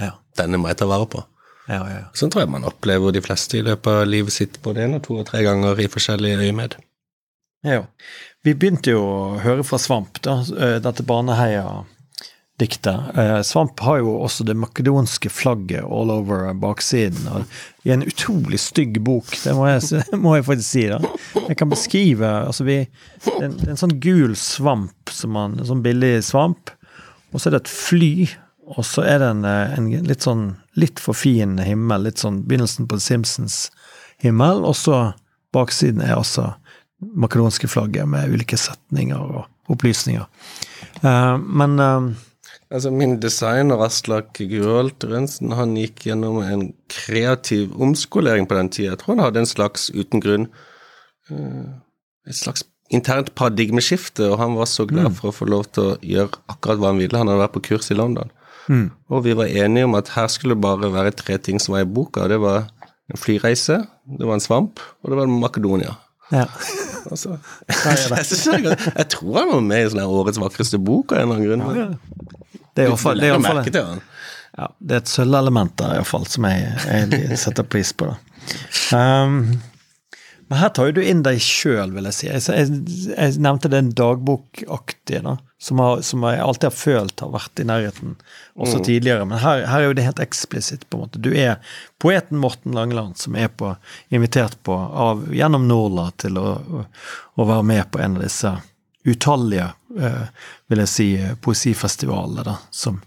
Ja, 0.00 0.14
Denne 0.38 0.60
må 0.60 0.70
jeg 0.70 0.78
ta 0.80 0.88
vare 0.88 1.06
på. 1.12 1.20
ja, 1.68 1.80
ja. 1.88 2.04
Sånn 2.16 2.32
tror 2.32 2.44
jeg 2.46 2.50
man 2.52 2.64
opplever 2.68 3.12
de 3.12 3.20
fleste 3.24 3.58
i 3.60 3.64
løpet 3.66 3.90
av 4.02 4.08
livet 4.08 4.32
sitt 4.34 4.56
både 4.64 4.84
en 4.86 4.96
og 4.96 5.04
to 5.06 5.18
og 5.20 5.26
tre 5.28 5.42
ganger 5.46 5.78
i 5.84 5.88
forskjellige 5.92 6.40
øyemed. 6.46 6.78
Ja. 7.62 7.84
Vi 8.42 8.54
begynte 8.56 8.94
jo 8.94 9.00
å 9.04 9.38
høre 9.42 9.64
fra 9.66 9.78
Svamp, 9.80 10.20
da, 10.24 10.38
eh, 10.56 10.78
dette 10.80 11.04
Baneheia-diktet. 11.04 13.18
Eh, 13.18 13.40
Svamp 13.44 13.80
har 13.84 13.98
jo 14.00 14.14
også 14.24 14.46
det 14.48 14.56
makedonske 14.56 15.28
flagget 15.28 15.84
all 15.84 16.10
over 16.14 16.54
baksiden. 16.54 17.28
Og 17.28 17.44
I 17.84 17.92
en 17.92 18.06
utrolig 18.06 18.60
stygg 18.60 19.00
bok, 19.04 19.28
det 19.44 19.54
må 19.58 19.68
jeg, 19.68 20.04
må 20.24 20.36
jeg 20.38 20.48
faktisk 20.48 20.70
si. 20.70 20.86
da. 20.88 20.98
Jeg 21.48 21.56
kan 21.60 21.72
beskrive 21.72 22.28
altså 22.46 22.64
vi, 22.64 22.78
det, 23.26 23.36
er 23.36 23.48
en, 23.50 23.58
det 23.60 23.68
er 23.68 23.74
en 23.76 23.84
sånn 23.84 24.00
gul 24.00 24.36
svamp, 24.40 25.16
man, 25.28 25.58
en 25.58 25.68
sånn 25.68 25.84
billig 25.84 26.24
svamp. 26.24 26.72
Og 27.30 27.38
så 27.38 27.50
er 27.50 27.58
det 27.58 27.64
et 27.66 27.74
fly, 27.74 28.14
og 28.70 28.84
så 28.86 29.02
er 29.04 29.20
det 29.20 29.28
en, 29.34 29.44
eh, 29.44 29.76
en 29.76 30.08
litt 30.08 30.24
sånn 30.24 30.44
litt 30.80 30.98
for 31.02 31.18
fin 31.18 31.58
himmel. 31.60 32.08
Litt 32.08 32.22
sånn 32.22 32.44
begynnelsen 32.48 32.88
på 32.88 32.96
Simpsons 33.02 33.66
himmel. 34.22 34.64
Og 34.64 34.76
så 34.78 35.10
baksiden 35.54 36.02
er 36.04 36.16
altså 36.16 36.52
makedonske 37.00 37.68
flagget 37.70 38.08
med 38.08 38.34
ulike 38.34 38.58
setninger 38.60 39.20
og 39.20 39.72
opplysninger. 39.72 40.26
Uh, 41.04 41.36
men 41.38 41.78
uh, 41.80 42.10
Altså, 42.70 42.90
min 42.94 43.16
designer 43.18 43.80
Aslak 43.82 44.38
Gurholt 44.38 45.02
Rønsen, 45.02 45.50
han 45.58 45.72
gikk 45.74 46.04
gjennom 46.06 46.36
en 46.38 46.68
kreativ 46.86 47.72
omskolering 47.82 48.46
på 48.46 48.54
den 48.54 48.68
tida. 48.70 48.92
Jeg 48.92 49.00
tror 49.00 49.16
han 49.16 49.24
hadde 49.24 49.42
en 49.42 49.50
slags, 49.50 49.88
uten 49.90 50.22
grunn, 50.22 50.46
uh, 51.32 51.66
et 52.30 52.38
slags 52.38 52.62
internt 52.94 53.32
paradigmeskifte, 53.38 54.28
og 54.30 54.38
han 54.38 54.54
var 54.58 54.70
så 54.70 54.86
glad 54.86 55.16
for 55.18 55.30
å 55.30 55.34
få 55.34 55.48
lov 55.50 55.66
til 55.74 55.88
å 55.88 55.96
gjøre 56.02 56.38
akkurat 56.50 56.78
hva 56.82 56.92
han 56.92 57.02
ville. 57.02 57.18
Han 57.18 57.30
hadde 57.30 57.42
vært 57.42 57.56
på 57.56 57.64
kurs 57.70 57.90
i 57.90 57.98
London. 57.98 58.30
mm, 58.68 58.90
Og 59.10 59.24
vi 59.24 59.34
var 59.34 59.46
enige 59.46 59.84
om 59.84 59.94
at 59.94 60.08
her 60.14 60.28
skulle 60.28 60.54
det 60.54 60.62
bare 60.62 60.92
være 60.92 61.10
tre 61.10 61.38
ting 61.38 61.58
som 61.58 61.74
var 61.74 61.86
i 61.86 61.90
boka. 61.90 62.28
Det 62.28 62.38
var 62.40 62.70
en 63.10 63.18
flyreise, 63.18 63.86
det 64.18 64.26
var 64.26 64.34
en 64.34 64.46
svamp, 64.46 64.80
og 65.02 65.10
det 65.10 65.18
var 65.18 65.26
Makedonia. 65.26 65.96
Ja. 66.30 66.46
Altså, 67.10 67.30
jeg, 67.64 67.76
jeg, 67.80 68.62
det 68.62 68.74
jeg 68.84 69.06
tror 69.08 69.38
han 69.38 69.48
var 69.50 69.62
med 69.64 69.86
i 69.86 69.86
sånn 69.90 70.02
årets 70.04 70.38
vakreste 70.38 70.78
bok 70.84 71.14
av 71.14 71.22
en 71.22 71.30
eller 71.32 71.38
annen 71.38 71.46
grunn. 71.48 71.78
Ja. 71.80 72.58
Det 72.76 72.84
er 72.84 72.90
iallfall 72.90 73.22
det 73.22 73.30
er 73.30 73.86
han. 73.88 74.02
ja, 74.58 74.66
det 74.78 74.98
er 74.98 75.00
et 75.00 75.10
sølvelement 75.10 75.72
der, 75.80 75.94
iallfall, 75.96 76.26
som 76.28 76.46
jeg, 76.46 76.68
jeg 77.16 77.38
setter 77.40 77.66
pris 77.66 77.94
på. 77.96 78.10
Da. 78.12 78.18
Um, 78.94 79.40
men 80.50 80.58
her 80.58 80.68
tar 80.74 80.88
jo 80.88 80.96
du 80.96 81.04
inn 81.06 81.20
deg 81.22 81.36
sjøl, 81.38 81.92
vil 81.94 82.08
jeg 82.08 82.14
si. 82.16 82.26
Jeg, 82.26 82.78
jeg, 83.12 83.34
nevnte 83.38 83.68
den 83.70 83.92
dagbokaktige, 83.94 85.20
da, 85.22 85.36
som, 85.62 85.78
har, 85.78 86.00
som 86.02 86.24
jeg 86.26 86.40
alltid 86.42 86.66
har 86.66 86.74
følt 86.74 87.22
har 87.22 87.28
vært 87.30 87.60
i 87.62 87.66
nærheten, 87.68 88.16
også 88.58 88.80
tidligere. 88.88 89.28
Men 89.30 89.38
her, 89.44 89.62
her 89.70 89.84
er 89.84 89.86
jo 89.86 89.92
det 89.94 90.08
helt 90.08 90.22
eksplisitt, 90.24 90.88
på 90.90 90.98
en 90.98 91.04
måte. 91.04 91.20
Du 91.22 91.28
er 91.30 91.60
poeten 92.02 92.40
Morten 92.42 92.74
Langeland, 92.74 93.14
som 93.22 93.38
er 93.38 93.46
på, 93.54 93.76
invitert 94.10 94.56
på 94.66 94.74
av, 94.74 95.22
gjennom 95.30 95.68
Norla 95.70 96.08
til 96.18 96.40
å, 96.42 96.48
å, 96.58 96.82
å 97.38 97.46
være 97.52 97.68
med 97.70 97.86
på 97.94 98.02
en 98.02 98.18
av 98.18 98.24
disse 98.26 98.50
utallige, 99.06 99.68
eh, 100.02 100.48
vil 100.66 100.82
jeg 100.82 100.92
si, 100.96 101.06
poesifestivalene, 101.46 102.42
da, 102.48 102.56
som 102.74 102.98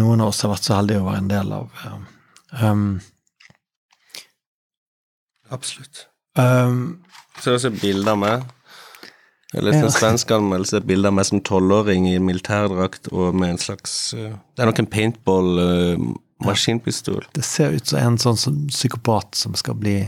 noen 0.00 0.24
av 0.24 0.32
oss 0.32 0.40
har 0.46 0.54
vært 0.54 0.70
så 0.70 0.78
heldige 0.78 1.04
å 1.04 1.10
være 1.10 1.20
en 1.20 1.28
del 1.34 1.52
av. 1.58 1.84
Um, 2.62 2.88
Absolutt. 5.52 6.06
Um, 6.38 6.98
Så 7.38 7.50
er 7.50 7.52
det 7.52 7.58
også 7.60 7.70
bilder 7.80 8.14
med. 8.18 8.42
Jeg 9.52 9.62
leste 9.66 9.84
en 9.84 9.92
svensk 9.92 10.30
anmeldelse, 10.32 10.76
et 10.80 10.86
bilde 10.88 11.08
av 11.10 11.14
meg 11.18 11.26
som 11.28 11.40
tolvåring 11.44 12.06
i 12.08 12.14
militærdrakt 12.24 13.10
og 13.12 13.34
med 13.36 13.48
en 13.52 13.58
slags 13.60 13.92
eh, 14.16 14.32
Det 14.56 14.62
er 14.64 14.68
nok 14.70 14.78
en 14.80 14.88
paintball-maskinpistol. 14.94 17.22
det 17.36 17.44
ser 17.44 17.68
ut 17.76 17.86
som 17.90 17.98
en 18.00 18.16
sånn 18.22 18.38
som 18.40 18.54
psykopat 18.70 19.36
som 19.36 19.52
skal 19.58 19.74
bli 19.76 19.98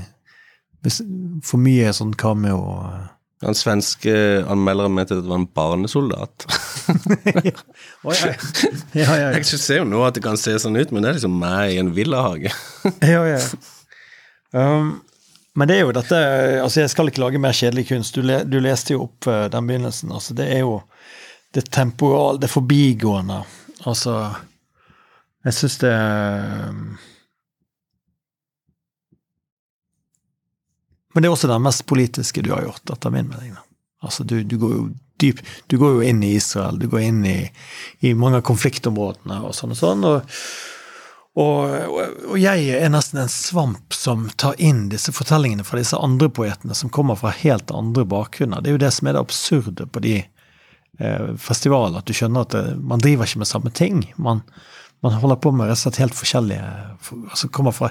For 1.44 1.58
mye 1.60 1.92
sånn 1.96 2.14
cameo 2.16 2.56
uh, 2.84 3.04
Den 3.44 3.54
svenske 3.56 4.14
anmelderen 4.48 4.94
mente 4.96 5.12
at 5.16 5.22
det 5.26 5.28
var 5.28 5.38
en 5.42 5.50
barnesoldat. 5.60 6.36
ja. 7.44 7.52
Oh, 8.00 8.16
Ja, 8.16 8.32
ja, 8.96 9.12
ja. 9.20 9.28
Jeg 9.36 9.44
ser 9.44 9.76
jo 9.82 9.86
nå 9.88 10.00
at 10.06 10.14
det 10.16 10.22
kan 10.24 10.36
se 10.40 10.52
sånn 10.60 10.76
ut, 10.80 10.90
men 10.92 11.02
det 11.04 11.08
er 11.10 11.16
liksom 11.18 11.36
meg 11.40 11.64
i 11.74 11.78
en 11.84 11.92
villahage. 11.96 12.50
ja, 13.04 13.22
ja. 13.34 13.40
Um, 14.54 15.02
men 15.54 15.70
det 15.70 15.76
er 15.76 15.84
jo 15.84 15.94
dette 15.94 16.18
altså 16.62 16.82
Jeg 16.82 16.90
skal 16.90 17.10
ikke 17.10 17.22
lage 17.22 17.40
mer 17.42 17.54
kjedelig 17.54 17.86
kunst. 17.88 18.16
Du, 18.16 18.24
le, 18.26 18.40
du 18.44 18.58
leste 18.62 18.96
jo 18.96 19.04
opp 19.06 19.28
uh, 19.30 19.46
den 19.52 19.68
begynnelsen. 19.68 20.12
altså 20.12 20.34
Det 20.34 20.48
er 20.50 20.64
jo 20.64 20.80
det 21.54 21.68
temporale, 21.70 22.40
det 22.42 22.50
forbigående. 22.50 23.44
Altså 23.86 24.16
Jeg 25.44 25.54
syns 25.54 25.78
det 25.84 25.94
Men 31.14 31.22
det 31.22 31.28
er 31.28 31.32
også 31.36 31.46
den 31.46 31.62
mest 31.62 31.86
politiske 31.86 32.42
du 32.42 32.50
har 32.50 32.64
gjort, 32.66 32.90
etter 32.90 33.12
min 33.14 33.28
mening. 33.30 33.54
Altså, 34.02 34.24
du, 34.26 34.40
du 34.42 34.56
går 34.58 34.72
jo 34.74 34.88
dyp 35.22 35.38
Du 35.70 35.78
går 35.78 35.92
jo 35.94 36.00
inn 36.02 36.22
i 36.26 36.34
Israel, 36.34 36.78
du 36.78 36.88
går 36.90 37.06
inn 37.06 37.20
i, 37.30 37.38
i 38.02 38.14
mange 38.18 38.40
av 38.40 38.48
konfliktområdene 38.48 39.38
og 39.46 39.54
sånn 39.54 39.76
og 39.76 39.78
sånn. 39.78 40.02
og 40.08 40.38
og, 41.34 41.72
og, 42.28 42.36
jeg 42.38 42.68
er 42.78 42.92
nesten 42.94 43.18
en 43.24 43.32
svamp 43.32 43.94
som 43.96 44.28
tar 44.38 44.54
inn 44.62 44.84
disse 44.92 45.10
fortellingene 45.14 45.64
fra 45.66 45.80
disse 45.80 45.98
andre 45.98 46.28
poetene 46.30 46.76
som 46.78 46.92
kommer 46.94 47.18
fra 47.18 47.32
helt 47.40 47.72
andre 47.74 48.04
bakgrunner. 48.06 48.62
Det 48.62 48.70
er 48.70 48.76
jo 48.76 48.84
det 48.84 48.92
som 48.94 49.08
er 49.10 49.16
det 49.16 49.24
absurde 49.24 49.86
på 49.90 50.02
de 50.04 50.14
eh, 50.22 51.26
festivalene, 51.42 51.98
at 51.98 52.06
du 52.06 52.14
skjønner 52.14 52.46
at 52.46 52.54
det, 52.54 52.62
man 52.78 53.02
driver 53.02 53.26
ikke 53.26 53.42
med 53.42 53.50
samme 53.50 53.72
ting. 53.74 54.04
Man, 54.14 54.44
man 55.02 55.18
holder 55.18 55.40
på 55.42 55.50
med 55.50 55.66
rett 55.72 55.80
og 55.80 55.82
slett 55.88 55.98
helt 56.04 56.14
forskjellige 56.16 56.68
altså 57.26 57.50
Kommer 57.50 57.74
fra 57.74 57.90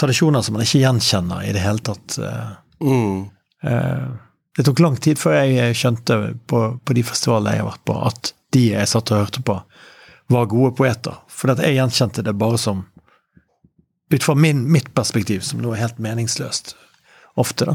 tradisjoner 0.00 0.42
som 0.42 0.56
man 0.56 0.64
ikke 0.64 0.80
gjenkjenner 0.86 1.44
i 1.44 1.52
det 1.56 1.66
hele 1.66 1.84
tatt. 1.90 2.18
Eh, 2.18 2.48
Mm. 2.78 3.24
eh, 3.66 4.08
det 4.56 4.64
tok 4.64 4.78
lang 4.78 4.96
tid 5.02 5.18
før 5.18 5.34
jeg 5.42 5.74
skjønte 5.74 6.16
på, 6.46 6.60
på 6.78 6.94
de 6.94 7.02
festivalene 7.02 7.56
jeg 7.56 7.64
har 7.64 7.72
vært 7.72 7.84
på, 7.90 7.96
at 8.06 8.32
de 8.54 8.62
jeg 8.70 8.90
satt 8.90 9.10
og 9.10 9.24
hørte 9.24 9.42
på, 9.42 9.56
var 10.30 10.46
gode 10.50 10.72
poeter. 10.78 11.16
For 11.38 11.54
jeg 11.54 11.78
gjenkjente 11.78 12.24
det 12.26 12.36
bare 12.38 12.60
som 12.60 12.86
Ut 14.08 14.24
fra 14.24 14.32
min, 14.32 14.62
mitt 14.72 14.86
perspektiv, 14.96 15.42
som 15.44 15.60
noe 15.60 15.76
helt 15.76 15.98
meningsløst. 16.00 16.70
Ofte, 17.36 17.66
da. 17.68 17.74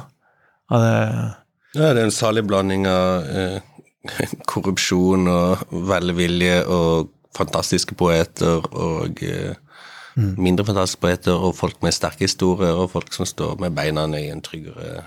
Det, 0.74 0.88
Ja, 1.78 1.92
det 1.94 2.02
er 2.02 2.08
en 2.08 2.14
salig 2.14 2.42
blanding 2.50 2.88
av 2.90 3.28
eh, 3.30 3.74
korrupsjon 4.50 5.30
og 5.30 5.62
velvilje 5.92 6.64
og 6.66 7.12
fantastiske 7.38 7.98
poeter 7.98 8.66
og 8.74 9.22
eh, 9.26 9.56
mindre 10.16 10.66
fantastiske 10.68 11.02
poeter 11.02 11.48
og 11.48 11.56
folk 11.58 11.80
med 11.86 11.96
sterke 11.96 12.28
historier 12.28 12.78
og 12.78 12.92
folk 12.94 13.14
som 13.16 13.28
står 13.30 13.58
med 13.62 13.74
beina 13.78 14.06
i 14.20 14.28
en 14.30 14.44
tryggere 14.46 15.06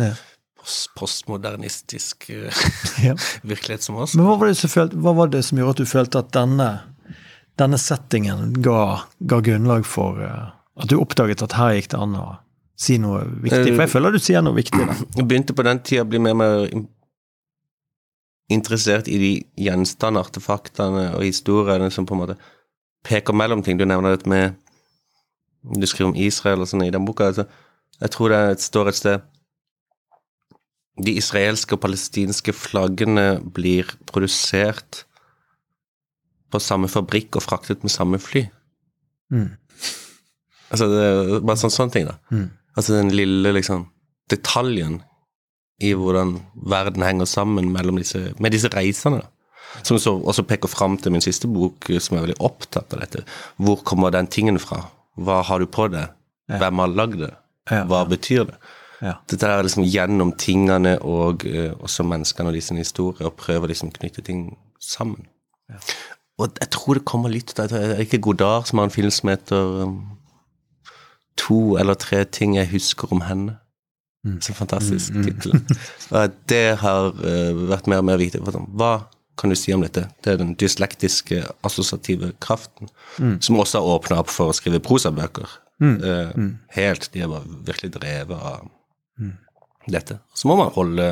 ja. 0.00 0.10
postmodernistisk 0.98 2.28
eh, 2.30 2.64
Ja. 3.06 3.16
virkelighet 3.42 3.86
som 3.86 3.96
oss. 3.96 4.16
Men 4.16 4.28
hva 4.28 4.36
var, 4.40 4.52
det 4.52 4.70
følte, 4.70 5.00
hva 5.00 5.14
var 5.16 5.32
det 5.32 5.44
som 5.46 5.60
gjorde 5.60 5.78
at 5.78 5.84
du 5.84 5.88
følte 5.88 6.24
at 6.24 6.34
denne, 6.36 6.68
denne 7.60 7.78
settingen 7.78 8.52
ga, 8.64 9.04
ga 9.20 9.38
grunnlag 9.44 9.86
for 9.86 10.18
uh, 10.22 10.50
at 10.80 10.90
du 10.90 10.98
oppdaget 10.98 11.44
at 11.46 11.54
her 11.58 11.76
gikk 11.76 11.92
det 11.92 12.00
an 12.02 12.16
å 12.18 12.26
si 12.74 12.98
noe 12.98 13.22
viktig? 13.28 13.74
For 13.76 13.84
jeg 13.84 13.92
føler 13.92 14.14
du 14.14 14.22
sier 14.22 14.42
noe 14.42 14.56
viktig. 14.56 14.82
Jeg 15.14 15.26
begynte 15.30 15.54
på 15.54 15.66
den 15.66 15.82
tida 15.86 16.02
å 16.02 16.10
bli 16.10 16.20
mer 16.22 16.34
og 16.34 16.40
mer 16.40 16.84
interessert 18.52 19.08
i 19.08 19.18
de 19.20 19.30
gjenstandene, 19.66 20.24
artefaktene 20.26 21.04
og 21.14 21.24
historiene 21.24 21.90
som 21.94 22.06
på 22.06 22.16
en 22.16 22.22
måte 22.24 22.36
peker 23.06 23.36
mellom 23.36 23.62
ting. 23.64 23.78
Du 23.78 23.86
nevner 23.86 24.16
det 24.16 24.28
med 24.30 24.60
Du 25.64 25.86
skriver 25.88 26.10
om 26.10 26.18
Israel 26.20 26.60
og 26.60 26.68
sånn 26.68 26.82
i 26.84 26.92
den 26.92 27.06
boka. 27.08 27.30
Altså, 27.30 27.46
jeg 27.96 28.12
tror 28.12 28.34
det 28.34 28.60
står 28.60 28.90
et 28.90 28.98
sted 28.98 29.22
De 31.06 31.14
israelske 31.16 31.74
og 31.74 31.80
palestinske 31.80 32.52
flaggene 32.52 33.40
blir 33.40 33.88
produsert 34.06 35.06
på 36.54 36.62
samme 36.62 36.90
fabrikk 36.90 37.40
og 37.40 37.44
fraktet 37.44 37.82
med 37.84 37.92
samme 37.92 38.20
fly. 38.22 38.46
Mm. 39.34 39.50
Altså, 40.70 40.86
det 40.90 41.02
er 41.02 41.42
bare 41.42 41.60
sånne, 41.60 41.76
sånne 41.76 41.94
ting, 41.94 42.06
da. 42.08 42.16
Mm. 42.34 42.46
Altså 42.74 42.96
den 42.96 43.12
lille 43.14 43.52
liksom 43.54 43.88
detaljen 44.30 45.02
i 45.82 45.92
hvordan 45.98 46.36
verden 46.70 47.04
henger 47.04 47.28
sammen 47.28 47.70
mellom 47.74 47.98
disse, 48.00 48.32
med 48.42 48.54
disse 48.54 48.70
reisene. 48.72 49.22
da. 49.22 49.30
Som 49.82 49.98
så 49.98 50.14
også 50.16 50.46
peker 50.46 50.70
fram 50.70 50.96
til 50.98 51.12
min 51.14 51.24
siste 51.24 51.50
bok, 51.50 51.90
som 51.98 52.16
er 52.16 52.26
veldig 52.28 52.40
opptatt 52.46 52.94
av 52.94 53.02
dette. 53.02 53.24
Hvor 53.58 53.82
kommer 53.86 54.14
den 54.14 54.30
tingen 54.30 54.58
fra? 54.62 54.84
Hva 55.18 55.42
har 55.46 55.62
du 55.62 55.66
på 55.70 55.88
det? 55.90 56.06
Hvem 56.50 56.82
har 56.82 56.94
lagd 56.94 57.20
det? 57.24 57.32
Ja. 57.70 57.84
Hva 57.90 58.04
betyr 58.08 58.46
det? 58.50 58.58
Ja. 59.02 59.16
Dette 59.28 59.50
er 59.50 59.66
liksom 59.66 59.84
gjennom 59.84 60.32
tingene 60.40 60.94
og 61.02 61.44
eh, 61.48 61.72
også 61.74 62.06
menneskene 62.08 62.50
og 62.50 62.56
de 62.56 62.62
sine 62.64 62.84
historier, 62.84 63.26
og 63.28 63.36
prøver 63.40 63.72
liksom 63.72 63.90
å 63.90 63.96
knytte 63.98 64.24
ting 64.24 64.46
sammen. 64.80 65.26
Og 66.42 66.56
jeg 66.58 66.70
tror 66.74 66.98
det 66.98 67.06
kommer 67.06 67.30
litt 67.30 67.52
Det 67.54 67.70
er 67.78 68.00
ikke 68.02 68.22
Godard 68.26 68.66
som 68.66 68.80
har 68.80 68.88
en 68.88 68.94
film 68.94 69.12
som 69.14 69.30
heter 69.30 69.84
um, 69.86 69.98
To 71.44 71.76
eller 71.78 71.98
tre 71.98 72.24
ting 72.24 72.56
jeg 72.58 72.70
husker 72.70 73.10
om 73.14 73.24
henne. 73.26 73.56
Så 74.40 74.54
fantastisk 74.56 75.12
tittel. 75.20 75.58
Og 76.14 76.36
Det 76.48 76.76
har 76.80 77.10
eh, 77.26 77.58
vært 77.68 77.88
mer 77.90 78.00
og 78.00 78.06
mer 78.08 78.20
viktig. 78.22 78.40
for 78.44 78.56
sånn, 78.56 78.70
Hva 78.78 78.92
kan 79.36 79.50
du 79.50 79.56
si 79.58 79.74
om 79.74 79.82
dette? 79.82 80.06
Det 80.22 80.32
er 80.32 80.38
den 80.40 80.54
dyslektiske, 80.56 81.42
assosiative 81.66 82.30
kraften, 82.40 82.88
som 83.42 83.58
også 83.58 83.82
har 83.82 83.98
åpna 83.98 84.20
opp 84.22 84.30
for 84.30 84.52
å 84.52 84.56
skrive 84.56 84.80
prosabøker. 84.80 85.58
Eh, 85.82 86.30
helt. 86.78 87.10
De 87.12 87.24
er 87.24 87.28
bare 87.34 87.58
virkelig 87.66 87.92
drevet 87.98 88.38
av 88.38 88.70
dette. 89.90 90.18
Så 90.34 90.48
må 90.48 90.56
man 90.56 90.70
holde 90.74 91.08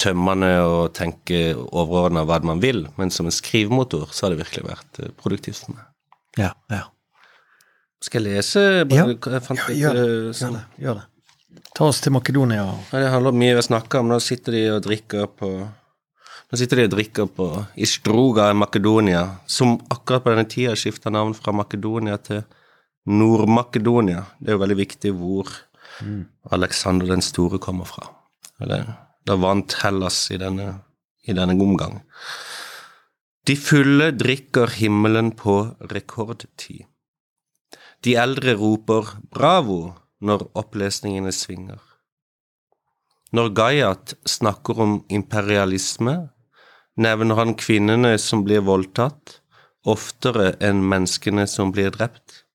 tømmene 0.00 0.50
og 0.66 0.92
tenke 0.96 1.54
overordna 1.56 2.26
hva 2.28 2.40
man 2.44 2.60
vil, 2.60 2.84
men 2.98 3.10
som 3.10 3.26
en 3.28 3.32
skrivemotor 3.34 4.10
så 4.12 4.26
har 4.26 4.34
det 4.34 4.42
virkelig 4.44 4.66
vært 4.68 5.00
eh, 5.00 5.12
produktivt 5.22 5.62
for 5.64 5.76
meg. 5.78 5.86
Ja, 6.36 6.50
ja. 6.70 6.82
Skal 8.04 8.26
jeg 8.26 8.36
lese? 8.36 8.62
Ja. 8.92 9.06
Jeg 9.08 9.42
fant 9.46 9.62
Ja, 9.72 9.74
gjør 9.88 9.96
det. 9.96 10.34
sånn. 10.36 10.58
Gjør 10.58 10.58
det. 10.60 10.84
Gjør 10.84 10.98
det. 11.00 11.06
Ta 11.76 11.84
oss 11.88 12.00
til 12.04 12.12
Makedonia. 12.12 12.66
Ja, 12.92 13.00
det 13.00 13.08
handler 13.12 13.32
mye 13.36 13.54
vi 13.54 13.58
har 13.58 13.64
snakka 13.64 14.00
om. 14.02 14.10
Nå 14.12 14.20
sitter 14.20 14.52
de 14.52 14.62
og 14.76 14.82
drikker 14.84 15.26
på 15.40 15.50
Nå 16.46 16.54
sitter 16.60 16.78
de 16.78 16.84
og 16.86 16.92
drikker 16.92 17.26
på 17.34 17.46
Istroga 17.82 18.44
i 18.52 18.54
Makedonia, 18.54 19.24
som 19.50 19.72
akkurat 19.90 20.22
på 20.22 20.30
denne 20.30 20.46
tida 20.46 20.76
skifta 20.78 21.10
navn 21.10 21.32
fra 21.34 21.50
Makedonia 21.56 22.20
til 22.22 22.44
Nord-Makedonia. 23.10 24.22
Det 24.38 24.52
er 24.52 24.54
jo 24.54 24.60
veldig 24.62 24.76
viktig 24.78 25.12
hvor 25.18 25.50
Alexander 26.50 27.06
den 27.06 27.22
store 27.24 27.60
kommer 27.62 27.88
fra. 27.88 28.08
Eller, 28.60 28.88
da 29.26 29.36
vant 29.40 29.78
Hellas 29.82 30.26
i 30.30 30.38
denne, 30.40 30.68
i 31.26 31.34
denne 31.36 31.56
omgang. 31.62 32.00
De 33.46 33.56
fulle 33.56 34.10
drikker 34.16 34.72
himmelen 34.80 35.32
på 35.38 35.58
rekordtid. 35.92 36.86
De 38.02 38.14
eldre 38.18 38.56
roper 38.58 39.16
bravo 39.34 39.80
når 40.20 40.48
opplesningene 40.58 41.32
svinger. 41.34 41.80
Når 43.34 43.52
Gayat 43.58 44.14
snakker 44.28 44.80
om 44.82 44.96
imperialisme, 45.12 46.16
nevner 46.96 47.40
han 47.40 47.54
kvinnene 47.58 48.14
som 48.22 48.44
blir 48.46 48.62
voldtatt, 48.66 49.40
oftere 49.86 50.54
enn 50.64 50.82
menneskene 50.82 51.46
som 51.50 51.72
blir 51.74 51.92
drept. 51.94 52.45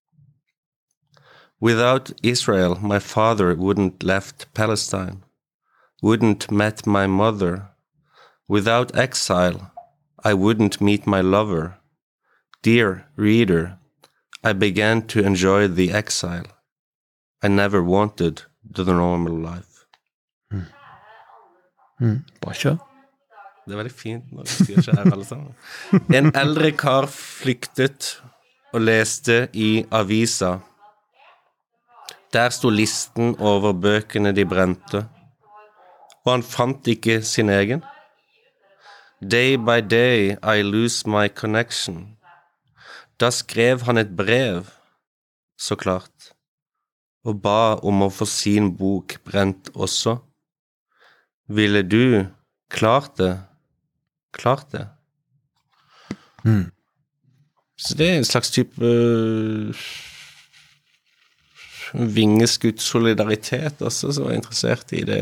Without 1.62 2.12
Israel, 2.24 2.78
my 2.82 3.00
father 3.00 3.56
wouldn't 3.56 4.04
left 4.04 4.52
Palestine, 4.54 5.24
wouldn't 6.02 6.50
met 6.52 6.88
my 6.88 7.06
mother. 7.06 7.68
Without 8.50 8.98
exile, 8.98 9.72
I 10.24 10.34
wouldn't 10.34 10.82
meet 10.82 11.06
my 11.06 11.22
lover. 11.22 11.78
Dear 12.64 13.06
reader, 13.16 13.78
I 14.44 14.54
began 14.54 15.04
to 15.04 15.24
enjoy 15.24 15.68
the 15.68 15.92
exile. 15.92 16.48
I 17.44 17.48
never 17.48 17.84
wanted 17.84 18.44
the 18.64 18.84
normal 18.86 19.34
life. 19.34 19.86
Bra 22.42 22.54
kjør. 22.58 22.78
Det 23.66 23.76
er 23.76 23.78
veldig 23.78 23.94
fint 23.94 24.32
når 24.34 24.48
vi 24.48 24.50
skriver 24.50 24.80
ikke 24.82 24.96
her, 24.98 25.12
alle 25.14 25.26
sammen. 25.26 25.52
En 26.10 26.32
eldre 26.36 26.72
kar 26.74 27.06
flyktet 27.06 28.16
og 28.74 28.82
leste 28.82 29.48
i 29.54 29.86
avisa. 29.92 30.56
Der 32.34 32.50
sto 32.50 32.70
listen 32.70 33.36
over 33.40 33.74
bøkene 33.74 34.32
de 34.32 34.46
brente, 34.48 35.02
og 36.24 36.30
han 36.32 36.44
fant 36.44 36.88
ikke 36.88 37.20
sin 37.28 37.50
egen. 37.50 37.82
Day 39.22 39.58
by 39.60 39.82
day 39.84 40.38
I 40.40 40.62
lose 40.64 41.10
my 41.10 41.28
connection. 41.28 42.18
Da 43.20 43.30
skrev 43.30 43.84
han 43.84 43.98
et 43.98 44.16
brev, 44.16 44.66
så 45.60 45.76
klart, 45.76 46.32
og 47.24 47.42
ba 47.42 47.76
om 47.84 48.02
å 48.02 48.10
få 48.10 48.26
sin 48.26 48.72
bok 48.78 49.20
brent 49.28 49.70
også. 49.76 50.16
Ville 51.52 51.84
du 51.84 52.26
klart 52.72 53.18
det? 53.20 53.34
Klart 54.32 54.72
det? 54.72 54.88
Så 57.78 57.98
det 57.98 58.10
er 58.10 58.18
en 58.18 58.26
slags 58.26 58.52
type 58.52 58.86
øh, 58.86 59.76
vingeskutt 61.94 62.82
solidaritet 62.82 63.82
også, 63.82 64.12
som 64.16 64.30
er 64.30 64.38
interessert 64.40 64.94
i 64.96 65.04
det 65.08 65.22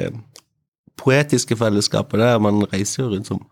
poetiske 1.00 1.58
fellesskapet 1.58 2.20
der. 2.22 2.40
Man 2.44 2.64
reiser 2.74 3.04
jo 3.04 3.10
rundt 3.14 3.30
som 3.32 3.44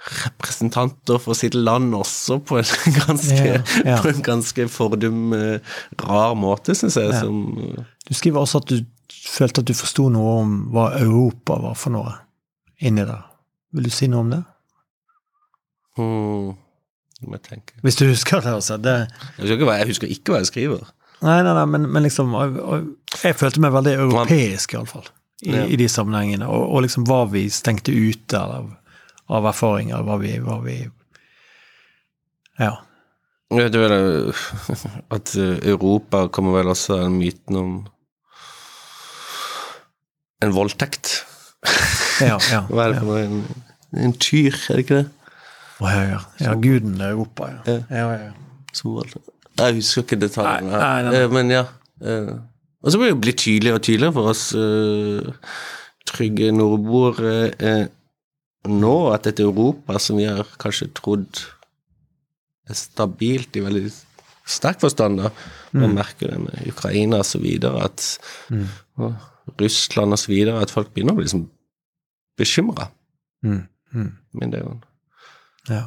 representanter 0.00 1.18
for 1.20 1.36
sitt 1.36 1.54
land 1.54 1.94
også, 1.94 2.38
på 2.44 2.60
en 2.60 2.94
ganske, 3.06 3.36
Ja, 3.36 3.60
ja. 3.84 3.98
På 4.02 4.08
en 4.08 4.22
ganske 4.24 4.68
fordum 4.68 5.32
øh, 5.36 5.58
rar 6.02 6.34
måte, 6.34 6.74
syns 6.74 6.96
jeg. 6.96 7.12
Ja. 7.12 7.20
Som, 7.20 7.84
Du 8.08 8.14
skriver 8.14 8.40
også 8.40 8.62
at 8.64 8.70
du 8.70 8.80
følte 9.10 9.60
at 9.60 9.68
du 9.68 9.74
forsto 9.76 10.08
noe 10.08 10.38
om 10.40 10.56
hva 10.72 10.90
Europa 11.00 11.58
var 11.60 11.76
for 11.78 11.92
noe 11.94 12.14
inni 12.80 13.04
der. 13.04 13.26
Vil 13.76 13.86
du 13.86 13.92
si 13.94 14.08
noe 14.10 14.24
om 14.24 14.32
det? 14.32 14.42
hmm, 15.98 17.36
tenke. 17.44 17.76
Hvis 17.84 17.98
du 18.00 18.06
husker 18.08 18.40
det, 18.40 18.54
altså. 18.54 18.76
Det, 18.80 18.94
Jeg 19.38 19.42
husker, 19.42 19.58
ikke 19.58 19.72
jeg 19.76 19.86
husker 19.86 20.08
ikke 20.08 20.32
hva 20.32 20.40
jeg 20.40 20.46
skriver. 20.46 20.88
Nei, 21.26 21.38
nei, 21.44 21.54
nei, 21.54 21.64
men, 21.68 21.88
men 21.92 22.04
liksom 22.06 22.34
Jeg 23.22 23.36
følte 23.36 23.62
meg 23.62 23.74
veldig 23.74 23.96
europeisk, 24.06 24.74
iallfall, 24.76 25.08
i, 25.42 25.54
Ja. 25.54 25.64
i 25.66 25.78
de 25.80 25.88
sammenhengene. 25.88 26.48
Og, 26.48 26.66
og 26.74 26.84
liksom 26.86 27.06
hva 27.08 27.24
vi 27.32 27.46
stengte 27.52 27.92
ute 27.92 28.40
av, 28.40 28.70
av 29.28 29.48
erfaringer, 29.52 30.04
hva 30.06 30.20
vi, 30.22 30.36
hva 30.44 30.60
vi 30.64 30.78
Ja. 32.60 32.76
Er 33.50 33.72
vel 33.74 33.92
øh, 33.92 34.42
at 35.16 35.32
øh, 35.36 35.56
Europa 35.66 36.28
kommer 36.30 36.60
vel 36.60 36.68
også 36.70 37.00
av 37.00 37.08
myten 37.10 37.56
om 37.58 37.72
en 40.42 40.54
voldtekt. 40.54 41.24
Ja, 42.20 42.38
ja. 42.52 42.62
Det 42.70 43.00
ja. 43.00 43.16
En, 43.24 43.42
en 43.96 44.12
tyr, 44.12 44.54
er 44.68 44.78
det 44.78 44.84
ikke 44.84 45.00
det? 45.00 45.08
Å, 45.80 45.88
ja, 45.88 46.00
ja. 46.04 46.20
ja 46.44 46.54
guden 46.60 47.00
Europa, 47.00 47.50
ja. 47.50 47.60
Ja. 47.66 47.82
ja, 47.90 48.08
ja. 48.28 48.32
Som 48.76 48.94
voldtekt. 48.94 49.39
Jeg 49.60 49.78
husker 49.80 50.06
ikke 50.06 50.20
detaljene 50.24 50.72
Nei, 50.72 51.02
nei, 51.04 51.12
nei. 51.12 51.20
Eh, 51.20 51.30
Men 51.36 51.52
ja. 51.54 51.64
eh, 52.02 52.32
Og 52.82 52.92
så 52.92 53.00
blir 53.00 53.16
det 53.20 53.36
tydeligere 53.40 53.80
og 53.80 53.86
tydeligere 53.86 54.16
for 54.16 54.30
oss 54.32 54.44
eh, 54.56 55.30
trygge 56.10 56.50
nordboere 56.56 57.88
nå 58.68 58.94
at 59.14 59.28
et 59.30 59.40
Europa 59.40 59.98
som 60.02 60.18
vi 60.20 60.26
har 60.28 60.48
kanskje 60.60 60.90
trodd 60.98 61.42
er 62.68 62.76
stabilt 62.76 63.56
i 63.56 63.62
veldig 63.64 63.86
sterk 64.50 64.80
forstand, 64.82 65.20
da. 65.22 65.30
Man 65.72 65.94
merker 65.94 66.32
det 66.32 66.40
med 66.42 66.66
Ukraina 66.68 67.22
videre, 67.40 67.86
at 67.86 68.18
og 68.98 69.14
Russland 69.60 70.12
og 70.12 70.18
så 70.20 70.32
videre, 70.32 70.60
at 70.60 70.72
folk 70.74 70.92
begynner 70.92 71.14
å 71.14 71.20
bli 71.20 71.24
liksom 71.28 71.46
bekymra. 72.40 72.90
Mm, 73.46 73.62
mm. 73.94 74.10
Men 74.40 74.52
det 74.52 74.60
er 74.60 74.64
jo 74.66 74.76
Ja. 75.70 75.82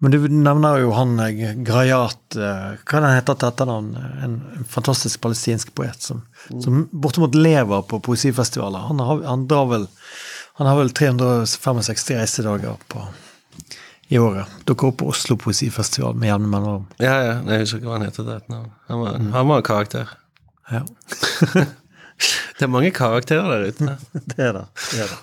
Men 0.00 0.14
du 0.14 0.28
nevner 0.32 0.80
jo 0.80 0.92
han 0.96 1.18
eh, 1.20 1.54
Grayat 1.66 2.36
eh, 2.36 2.76
Hva 2.88 3.00
er 3.02 3.18
heter 3.18 3.36
til 3.36 3.50
etternavn? 3.50 3.90
En, 4.24 4.36
en 4.56 4.68
fantastisk 4.68 5.20
palestinsk 5.20 5.74
poet 5.76 6.00
som, 6.00 6.22
som 6.48 6.86
bortimot 6.90 7.36
lever 7.36 7.84
på 7.88 8.00
poesifestivaler. 8.06 8.86
Han 8.88 9.02
har, 9.04 9.20
han 9.28 9.44
drar 9.50 9.68
vel 9.68 9.84
Han 10.60 10.70
har 10.70 10.78
vel 10.80 10.94
365 10.96 12.16
reisedager 12.16 12.80
på, 12.88 13.04
i 14.08 14.18
året. 14.20 14.48
Dere 14.68 14.88
opp 14.88 14.98
på 15.00 15.08
Oslo 15.12 15.36
poesifestival 15.40 16.16
med 16.16 16.28
jevne 16.28 16.50
mellomrom. 16.52 16.88
Ja, 17.00 17.14
ja, 17.24 17.36
jeg 17.52 17.66
husker 17.66 17.80
ikke 17.80 17.92
hva 17.92 18.00
han 18.00 18.08
heter. 18.08 18.24
til 18.24 18.34
etternavn. 18.34 18.72
Han 18.90 19.04
var, 19.04 19.20
han 19.36 19.52
var 19.52 19.62
en 19.62 19.68
karakter. 19.70 20.16
Ja, 20.70 20.82
Det 22.58 22.66
er 22.66 22.72
mange 22.72 22.90
karakterer 22.92 23.48
der 23.48 23.70
ute. 23.70 23.96
det 24.32 24.44
er 24.44 24.52
det. 24.52 24.64
det, 24.92 25.04
er 25.04 25.12
det. 25.14 25.20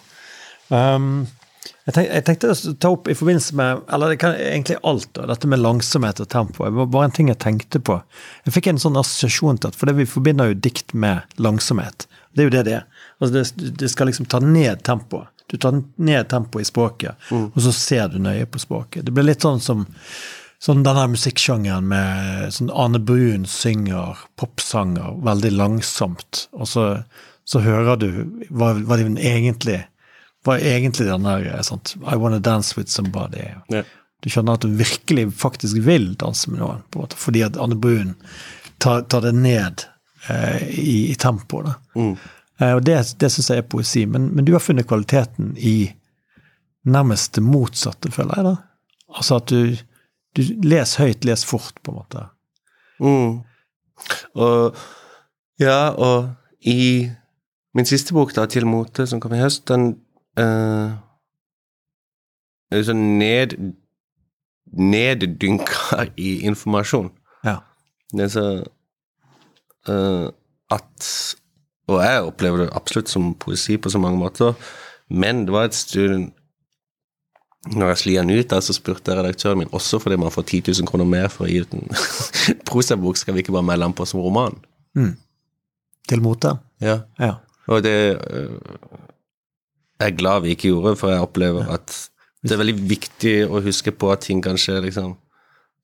Um, 0.73 1.28
jeg, 1.68 1.93
tenkte, 1.93 2.13
jeg 2.13 2.26
tenkte 2.28 2.51
å 2.51 2.74
ta 2.82 2.91
opp 2.93 3.07
i 3.07 3.15
forbindelse 3.18 3.55
med 3.59 3.86
Eller 3.93 4.13
det 4.13 4.20
kan 4.22 4.36
egentlig 4.36 4.78
alt, 4.88 5.09
da, 5.18 5.28
dette 5.32 5.49
med 5.49 5.61
langsomhet 5.61 6.22
og 6.24 6.30
tempo. 6.32 6.65
Det 6.65 6.78
var 6.78 6.91
bare 6.93 7.09
en 7.09 7.15
ting 7.15 7.32
jeg 7.32 7.39
tenkte 7.43 7.82
på. 7.84 7.99
Jeg 8.47 8.55
fikk 8.57 8.72
en 8.72 8.82
sånn 8.82 8.99
assosiasjon 8.99 9.61
til 9.61 9.72
at 9.72 9.80
For 9.80 9.89
det 9.89 9.97
vi 10.01 10.09
forbinder 10.09 10.51
jo 10.51 10.59
dikt 10.68 10.95
med 10.97 11.39
langsomhet. 11.41 12.07
Det 12.34 12.43
er 12.43 12.49
jo 12.49 12.55
det 12.57 12.65
det 12.68 12.76
er. 12.80 12.88
Altså 13.18 13.34
det, 13.34 13.72
det 13.82 13.91
skal 13.93 14.11
liksom 14.11 14.30
ta 14.30 14.41
ned 14.43 14.84
tempoet. 14.88 15.32
Du 15.47 15.55
tar 15.57 15.80
ned 15.95 16.28
tempoet 16.28 16.65
i 16.65 16.68
språket, 16.68 17.30
og 17.32 17.55
så 17.63 17.72
ser 17.72 18.09
du 18.11 18.18
nøye 18.20 18.43
på 18.51 18.59
språket. 18.59 19.05
Det 19.07 19.13
blir 19.15 19.30
litt 19.30 19.45
sånn 19.45 19.61
som 19.63 19.86
sånn 20.59 20.82
denne 20.86 21.05
musikksjangeren 21.13 21.86
med 21.88 22.53
sånn 22.55 22.72
Ane 22.74 22.99
Brun 22.99 23.45
synger 23.49 24.18
popsanger 24.41 25.20
veldig 25.26 25.53
langsomt, 25.55 26.47
og 26.57 26.70
så, 26.70 26.88
så 27.47 27.61
hører 27.63 27.99
du 28.01 28.09
hva, 28.49 28.74
hva 28.76 28.97
det 28.99 29.07
egentlig 29.22 29.84
hva 30.45 30.57
er 30.59 30.77
egentlig 30.77 31.07
den 31.07 31.25
der 31.27 31.47
eh, 31.57 31.71
I 32.13 32.17
wanna 32.19 32.39
dance 32.39 32.77
with 32.77 32.91
somebody. 32.91 33.49
Ja. 33.73 33.83
Du 34.23 34.29
skjønner 34.29 34.57
at 34.57 34.65
du 34.65 34.73
virkelig 34.73 35.27
faktisk 35.38 35.77
vil 35.85 36.13
danse 36.19 36.49
med 36.51 36.61
noen, 36.63 36.81
på 36.89 36.99
en 36.99 37.05
måte, 37.05 37.19
fordi 37.19 37.43
at 37.45 37.57
Anne 37.61 37.77
Brun 37.77 38.15
tar, 38.81 39.03
tar 39.09 39.21
det 39.27 39.35
ned 39.38 39.85
eh, 40.29 40.63
i, 40.73 40.97
i 41.11 41.15
tempoet. 41.19 41.75
Mm. 41.95 42.15
Eh, 42.59 42.73
og 42.73 42.81
det, 42.85 42.97
det 43.21 43.29
syns 43.33 43.51
jeg 43.53 43.61
er 43.61 43.69
poesi, 43.69 44.05
men, 44.09 44.31
men 44.35 44.47
du 44.47 44.55
har 44.55 44.63
funnet 44.63 44.89
kvaliteten 44.89 45.53
i 45.57 45.91
nærmest 46.88 47.35
det 47.38 47.43
motsatte, 47.45 48.11
føler 48.11 48.39
jeg. 48.39 48.47
da. 48.47 48.55
Altså 49.17 49.38
at 49.41 49.51
du, 49.51 49.77
du 50.38 50.41
les 50.65 50.95
høyt, 50.97 51.27
les 51.27 51.45
fort, 51.45 51.77
på 51.83 51.93
en 51.93 51.99
måte. 51.99 52.25
Mm. 53.03 53.38
Og 54.38 54.77
ja, 55.61 55.91
og 55.93 56.31
i 56.65 57.09
min 57.77 57.85
siste 57.85 58.13
bok, 58.13 58.33
da, 58.35 58.45
'Til 58.45 58.65
mote', 58.65 59.05
som 59.05 59.19
kom 59.21 59.33
i 59.33 59.41
høst, 59.41 59.67
den 59.67 59.97
eh, 60.43 60.95
er 62.71 62.88
sånn 62.88 63.03
ned 63.19 63.55
neddynka 64.67 66.09
i 66.19 66.41
informasjon. 66.47 67.11
Ja. 67.47 67.61
Det 68.11 68.25
er 68.27 68.33
så 68.33 68.47
uh, 69.88 70.27
at 70.71 71.11
Og 71.88 72.01
jeg 72.03 72.23
opplever 72.27 72.65
det 72.65 72.73
absolutt 72.75 73.07
som 73.07 73.29
poesi 73.39 73.77
på 73.79 73.89
så 73.89 73.99
mange 73.99 74.19
måter, 74.19 74.57
men 75.07 75.45
det 75.47 75.53
var 75.55 75.69
et 75.69 75.77
stund 75.77 76.33
når 77.67 77.89
jeg 77.91 77.99
sli 78.01 78.15
den 78.15 78.31
ut, 78.31 78.53
så 78.63 78.75
spurte 78.75 79.15
redaktøren 79.15 79.59
min 79.59 79.71
også 79.75 79.99
fordi 79.99 80.17
man 80.19 80.31
får 80.31 80.43
10 80.43 80.61
000 80.81 80.88
kroner 80.88 81.07
mer 81.07 81.27
for 81.31 81.47
å 81.47 81.49
gi 81.51 81.63
ut 81.63 81.73
en 81.75 81.88
prosabok, 82.69 83.17
skal 83.19 83.35
vi 83.35 83.43
ikke 83.43 83.55
bare 83.55 83.67
melde 83.67 83.88
den 83.88 83.95
på 83.97 84.05
som 84.07 84.21
roman? 84.23 84.55
Til 86.07 86.23
mote. 86.23 86.53
Ja. 86.83 86.99
Ja. 87.19 87.33
Og 87.67 87.83
det 87.83 87.95
øh, 88.15 88.59
jeg 89.97 90.11
er 90.11 90.17
glad 90.17 90.43
vi 90.45 90.53
ikke 90.53 90.71
gjorde, 90.71 90.95
for 90.99 91.13
jeg 91.13 91.25
opplever 91.25 91.71
at 91.73 91.95
det 92.45 92.53
er 92.53 92.61
veldig 92.61 92.77
viktig 92.89 93.37
å 93.49 93.61
huske 93.65 93.91
på 93.91 94.11
at 94.13 94.27
ting 94.27 94.43
kan 94.45 94.59
skje, 94.61 94.77
liksom. 94.85 95.15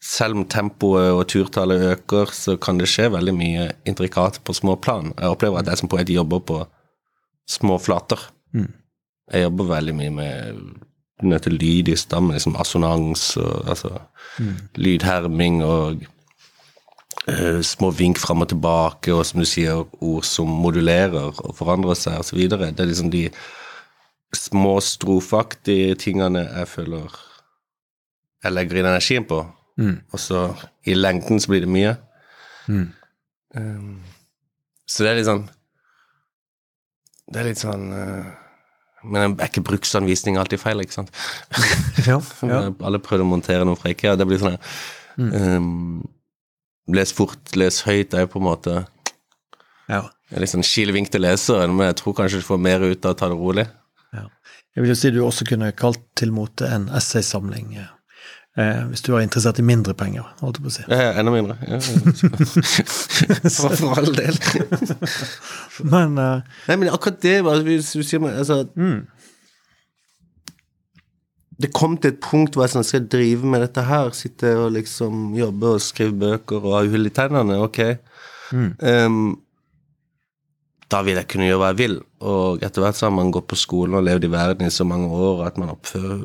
Selv 0.03 0.37
om 0.37 0.45
tempoet 0.51 1.15
og 1.15 1.25
turtallet 1.31 1.81
øker, 1.93 2.31
så 2.35 2.57
kan 2.61 2.77
det 2.79 2.89
skje 2.91 3.09
veldig 3.13 3.33
mye 3.35 3.67
intrikat 3.89 4.41
på 4.43 4.55
små 4.55 4.75
plan. 4.83 5.13
Jeg 5.17 5.31
opplever 5.33 5.61
at 5.61 5.71
jeg 5.71 5.81
som 5.81 5.91
poet 5.91 6.11
jobber 6.11 6.43
på 6.43 6.59
små 7.49 7.79
flater. 7.81 8.19
Mm. 8.53 8.71
Jeg 9.33 9.45
jobber 9.47 9.71
veldig 9.71 9.95
mye 9.95 10.13
med 10.13 10.63
nødt 11.23 11.47
til 11.47 11.55
lyd 11.55 11.89
i 11.93 11.95
stammen, 11.97 12.35
liksom 12.35 12.57
assonans 12.59 13.37
og 13.39 13.69
altså 13.69 13.93
lydherming 14.75 15.61
og 15.63 16.03
uh, 17.29 17.61
små 17.63 17.91
vink 17.95 18.19
fram 18.19 18.43
og 18.43 18.51
tilbake, 18.51 19.13
og 19.13 19.25
som 19.25 19.39
du 19.39 19.47
sier, 19.47 19.85
ord 20.03 20.27
som 20.27 20.51
modulerer 20.63 21.31
og 21.31 21.55
forandrer 21.57 21.97
seg, 21.97 22.19
og 22.19 22.27
så 22.27 22.37
videre. 22.37 22.71
Det 22.71 22.83
er 22.83 22.91
liksom 22.91 23.11
de 23.13 23.27
små 24.37 24.77
strofaktige 24.83 25.95
tingene 25.99 26.45
jeg 26.47 26.69
føler 26.71 27.19
jeg 28.43 28.51
legger 28.53 28.79
inn 28.79 28.89
energien 28.89 29.25
på. 29.27 29.39
Mm. 29.79 29.95
Og 30.13 30.21
så 30.21 30.45
i 30.85 30.95
lengden 30.97 31.41
så 31.41 31.51
blir 31.51 31.63
det 31.63 31.71
mye. 31.71 31.95
Mm. 32.67 32.87
Um, 33.55 33.99
så 34.87 35.05
det 35.05 35.11
er 35.11 35.17
litt 35.19 35.27
sånn 35.27 35.41
Det 37.27 37.41
er 37.41 37.45
litt 37.45 37.59
sånn 37.59 37.83
uh, 37.91 38.29
Men 39.05 39.35
er 39.35 39.49
ikke 39.51 39.61
bruksanvisning 39.67 40.39
alltid 40.39 40.61
feil, 40.61 40.81
ikke 40.81 40.95
sant? 40.95 41.11
Ja, 42.09 42.17
ja. 42.49 42.61
Alle 42.83 43.01
prøvde 43.03 43.27
å 43.27 43.29
montere 43.29 43.67
noe 43.67 43.79
fra 43.79 43.91
IKEA. 43.93 44.15
Det 44.19 44.27
blir 44.27 44.41
sånn 44.41 44.55
her 44.55 45.59
um, 45.59 46.01
Les 46.93 47.13
fort, 47.15 47.53
les 47.55 47.79
høyt 47.87 48.15
er 48.17 48.27
på 48.27 48.41
en 48.41 48.47
måte 48.47 48.73
ja. 49.87 50.01
litt 50.35 50.51
sånn 50.51 50.65
kilevink 50.65 51.11
til 51.13 51.23
leseren, 51.23 51.71
men 51.77 51.91
jeg 51.91 51.99
tror 52.01 52.15
kanskje 52.17 52.41
du 52.41 52.47
får 52.47 52.59
mer 52.59 52.83
ut 52.83 53.05
av 53.05 53.13
å 53.13 53.17
ta 53.19 53.29
det 53.31 53.37
rolig. 53.39 53.65
Jeg 54.75 54.83
vil 54.83 54.89
jo 54.89 54.95
si 54.97 55.11
du 55.13 55.19
også 55.25 55.45
kunne 55.45 55.71
kalt 55.77 56.01
til 56.17 56.31
mote 56.33 56.65
en 56.75 56.89
essaysamling. 56.89 57.75
eh, 57.77 57.91
Eh, 58.53 58.83
hvis 58.85 59.01
du 59.01 59.15
er 59.15 59.23
interessert 59.25 59.57
i 59.57 59.63
mindre 59.65 59.95
penger, 59.97 60.27
holdt 60.37 60.59
jeg 60.59 60.63
på 60.63 60.69
å 60.69 60.73
si. 60.75 60.83
Ja, 60.85 61.13
enda 61.17 61.31
mindre. 61.33 61.55
Ja, 61.65 61.79
for, 63.55 63.73
for 63.79 63.95
all 63.97 64.11
del. 64.13 64.37
Men 65.93 66.19
uh, 66.21 66.43
Nei, 66.67 66.75
men 66.77 66.91
akkurat 66.93 67.17
det 67.25 67.39
hvis 67.65 67.89
du 67.97 68.03
sier 68.05 68.21
meg, 68.21 68.35
altså, 68.37 68.59
mm, 68.77 68.99
Det 71.65 71.71
kom 71.73 71.97
til 71.97 72.13
et 72.13 72.21
punkt 72.21 72.53
hvor 72.53 72.67
jeg 72.67 72.75
sånn, 72.75 72.85
skal 72.85 73.09
drive 73.09 73.49
med 73.49 73.65
dette 73.65 73.87
her? 73.89 74.13
Sitte 74.13 74.53
og 74.61 74.73
liksom 74.77 75.33
jobbe 75.37 75.73
og 75.73 75.81
skrive 75.81 76.13
bøker 76.21 76.61
og 76.61 76.77
ha 76.77 76.83
hull 76.93 77.09
i 77.09 77.13
tennene? 77.13 77.57
Ok. 77.65 77.79
mm, 78.53 78.69
Ehm, 78.85 79.19
da 80.91 81.01
vil 81.05 81.19
jeg 81.19 81.29
kunne 81.31 81.47
gjøre 81.47 81.61
hva 81.61 81.71
jeg 81.73 81.79
vil. 81.81 81.97
Og 82.23 82.63
etter 82.65 82.83
hvert 82.83 82.99
så 82.99 83.07
har 83.07 83.15
man 83.15 83.31
gått 83.33 83.49
på 83.51 83.59
skolen 83.59 83.97
og 83.99 84.05
levd 84.07 84.27
i 84.27 84.31
verden 84.33 84.67
i 84.67 84.73
så 84.73 84.85
mange 84.87 85.09
år 85.11 85.45
at 85.47 85.59
man 85.61 85.73
oppfører 85.75 86.23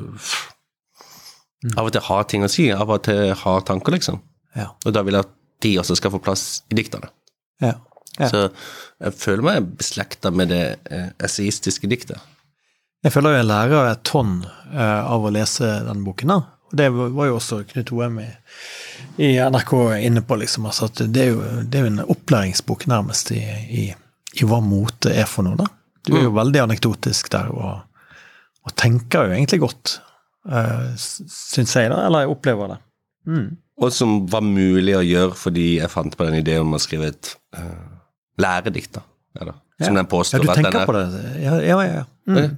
Av 1.75 1.83
og 1.83 1.91
til 1.91 2.05
har 2.05 2.23
ting 2.31 2.45
å 2.45 2.47
si, 2.47 2.69
av 2.71 2.87
og 2.87 3.01
til 3.03 3.33
har 3.35 3.63
tanker, 3.67 3.91
liksom. 3.91 4.21
ja. 4.55 4.69
Og 4.87 4.93
da 4.95 5.01
vil 5.03 5.17
jeg 5.17 5.27
at 5.27 5.33
de 5.59 5.73
også 5.81 5.97
skal 5.99 6.13
få 6.13 6.21
plass 6.23 6.43
i 6.71 6.77
diktene. 6.79 7.11
ja. 7.59 7.75
Ja. 8.19 8.27
Så 8.27 8.39
jeg 8.99 9.15
føler 9.15 9.45
meg 9.45 9.67
beslekta 9.79 10.31
med 10.35 10.51
det 10.51 10.63
eh, 10.91 11.11
esaistiske 11.23 11.87
diktet. 11.87 12.19
Jeg 13.05 13.13
føler 13.15 13.37
jeg 13.37 13.47
lærer 13.47 13.93
et 13.93 14.01
tonn 14.07 14.41
eh, 14.73 14.79
av 15.07 15.23
å 15.23 15.31
lese 15.31 15.69
den 15.87 16.03
boken. 16.03 16.33
da. 16.33 16.39
Og 16.69 16.75
Det 16.81 16.89
var 16.91 17.29
jo 17.29 17.37
også 17.37 17.61
Knut 17.69 17.93
Oem 17.95 18.19
i, 18.25 18.27
i 19.23 19.29
NRK 19.39 19.73
inne 20.03 20.23
på, 20.25 20.35
liksom. 20.41 20.67
Altså 20.67 20.89
at 20.89 20.99
det 21.07 21.23
er, 21.23 21.31
jo, 21.31 21.63
det 21.63 21.79
er 21.79 21.87
jo 21.87 21.93
en 21.93 22.03
opplæringsbok 22.11 22.85
nærmest 22.91 23.31
i, 23.31 23.39
i, 23.69 23.85
i 24.37 24.45
hva 24.45 24.59
mote 24.61 25.09
er 25.15 25.25
for 25.29 25.47
noe. 25.47 25.57
da. 25.57 25.65
Du 26.05 26.13
er 26.17 26.23
jo 26.27 26.35
veldig 26.35 26.61
anekdotisk 26.67 27.29
der, 27.33 27.49
og, 27.51 27.81
og 28.65 28.75
tenker 28.79 29.27
jo 29.27 29.35
egentlig 29.37 29.59
godt, 29.63 29.95
uh, 30.49 30.91
syns 30.97 31.73
jeg, 31.75 31.89
da. 31.91 32.03
Eller 32.07 32.25
jeg 32.25 32.33
opplever 32.35 32.75
det. 32.75 32.79
Mm. 33.29 33.49
Og 33.79 33.93
som 33.95 34.19
var 34.31 34.41
mulig 34.45 34.95
å 34.97 35.03
gjøre 35.05 35.35
fordi 35.39 35.67
jeg 35.79 35.91
fant 35.91 36.15
på 36.17 36.25
den 36.27 36.39
ideen 36.41 36.65
om 36.65 36.75
å 36.77 36.81
skrive 36.81 37.11
et 37.13 37.33
uh, 37.57 37.99
læredikt, 38.41 38.93
da. 38.99 39.05
Ja, 39.39 39.49
da. 39.51 39.57
Som 39.79 39.95
den 39.95 40.03
Ja, 40.03 40.09
påstår 40.11 40.43
du 40.43 40.49
at 40.51 40.59
den 40.59 40.75
er. 40.75 40.85
på 40.89 40.95
det? 40.97 41.03
Ja, 41.43 41.55
ja, 41.63 41.77
ja. 41.87 41.99
ja. 42.01 42.05
Mm. 42.27 42.57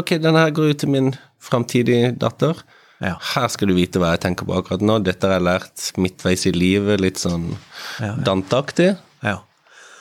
Ok, 0.00 0.14
denne 0.22 0.40
her 0.44 0.50
går 0.54 0.72
ut 0.72 0.80
til 0.82 0.90
min 0.90 1.12
framtidige 1.42 2.12
datter. 2.18 2.58
Ja. 3.00 3.14
Her 3.34 3.46
skal 3.52 3.70
du 3.70 3.74
vite 3.76 4.00
hva 4.02 4.12
jeg 4.14 4.20
tenker 4.24 4.46
på 4.48 4.56
akkurat 4.58 4.82
nå. 4.84 4.98
Dette 5.06 5.26
har 5.28 5.38
jeg 5.38 5.46
lært 5.46 5.84
midtveis 6.00 6.44
i 6.50 6.52
livet, 6.54 7.00
litt 7.02 7.20
sånn 7.22 7.52
Ja. 8.00 8.10
ja. 8.10 8.16
danteaktig. 8.26 8.90
ja. 9.26 9.38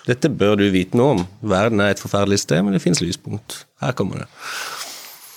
Dette 0.10 0.32
bør 0.34 0.57
du 0.60 0.66
vite 0.74 0.97
noe 0.97 1.16
om. 1.20 1.24
Verden 1.45 1.82
er 1.86 1.93
et 1.93 2.01
forferdelig 2.01 2.41
sted, 2.43 2.64
men 2.66 2.74
det 2.76 2.82
fins 2.84 3.01
lyspunkt. 3.03 3.64
Her 3.84 3.93
kommer 3.97 4.24
det. 4.24 4.30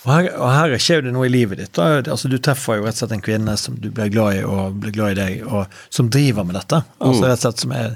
Og 0.02 0.10
her, 0.10 0.28
og 0.34 0.48
her 0.50 0.72
skjer 0.82 1.04
det 1.06 1.12
noe 1.14 1.28
i 1.28 1.30
livet 1.30 1.60
ditt. 1.60 1.78
Altså, 1.78 2.26
du 2.32 2.34
treffer 2.42 2.80
jo 2.80 2.86
rett 2.88 2.96
og 2.96 3.02
slett 3.04 3.12
en 3.14 3.22
kvinne 3.22 3.52
som 3.60 3.76
du 3.78 3.86
blir 3.94 4.08
glad 4.10 4.40
i, 4.40 4.42
og 4.42 4.80
blir 4.82 4.94
glad 4.96 5.12
i 5.14 5.18
deg, 5.20 5.44
og 5.46 5.76
som 5.94 6.08
driver 6.10 6.42
med 6.48 6.56
dette. 6.58 6.80
Altså 6.98 7.28
rett 7.28 7.36
og 7.38 7.44
slett 7.44 7.62
Som 7.62 7.74
er 7.78 7.94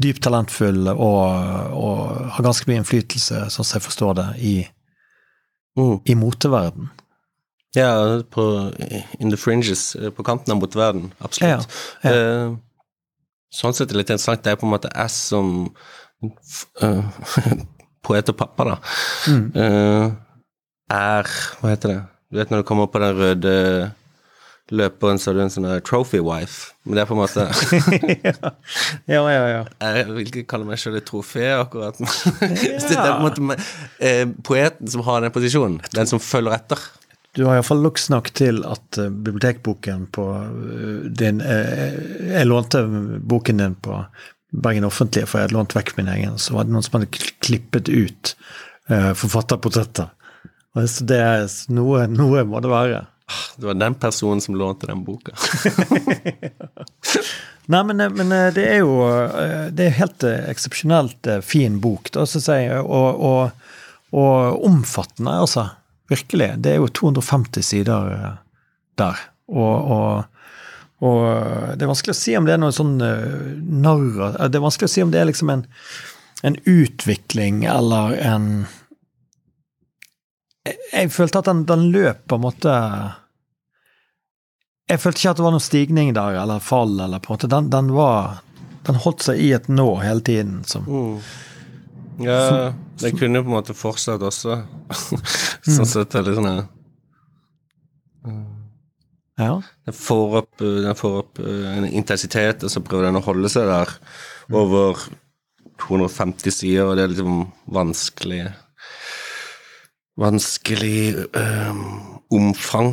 dypt 0.00 0.22
talentfull 0.24 0.88
og, 0.94 1.74
og 1.76 2.30
har 2.38 2.46
ganske 2.46 2.70
mye 2.70 2.80
innflytelse, 2.80 3.42
sånn 3.52 3.68
som 3.68 3.76
jeg 3.80 3.86
forstår 3.90 4.16
det, 4.22 4.28
i, 4.40 4.54
Mm. 5.76 5.96
i 6.06 6.14
moteverden. 6.14 6.88
Ja, 7.74 8.22
på 8.30 8.42
In 9.18 9.30
the 9.32 9.36
fringes, 9.36 9.96
eh, 9.96 10.10
på 10.14 10.22
kanten 10.22 10.52
av 10.54 10.60
moteverden. 10.62 11.08
Absolutt. 11.20 11.66
Ja, 12.04 12.10
Eh, 12.10 12.52
sånn 13.52 13.74
sett 13.74 13.90
er 13.90 13.96
det 13.96 13.96
litt 14.04 14.10
interessant. 14.14 14.44
Det 14.44 14.52
er 14.52 14.56
på 14.60 14.68
en 14.68 14.70
måte 14.78 14.92
jeg 14.94 15.10
som 15.10 15.74
poet 18.04 18.28
og 18.28 18.36
pappa, 18.36 18.64
da, 18.68 18.76
Mm. 19.28 19.44
eh, 19.56 20.10
er 20.92 21.28
Hva 21.60 21.70
heter 21.72 21.88
det? 21.94 22.00
Du 22.30 22.38
vet 22.40 22.50
når 22.50 22.62
du 22.62 22.66
kommer 22.68 22.84
opp 22.88 22.92
på 22.92 23.00
den 23.00 23.16
røde 23.16 23.92
løperen, 24.72 25.18
så 25.20 25.30
er 25.30 25.34
du 25.36 25.40
en 25.44 25.50
sånn 25.52 25.68
trophy 25.84 26.18
wife. 26.24 26.72
Men 26.84 26.96
det 26.96 27.02
er 27.02 27.08
på 27.10 27.14
en 27.14 27.20
måte 27.20 27.44
ja, 29.12 29.20
ja, 29.28 29.44
ja. 29.52 29.62
Jeg 29.80 30.06
vil 30.08 30.26
ikke 30.26 30.44
kalle 30.48 30.66
meg 30.68 30.80
selv 30.80 30.96
et 31.00 31.06
trofé, 31.08 31.46
akkurat. 31.58 31.98
Det 32.40 32.96
er 32.96 33.18
på 33.20 33.28
en 33.28 33.48
måte 33.48 33.56
eh, 34.00 34.24
poeten 34.44 34.88
som 34.90 35.04
har 35.06 35.24
den 35.24 35.34
posisjonen. 35.34 35.80
Den 35.94 36.08
som 36.10 36.20
følger 36.22 36.56
etter. 36.56 36.80
Du 37.34 37.44
har 37.48 37.56
iallfall 37.58 37.80
nok 37.82 37.98
nok 38.14 38.28
til 38.38 38.60
at 38.68 38.98
eh, 39.02 39.08
bibliotekboken 39.10 40.06
på 40.14 40.26
eh, 40.38 41.08
din 41.18 41.40
eh, 41.42 41.96
Jeg 42.36 42.46
lånte 42.46 42.84
boken 43.26 43.58
din 43.62 43.74
på 43.82 44.00
Bergen 44.62 44.86
Offentlige, 44.86 45.26
for 45.26 45.40
jeg 45.40 45.48
hadde 45.48 45.56
lånt 45.56 45.74
vekk 45.74 45.96
min 45.98 46.10
egen. 46.12 46.36
Så 46.38 46.54
var 46.54 46.66
det 46.66 46.74
noen 46.74 46.84
som 46.86 46.98
hadde 46.98 47.24
klippet 47.42 47.90
ut 47.90 48.34
uh, 48.90 49.10
forfatterportretter. 49.18 50.12
Så 50.90 51.06
det 51.06 51.18
er 51.22 51.44
noe, 51.70 52.06
noe 52.10 52.42
må 52.48 52.62
det 52.62 52.70
være. 52.72 53.04
Det 53.56 53.66
var 53.66 53.74
den 53.78 53.94
personen 53.94 54.40
som 54.42 54.56
lånte 54.58 54.86
den 54.90 55.04
boka. 55.06 55.32
Nei, 57.72 57.80
men, 57.88 58.02
men 58.12 58.32
eh, 58.32 58.50
det 58.52 58.64
er 58.68 58.82
jo 58.82 58.98
eh, 59.08 59.70
Det 59.72 59.86
er 59.86 59.94
helt 59.96 60.24
eh, 60.28 60.42
eksepsjonelt 60.52 61.30
eh, 61.32 61.40
fin 61.40 61.78
bok, 61.80 62.10
da, 62.12 62.26
synes 62.28 62.50
jeg. 62.52 62.82
Og, 62.82 63.22
og, 63.24 63.70
og 64.12 64.66
omfattende, 64.68 65.38
altså. 65.46 65.70
Virkelig. 66.12 66.50
Det 66.60 66.74
er 66.74 66.82
jo 66.82 66.90
250 66.92 67.64
sider 67.64 68.12
eh, 68.12 68.34
der. 69.00 69.24
Og, 69.48 69.90
og, 69.96 70.33
og 71.04 71.76
det 71.76 71.84
er 71.84 71.90
vanskelig 71.90 72.14
å 72.14 72.18
si 72.18 72.36
om 72.38 72.46
det 72.46 72.54
er 72.54 72.62
noe 72.62 72.74
sånn 72.74 72.94
eh, 73.04 73.58
narr 73.84 74.38
Det 74.48 74.56
er 74.56 74.64
vanskelig 74.64 74.88
å 74.88 74.94
si 74.94 75.02
om 75.04 75.10
det 75.12 75.20
er 75.20 75.28
liksom 75.28 75.50
en, 75.52 75.66
en 76.46 76.56
utvikling 76.70 77.64
eller 77.68 78.16
en 78.24 78.48
jeg, 80.64 80.78
jeg 80.94 81.12
følte 81.12 81.42
at 81.42 81.50
den, 81.50 81.64
den 81.68 81.88
løp 81.92 82.22
på 82.30 82.38
en 82.38 82.44
måte 82.46 82.74
Jeg 84.88 85.02
følte 85.02 85.20
ikke 85.20 85.34
at 85.34 85.40
det 85.42 85.46
var 85.46 85.56
noen 85.56 85.66
stigning 85.66 86.14
der, 86.16 86.38
eller 86.40 86.64
fall, 86.64 86.96
eller 87.04 87.20
på 87.20 87.32
en 87.32 87.36
måte 87.36 87.52
Den, 87.52 87.68
den 87.74 87.92
var 87.96 88.40
Den 88.86 89.00
holdt 89.04 89.26
seg 89.26 89.42
i 89.44 89.50
et 89.56 89.68
nå 89.68 89.86
hele 90.00 90.24
tiden. 90.24 90.62
Som, 90.68 90.88
Ja, 92.20 92.72
det 93.00 93.10
kunne 93.18 93.40
jo 93.40 93.44
på 93.46 93.50
en 93.50 93.56
måte 93.56 93.74
fortsatt 93.74 94.22
også. 94.22 94.60
sånn 95.74 95.88
sett 95.88 96.14
er 96.14 96.28
det 96.28 96.36
sånn 96.36 96.50
her 96.52 96.66
ja. 99.40 99.62
Den 99.86 99.96
får 99.98 100.36
opp, 100.40 100.60
eh, 100.62 100.80
den 100.84 100.98
får 100.98 101.18
opp 101.22 101.40
eh, 101.42 101.76
en 101.78 101.86
intensitet, 101.88 102.64
og 102.64 102.70
så 102.70 102.82
prøver 102.84 103.08
den 103.08 103.18
å 103.18 103.24
holde 103.24 103.50
seg 103.50 103.66
der 103.70 103.94
over 104.54 105.00
250 105.82 106.54
sider, 106.54 106.86
og 106.86 106.96
det 106.96 107.06
er 107.06 107.14
liksom 107.14 107.48
vanskelig 107.74 108.44
Vanskelig 110.14 111.26
øh, 111.34 111.78
omfang 112.30 112.92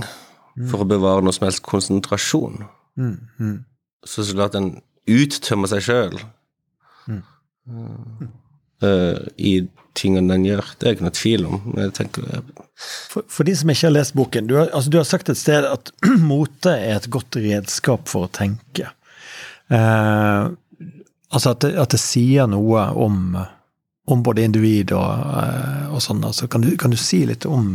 for 0.72 0.82
å 0.82 0.88
bevare 0.89 1.22
noe 1.22 1.36
som 1.36 1.44
helst 1.46 1.62
konsentrasjon. 1.62 2.64
Mm, 2.98 3.12
mm. 3.38 3.60
Så 4.10 4.26
så 4.26 4.34
klart 4.34 4.56
den 4.56 4.72
uttømmer 5.06 5.70
seg 5.70 5.84
sjøl 5.86 6.18
i 9.38 9.54
tingene 9.98 10.34
den 10.34 10.46
gjør. 10.48 10.74
Det 10.80 10.88
er 10.88 10.96
ikke 10.96 11.08
noe 11.08 11.16
tvil 11.18 11.48
om. 11.50 11.60
For, 13.12 13.26
for 13.28 13.48
de 13.48 13.56
som 13.58 13.72
ikke 13.72 13.88
har 13.88 13.96
lest 13.96 14.16
boken, 14.18 14.50
du 14.50 14.58
har, 14.60 14.70
altså, 14.72 14.92
du 14.94 15.00
har 15.00 15.08
sagt 15.08 15.32
et 15.32 15.39
sted 15.39 15.68
at 15.68 15.92
mote 16.32 16.74
er 16.74 16.98
et 16.98 17.10
godt 17.14 17.38
redskap 17.42 18.10
for 18.12 18.28
å 18.28 18.34
tenke. 18.34 18.92
Eh, 19.72 20.44
altså 21.32 21.56
at 21.56 21.64
det, 21.64 21.74
at 21.80 21.96
det 21.96 22.02
sier 22.02 22.50
noe 22.52 22.89
om, 23.00 23.38
om 24.12 24.24
både 24.26 24.48
individ 24.48 24.94
og, 24.98 25.26
eh, 25.44 25.89
og 25.92 26.04
sånn. 26.04 26.24
Altså, 26.28 26.50
kan, 26.52 26.66
du, 26.66 26.74
kan 26.80 26.94
du 26.94 27.00
si 27.00 27.24
litt 27.30 27.48
om, 27.50 27.74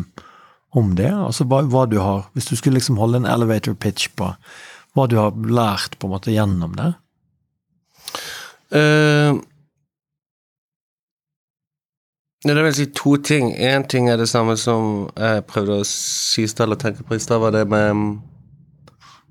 om 0.76 0.94
det? 0.98 1.12
Altså 1.12 1.48
hva, 1.48 1.62
hva 1.70 1.86
du 1.88 1.98
har 2.02 2.26
Hvis 2.36 2.50
du 2.50 2.56
skulle 2.58 2.80
liksom 2.80 2.98
holde 3.00 3.22
en 3.22 3.30
elevator 3.30 3.76
pitch 3.78 4.10
på 4.18 4.32
hva 4.96 5.04
du 5.12 5.18
har 5.20 5.34
lært 5.36 5.98
på 6.00 6.08
en 6.08 6.14
måte 6.14 6.32
gjennom 6.32 6.72
det? 6.78 6.94
Eh, 8.76 9.36
ja, 12.44 12.54
det 12.54 12.62
vil 12.64 12.74
si 12.74 12.86
to 12.92 13.16
ting. 13.16 13.52
Én 13.56 13.86
ting 13.88 14.08
er 14.10 14.16
det 14.20 14.28
samme 14.28 14.56
som 14.60 15.08
jeg 15.16 15.46
prøvde 15.48 15.80
å 15.80 15.86
si 15.88 16.44
eller 16.60 16.76
tenke 16.76 17.02
på 17.06 17.16
i 17.16 17.22
stad, 17.22 17.40
var 17.40 17.50
det 17.56 17.66
med 17.68 17.94
mm, 17.96 18.10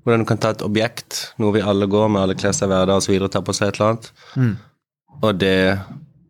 hvordan 0.04 0.22
du 0.22 0.28
kan 0.28 0.38
ta 0.38 0.50
et 0.54 0.62
objekt, 0.62 1.32
noe 1.38 1.52
vi 1.54 1.62
alle 1.62 1.86
går 1.90 2.08
med, 2.08 2.22
alle 2.22 2.34
kler 2.38 2.52
seg 2.54 2.68
hver 2.70 2.86
dag 2.86 3.00
osv., 3.00 3.16
og 3.22 3.30
tar 3.32 3.42
på 3.46 3.54
seg 3.56 3.68
et 3.68 3.80
eller 3.80 3.92
annet, 3.94 4.10
Mm. 4.36 4.56
og 5.22 5.38
det 5.40 5.78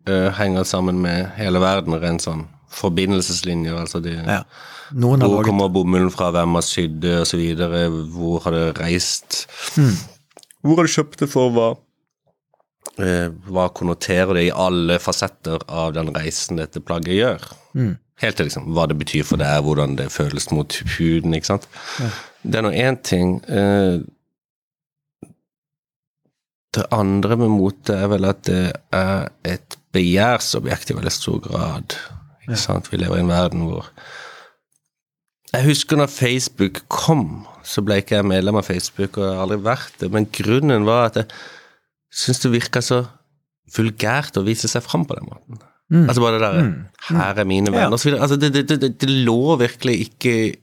ø, 0.09 0.31
henger 0.39 0.64
sammen 0.64 1.01
med 1.03 1.33
hele 1.37 1.59
verden, 1.61 1.97
rent 2.01 2.22
sånn 2.22 2.47
forbindelseslinjer, 2.70 3.74
altså 3.77 4.01
de 4.05 4.14
Ja. 4.22 4.43
Hvor 4.95 5.16
laget 5.18 5.47
kommer 5.49 5.68
bomullen 5.68 6.12
fra, 6.14 6.31
hvem 6.31 6.55
har 6.55 6.62
sydd 6.62 7.01
det, 7.03 7.16
osv., 7.24 7.43
hvor 8.14 8.45
har 8.45 8.53
det 8.55 8.79
reist, 8.79 9.47
hvor 10.62 10.77
har 10.77 10.87
du 10.87 10.93
kjøpt 10.93 11.18
det 11.24 11.29
for, 11.33 11.51
hva 11.51 11.74
hva 12.97 13.66
konnoterer 13.76 14.39
det 14.39 14.47
i 14.47 14.55
alle 14.55 14.97
fasetter 15.03 15.62
av 15.68 15.93
den 15.97 16.12
reisen 16.14 16.61
dette 16.61 16.80
plagget 16.80 17.18
gjør? 17.18 17.47
Mm. 17.76 17.95
Helt 18.22 18.39
til 18.39 18.49
liksom, 18.49 18.70
hva 18.72 18.87
det 18.89 18.97
betyr 18.97 19.26
for 19.28 19.41
deg, 19.41 19.64
hvordan 19.66 19.97
det 19.99 20.09
føles 20.14 20.49
mot 20.55 20.78
huden. 20.97 21.34
ikke 21.37 21.51
sant? 21.51 21.66
Ja. 22.01 22.11
Det 22.47 22.61
er 22.61 22.64
nå 22.64 22.72
én 22.72 22.97
ting. 23.05 23.41
Eh, 23.45 23.99
det 26.76 26.87
andre 26.93 27.37
med 27.41 27.53
mote 27.53 27.97
er 27.97 28.09
vel 28.12 28.28
at 28.28 28.45
det 28.49 28.62
er 28.95 29.28
et 29.49 29.76
begjærsobjekt 29.97 30.93
i 30.93 30.97
veldig 30.97 31.12
stor 31.12 31.43
grad. 31.45 31.97
Ikke 32.45 32.61
sant? 32.61 32.89
Vi 32.93 33.01
lever 33.01 33.20
i 33.20 33.24
en 33.24 33.32
verden 33.32 33.66
hvor 33.68 33.91
Jeg 35.55 35.64
husker 35.64 35.97
når 35.97 36.11
Facebook 36.12 36.82
kom, 36.93 37.47
så 37.64 37.80
ble 37.84 38.01
ikke 38.03 38.18
jeg 38.18 38.28
medlem 38.28 38.59
av 38.59 38.66
Facebook, 38.66 39.16
og 39.16 39.24
jeg 39.24 39.37
har 39.37 39.45
aldri 39.45 39.61
vært 39.64 39.95
det, 40.03 40.11
men 40.12 40.26
grunnen 40.28 40.84
var 40.84 41.07
at 41.07 41.20
jeg 41.20 41.28
syntes 42.13 42.43
det 42.45 42.53
virker 42.55 42.85
så 42.85 43.01
vulgært 43.77 44.37
å 44.39 44.45
vise 44.47 44.69
seg 44.71 44.85
fram 44.85 45.07
på 45.09 45.17
den 45.19 45.27
måten. 45.29 45.65
Altså 45.87 46.23
bare 46.23 46.39
det 46.39 46.43
derre 46.43 46.63
'Her 47.09 47.39
er 47.39 47.45
mine 47.45 47.71
venner', 47.71 47.97
så 47.99 48.09
videre. 48.09 48.23
Altså 48.23 48.37
det, 48.37 48.53
det, 48.55 48.81
det, 48.81 49.01
det 49.01 49.11
lå 49.27 49.57
virkelig 49.57 50.01
ikke 50.09 50.55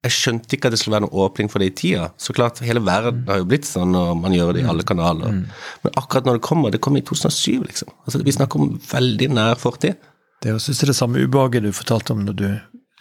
Jeg 0.00 0.12
skjønte 0.16 0.56
ikke 0.56 0.70
at 0.70 0.72
det 0.72 0.78
skulle 0.80 0.94
være 0.96 1.04
noen 1.04 1.18
åpning 1.20 1.50
for 1.52 1.60
det 1.60 1.66
i 1.66 1.74
tida. 1.76 2.06
Så 2.16 2.32
klart, 2.32 2.62
hele 2.64 2.80
verden 2.80 3.26
har 3.28 3.36
jo 3.36 3.44
blitt 3.44 3.66
sånn, 3.68 3.92
og 3.92 4.16
man 4.16 4.32
gjør 4.32 4.54
det 4.56 4.62
i 4.62 4.68
alle 4.72 4.80
kanaler. 4.82 5.44
Men 5.84 5.92
akkurat 5.92 6.24
når 6.24 6.38
det 6.38 6.40
kommer 6.46 6.70
Det 6.72 6.80
kom 6.80 6.96
i 6.96 7.02
2007, 7.04 7.60
liksom. 7.66 7.92
Altså 8.06 8.22
Vi 8.24 8.32
snakker 8.32 8.60
om 8.60 8.80
veldig 8.80 9.28
nær 9.28 9.60
fortid. 9.60 10.00
Det 10.40 10.48
er 10.48 10.56
jo 10.56 10.86
det 10.88 10.96
samme 10.96 11.20
ubehaget 11.20 11.62
du 11.62 11.72
fortalte 11.72 12.16
om 12.16 12.24
når 12.24 12.32
du 12.32 12.48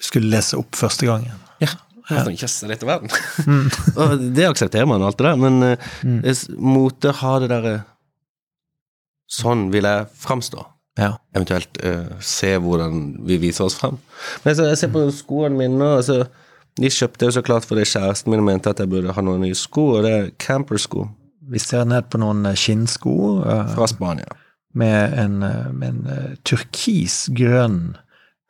skulle 0.01 0.27
lese 0.27 0.59
opp 0.59 0.75
første 0.75 1.07
gangen. 1.07 1.31
Ja. 1.61 1.71
Sånn, 2.09 2.35
Jøss, 2.39 2.57
er 2.65 2.73
dette 2.73 2.89
verden? 2.89 3.13
og 3.99 4.25
det 4.35 4.47
aksepterer 4.49 4.89
man, 4.89 5.05
alt 5.05 5.19
det 5.19 5.27
der. 5.27 5.39
Men 5.39 5.77
mm. 6.01 6.19
mote 6.57 7.13
har 7.21 7.43
det 7.43 7.53
derre 7.53 7.77
Sånn 9.29 9.67
vil 9.69 9.85
jeg 9.85 10.07
framstå. 10.17 10.63
Ja. 10.97 11.11
Eventuelt 11.37 11.77
uh, 11.85 12.15
se 12.25 12.55
hvordan 12.57 13.03
vi 13.29 13.35
viser 13.37 13.67
oss 13.67 13.75
fram. 13.77 13.99
Men 14.41 14.55
så, 14.57 14.65
jeg 14.71 14.79
ser 14.81 14.89
på 14.95 15.03
skoene 15.13 15.53
mine 15.53 15.77
nå. 15.77 15.89
Altså, 15.99 16.23
de 16.79 16.91
kjøpte 16.93 17.27
jo 17.27 17.35
så 17.35 17.43
klart 17.45 17.67
fordi 17.67 17.85
kjæresten 17.87 18.33
min 18.33 18.43
mente 18.45 18.71
at 18.71 18.79
jeg 18.79 18.91
burde 18.91 19.15
ha 19.15 19.23
noen 19.25 19.43
nye 19.43 19.57
sko, 19.57 19.85
og 19.97 20.05
det 20.05 20.11
er 20.15 20.29
campersko 20.39 21.07
Vi 21.51 21.59
ser 21.59 21.87
ned 21.89 22.07
på 22.11 22.21
noen 22.21 22.45
eh, 22.45 22.59
skinnsko 22.59 23.15
Uh, 23.39 23.65
fra 23.73 23.87
Spania. 23.89 24.29
med 24.73 25.19
en, 25.19 25.43
eh, 25.43 25.71
med 25.73 25.89
en 25.89 26.07
eh, 26.13 26.35
turkisgrønn 26.45 27.97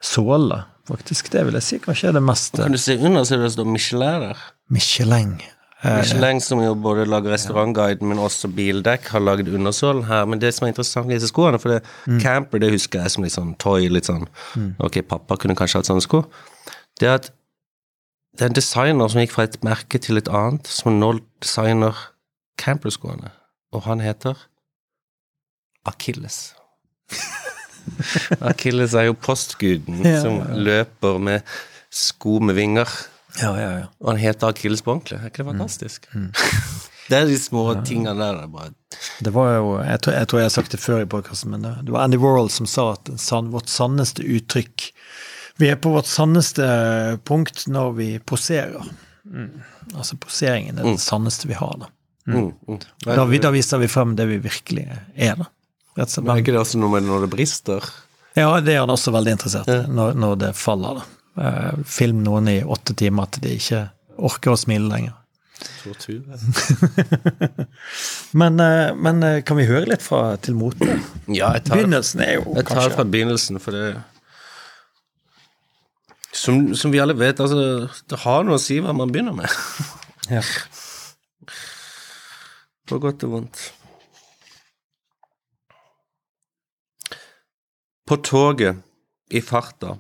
såle, 0.04 0.64
faktisk. 0.90 1.32
Det 1.34 1.46
vil 1.48 1.58
jeg 1.60 1.68
si 1.68 1.80
kanskje 1.84 2.10
er 2.12 2.18
det 2.20 2.26
mest 2.26 2.60
Kan 2.60 2.76
du 2.76 2.82
se 2.82 2.98
under, 2.98 3.24
så 3.28 3.40
det 3.40 3.54
står 3.56 3.70
Michelin 3.70 4.28
der. 4.28 4.44
Michelin. 4.74 5.40
Michelin 5.80 6.42
som 6.44 6.60
jo 6.60 6.74
både 6.76 7.06
lager 7.08 7.32
restaurantguiden, 7.32 8.08
men 8.10 8.20
også 8.20 8.50
bildekk, 8.52 9.08
har 9.14 9.24
lagd 9.24 9.48
undersålen 9.48 10.04
her. 10.10 10.26
Men 10.28 10.42
det 10.42 10.52
som 10.56 10.68
er 10.68 10.74
interessant 10.74 11.08
med 11.08 11.16
disse 11.16 11.32
skoene, 11.32 11.60
for 11.62 11.72
det, 11.78 11.80
camper 12.20 12.60
det 12.60 12.74
husker 12.74 13.06
jeg 13.06 13.14
som 13.16 13.24
litt 13.24 13.36
sånn 13.36 13.54
toy, 13.64 13.88
litt 13.88 14.10
sånn 14.10 14.28
Ok, 14.84 15.00
pappa 15.08 15.40
kunne 15.40 15.56
kanskje 15.56 15.80
hatt 15.80 15.90
sånne 15.92 16.04
sko. 16.04 16.26
Det 17.00 17.08
er 17.08 17.20
at 17.22 17.32
det 18.36 18.46
er 18.46 18.52
en 18.52 18.60
designer 18.60 19.10
som 19.12 19.20
gikk 19.24 19.34
fra 19.36 19.48
et 19.48 19.58
merke 19.66 20.00
til 20.00 20.20
et 20.20 20.30
annet, 20.32 20.68
som 20.68 21.00
nå 21.00 21.14
designer 21.44 21.98
camperskoene. 22.60 23.32
Og 23.76 23.84
han 23.88 24.04
heter 24.04 24.36
Akilles. 25.88 26.54
Akilles 28.52 28.94
er 28.98 29.10
jo 29.10 29.16
postguden 29.18 30.04
Ja, 30.06 30.22
som 30.24 30.42
løper 30.56 31.20
med 31.20 31.42
sko 31.90 32.40
med 32.40 32.56
vinger. 32.60 32.88
ja, 33.42 33.52
ja, 33.58 33.72
ja. 33.80 33.88
Og 34.02 34.14
han 34.14 34.22
heter 34.22 34.52
Akilles 34.54 34.82
på 34.86 34.94
ordentlig. 34.94 35.20
Er 35.20 35.32
ikke 35.32 35.44
det 35.44 35.52
fantastisk? 35.54 36.10
Det 37.10 37.18
er 37.18 37.26
de 37.26 37.40
små 37.42 37.64
tingene 37.82 38.14
der. 38.14 38.36
det 38.38 38.44
er 38.44 38.52
Bare, 38.54 38.70
Det 39.26 39.32
var 39.34 39.56
jo, 39.56 39.70
jeg 39.82 40.02
tror, 40.02 40.14
jeg 40.14 40.28
tror 40.30 40.40
jeg 40.40 40.46
har 40.46 40.54
sagt 40.54 40.72
det 40.76 40.80
før 40.80 41.02
i 41.02 41.08
podkasten, 41.10 41.50
men 41.50 41.64
det, 41.66 41.72
det 41.88 41.94
var 41.96 42.04
Andy 42.06 42.20
Warhol 42.22 42.52
som 42.54 42.68
sa 42.70 42.92
at 42.94 43.10
san, 43.18 43.50
vårt 43.50 43.70
sanneste 43.70 44.22
uttrykk 44.22 44.92
Vi 45.58 45.72
er 45.72 45.80
på 45.82 45.90
vårt 45.96 46.06
sanneste 46.06 46.68
punkt 47.26 47.66
når 47.68 47.96
vi 47.98 48.10
poserer. 48.20 48.86
Mm. 49.26 49.58
Altså 49.96 50.16
poseringen 50.22 50.78
er 50.78 50.86
det 50.86 51.02
sanneste 51.04 51.50
vi 51.50 51.58
har. 51.58 51.74
Da. 51.82 51.90
mm, 52.30 52.52
mm. 52.70 52.78
Da, 53.04 53.26
da 53.26 53.52
viser 53.52 53.82
vi 53.82 53.90
frem 53.92 54.14
det 54.16 54.30
vi 54.30 54.38
virkelig 54.46 54.86
er. 55.16 55.36
da. 55.42 55.50
Rett 55.98 56.08
og 56.08 56.14
slett. 56.14 56.26
Men 56.26 56.36
er 56.36 56.44
ikke 56.44 56.56
det 56.56 56.62
også 56.62 56.82
noe 56.82 56.94
med 56.96 57.08
når 57.10 57.26
det 57.26 57.32
brister? 57.34 57.88
Ja, 58.38 58.52
det 58.62 58.76
er 58.76 58.84
han 58.84 58.94
også 58.94 59.14
veldig 59.16 59.34
interessert 59.36 59.72
i, 59.74 59.80
når, 59.90 60.14
når 60.20 60.36
det 60.44 60.52
faller. 60.58 61.00
da. 61.02 61.08
Eh, 61.40 61.80
film 61.88 62.22
noen 62.26 62.50
i 62.52 62.60
åtte 62.64 62.96
timer 63.00 63.30
til 63.34 63.46
de 63.48 63.56
ikke 63.60 63.82
orker 64.30 64.54
å 64.54 64.60
smile 64.60 64.90
lenger. 64.92 65.16
Tortur. 65.82 66.24
Men, 68.40 68.60
eh, 68.64 68.94
men 68.96 69.24
eh, 69.26 69.42
kan 69.44 69.58
vi 69.60 69.66
høre 69.68 69.90
litt 69.90 70.04
fra 70.06 70.38
til 70.44 70.56
mote? 70.56 70.86
Ja, 71.28 71.50
jeg 71.58 71.66
tar, 71.66 71.80
Begynnelsen 71.80 72.22
er 72.24 72.34
jo 72.38 72.44
jeg 72.54 72.64
tar 72.64 72.68
kanskje 72.70 72.94
fra 72.96 73.06
begynnelsen, 73.10 73.60
for 73.64 73.76
det 73.76 73.98
som, 76.40 76.76
som 76.78 76.94
vi 76.94 77.02
alle 77.02 77.16
vet, 77.18 77.40
altså 77.42 77.90
Det 78.08 78.20
har 78.22 78.46
noe 78.46 78.60
å 78.60 78.62
si 78.62 78.78
hva 78.84 78.94
man 78.96 79.12
begynner 79.12 79.36
med. 79.36 79.50
ja. 80.30 80.44
På 82.90 83.00
godt 83.02 83.26
og 83.28 83.34
vondt. 83.34 83.64
På 88.10 88.16
toget, 88.18 88.78
i 89.30 89.38
farta. 89.38 89.92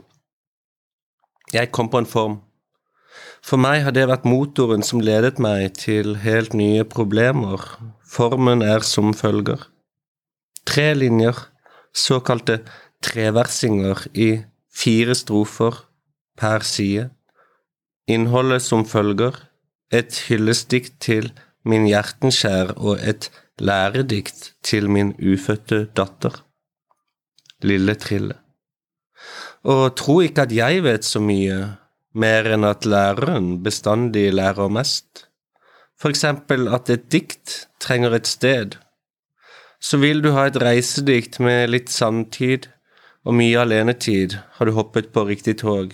Jeg 1.53 1.70
kom 1.70 1.91
på 1.93 1.99
en 2.01 2.07
form. 2.10 2.39
For 3.45 3.62
meg 3.62 3.84
har 3.86 3.93
det 3.93 4.07
vært 4.10 4.26
motoren 4.26 4.82
som 4.82 5.03
ledet 5.05 5.38
meg 5.38 5.76
til 5.78 6.16
helt 6.24 6.55
nye 6.57 6.88
problemer. 6.89 7.68
Formen 8.01 8.66
er 8.66 8.82
som 8.82 9.14
følger. 9.14 9.62
Tre 10.66 10.88
linjer, 10.97 11.38
såkalte 11.93 12.64
treversinger 13.05 14.01
i 14.18 14.32
fire 14.74 15.14
strofer 15.14 15.78
per 16.34 16.66
side. 16.66 17.12
Innholdet 18.10 18.66
som 18.72 18.89
følger. 18.89 19.38
Et 19.93 20.26
hyllestdikt 20.26 20.97
til 20.97 21.30
min 21.62 21.86
hjertenskjær 21.86 22.74
og 22.74 22.97
et 23.05 23.30
læredikt 23.62 24.55
til 24.66 24.89
min 24.89 25.14
ufødte 25.22 25.86
datter. 25.93 26.49
Lille 27.64 27.95
Trille. 27.99 28.36
Og 29.68 29.95
tro 29.99 30.20
ikke 30.24 30.47
at 30.47 30.53
jeg 30.55 30.84
vet 30.86 31.03
så 31.03 31.20
mye, 31.20 31.57
mer 32.16 32.47
enn 32.55 32.66
at 32.68 32.88
læreren 32.88 33.57
bestandig 33.64 34.30
lærer 34.34 34.72
mest. 34.72 35.26
For 35.99 36.10
eksempel 36.14 36.70
at 36.72 36.89
et 36.89 37.10
dikt 37.12 37.68
trenger 37.84 38.16
et 38.16 38.28
sted. 38.28 38.78
Så 39.80 39.99
vil 39.99 40.24
du 40.24 40.32
ha 40.36 40.47
et 40.47 40.60
reisedikt 40.60 41.39
med 41.43 41.70
litt 41.72 41.91
samtid 41.91 42.70
og 43.28 43.36
mye 43.36 43.60
alenetid, 43.60 44.38
har 44.55 44.66
du 44.66 44.76
hoppet 44.76 45.12
på 45.12 45.26
riktig 45.28 45.60
tog. 45.60 45.91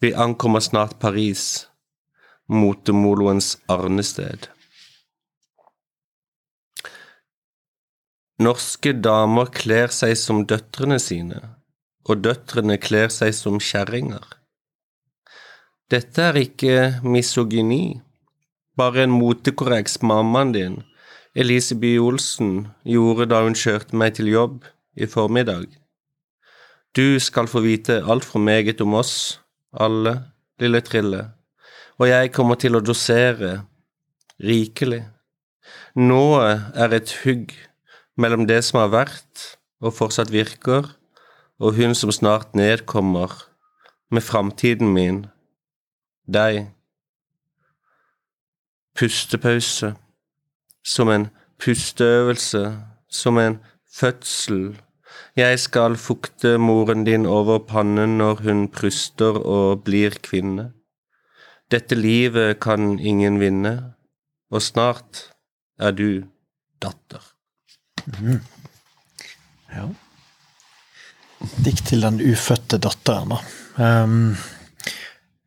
Vi 0.00 0.14
ankommer 0.14 0.62
snart 0.62 0.98
Paris, 1.02 1.66
motemoloens 2.46 3.56
arnested. 3.68 4.53
Norske 8.42 8.90
damer 8.98 9.46
kler 9.54 9.92
seg 9.94 10.16
som 10.18 10.40
døtrene 10.50 10.96
sine, 10.98 11.38
og 12.02 12.24
døtrene 12.24 12.80
kler 12.82 13.12
seg 13.14 13.30
som 13.30 13.60
kjerringer. 13.62 14.24
Dette 15.86 16.24
er 16.32 16.40
ikke 16.40 16.78
misogyni, 17.06 18.00
bare 18.74 19.04
en 19.04 19.12
motekorreks 19.14 20.00
mammaen 20.02 20.50
din, 20.56 20.74
Elise 21.34 21.76
Olsen, 22.02 22.66
gjorde 22.82 23.28
da 23.30 23.44
hun 23.44 23.54
kjørte 23.54 23.94
meg 23.94 24.16
til 24.18 24.32
jobb 24.32 24.64
i 24.98 25.06
formiddag. 25.06 25.68
Du 26.96 27.20
skal 27.20 27.46
få 27.46 27.62
vite 27.62 28.00
altfor 28.02 28.42
meget 28.42 28.80
om 28.80 28.94
oss, 28.94 29.38
alle, 29.70 30.32
lille 30.58 30.80
Trille, 30.80 31.22
og 31.98 32.08
jeg 32.08 32.32
kommer 32.32 32.58
til 32.58 32.74
å 32.74 32.82
dosere, 32.82 33.62
rikelig. 34.42 35.04
Nået 35.94 36.74
er 36.74 36.98
et 36.98 37.14
hugg 37.22 37.54
mellom 38.16 38.46
det 38.46 38.62
som 38.64 38.80
har 38.82 38.92
vært 38.92 39.44
og 39.84 39.94
fortsatt 39.96 40.32
virker, 40.32 40.86
og 41.60 41.76
hun 41.78 41.94
som 41.94 42.12
snart 42.12 42.54
nedkommer, 42.54 43.32
med 44.10 44.22
framtiden 44.22 44.92
min, 44.94 45.24
deg. 46.26 46.68
Pustepause, 48.94 49.94
som 50.84 51.10
en 51.10 51.28
pusteøvelse, 51.58 52.62
som 53.10 53.38
en 53.38 53.58
fødsel. 53.90 54.76
Jeg 55.36 55.58
skal 55.58 55.96
fukte 55.96 56.58
moren 56.58 57.04
din 57.04 57.26
over 57.26 57.58
pannen 57.58 58.18
når 58.18 58.42
hun 58.46 58.68
pruster 58.68 59.38
og 59.40 59.84
blir 59.84 60.14
kvinne. 60.22 60.70
Dette 61.70 61.98
livet 61.98 62.60
kan 62.60 62.98
ingen 62.98 63.40
vinne, 63.40 63.94
og 64.50 64.62
snart 64.62 65.30
er 65.78 65.90
du 65.90 66.26
datter. 66.82 67.33
Ja. 69.74 69.88
Dikt 71.56 71.86
til 71.90 72.04
den 72.04 72.20
ufødte 72.20 72.78
datteren, 72.78 73.34
da. 73.34 73.38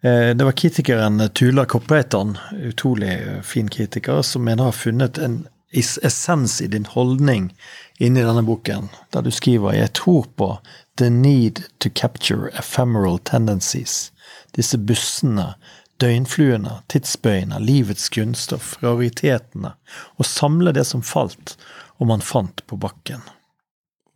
Eh, 0.01 0.36
det 0.36 0.43
var 0.45 0.51
kritikeren 0.51 1.30
Tula 1.34 1.66
Kopreitan, 1.66 2.38
utrolig 2.53 3.20
fin 3.43 3.70
kritiker, 3.70 4.22
som 4.22 4.43
mener 4.43 4.70
har 4.70 4.72
funnet 4.72 5.18
en 5.18 5.47
essens 5.72 6.62
i 6.62 6.68
din 6.68 6.86
holdning 6.86 7.49
inni 7.97 8.22
denne 8.22 8.43
boken, 8.43 8.89
der 9.10 9.22
du 9.22 9.32
skriver 9.32 9.74
'Jeg 9.74 9.93
tror 9.93 10.26
på 10.36 10.60
the 10.97 11.10
need 11.10 11.64
to 11.80 11.89
capture 11.89 12.49
ephemeral 12.60 13.20
tendencies'. 13.20 14.12
Disse 14.55 14.78
bussene, 14.78 15.53
døgnfluene, 15.97 16.82
tidsbøyene, 16.88 17.60
livets 17.60 18.10
grunnstoff, 18.10 18.78
raritetene. 18.84 19.74
Å 20.18 20.24
samle 20.24 20.72
det 20.72 20.86
som 20.86 21.01
falt, 21.01 21.58
og 21.98 22.10
man 22.10 22.24
fant 22.24 22.64
på 22.68 22.78
bakken. 22.80 23.22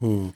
Mm. 0.02 0.32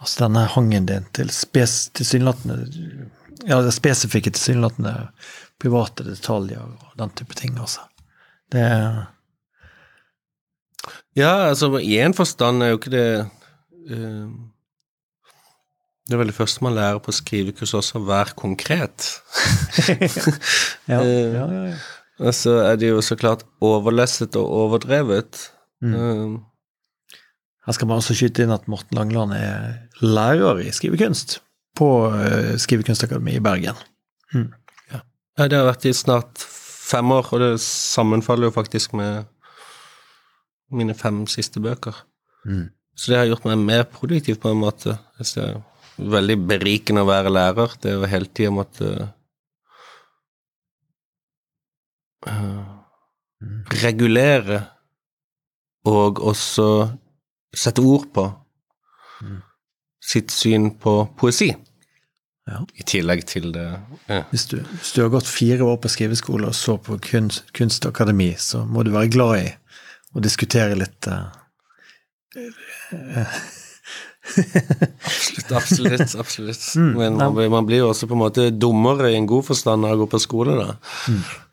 Altså 0.00 0.24
denne 0.24 0.46
hangen 0.54 0.86
din 0.88 1.08
til 1.16 1.32
spes, 1.34 1.88
tilsynelatende 1.96 3.08
Ja, 3.48 3.62
det 3.64 3.72
spesifikke 3.72 4.32
tilsynelatende 4.34 4.94
private 5.60 6.04
detaljer 6.04 6.60
og 6.60 6.92
den 7.00 7.12
type 7.16 7.36
ting, 7.36 7.56
altså. 7.60 7.86
Det 8.52 8.60
er 8.60 9.06
Ja, 11.16 11.50
altså 11.50 11.78
i 11.78 11.98
en 12.00 12.14
forstand 12.14 12.62
er 12.62 12.72
jo 12.72 12.78
ikke 12.78 12.92
det 12.94 13.06
uh, 13.90 14.28
Det 16.08 16.16
er 16.16 16.20
vel 16.22 16.32
det 16.32 16.36
første 16.36 16.64
man 16.64 16.74
lærer 16.74 17.00
på 17.04 17.12
skrivekurs 17.14 17.74
også, 17.74 18.00
å 18.00 18.08
være 18.08 18.36
konkret. 18.36 19.08
ja, 20.90 21.00
uh, 21.00 21.06
ja, 21.06 21.44
ja, 21.44 21.64
ja. 21.70 21.74
Og 22.20 22.34
så 22.36 22.58
er 22.66 22.76
det 22.76 22.90
jo 22.90 23.00
så 23.04 23.16
klart 23.16 23.46
overlesset 23.64 24.36
og 24.36 24.50
overdrevet. 24.64 25.46
Mm. 25.80 25.94
Uh, 25.94 26.40
Her 27.66 27.76
skal 27.76 27.90
man 27.90 28.00
også 28.00 28.16
skyte 28.16 28.44
inn 28.44 28.54
at 28.54 28.68
Morten 28.72 28.96
Langeland 28.96 29.34
er 29.36 29.74
lærer 30.00 30.62
i 30.64 30.70
skrivekunst 30.72 31.38
på 31.76 31.88
eh, 32.16 32.54
Skrivekunstakademiet 32.60 33.40
i 33.40 33.44
Bergen. 33.44 33.78
ja, 34.90 35.46
det 35.46 35.58
har 35.58 35.68
vært 35.68 35.86
i 35.88 35.92
snart 35.96 36.40
fem 36.90 37.12
år, 37.14 37.28
og 37.32 37.42
det 37.42 37.50
sammenfaller 37.62 38.48
jo 38.48 38.56
faktisk 38.56 38.94
med 38.98 39.28
mine 40.70 40.94
fem 40.94 41.22
siste 41.30 41.60
bøker. 41.62 41.94
Mm. 42.44 42.70
Så 42.96 43.12
det 43.12 43.18
har 43.20 43.30
gjort 43.30 43.46
meg 43.46 43.62
mer 43.62 43.84
produktiv 43.88 44.40
på 44.42 44.50
en 44.50 44.60
måte. 44.62 44.96
Det 45.18 45.44
er 45.44 45.60
veldig 46.00 46.36
berikende 46.48 47.04
å 47.04 47.08
være 47.10 47.32
lærer. 47.32 47.76
Det 47.80 47.92
er 47.92 47.98
jo 47.98 48.10
hele 48.10 48.30
tida 48.34 48.52
måtte 48.54 48.90
Mm. 53.40 53.64
regulere 53.82 54.58
og 55.88 56.18
også 56.20 56.66
sette 57.56 57.82
ord 57.82 58.10
på 58.14 58.28
Mm. 59.20 59.42
sitt 60.00 60.30
syn 60.32 60.70
på 60.80 60.92
poesi. 61.20 61.50
Ja. 62.48 62.62
I 62.74 62.82
tillegg 62.88 63.26
til 63.28 63.50
det 63.52 63.66
ja. 64.08 64.22
Hvis, 64.30 64.46
du, 64.48 64.56
hvis 64.64 64.94
du 64.96 65.02
har 65.02 65.10
gått 65.12 65.28
fire 65.28 65.62
år 65.68 65.76
på 65.82 65.90
skriveskole 65.92 66.48
og 66.48 66.54
så 66.56 66.78
på 66.80 66.96
kunst, 67.04 67.44
kunstakademi, 67.52 68.30
så 68.40 68.64
må 68.64 68.82
du 68.82 68.90
være 68.94 69.10
glad 69.12 69.42
i 69.42 69.50
å 70.16 70.22
diskutere 70.24 70.74
litt 70.80 71.06
uh, 71.12 71.28
Absolutt, 75.10 75.52
absolutt. 75.52 76.14
absolutt. 76.18 76.64
Mm, 76.76 76.90
Men 76.96 77.16
man, 77.20 77.50
man 77.50 77.66
blir 77.66 77.82
jo 77.84 77.88
også 77.90 78.06
på 78.08 78.14
en 78.16 78.22
måte 78.24 78.48
dummere 78.54 79.12
i 79.12 79.16
en 79.18 79.26
god 79.28 79.44
forstand 79.48 79.84
av 79.86 79.96
å 79.96 80.02
gå 80.04 80.10
på 80.12 80.20
skole, 80.22 80.56
da. 80.58 80.74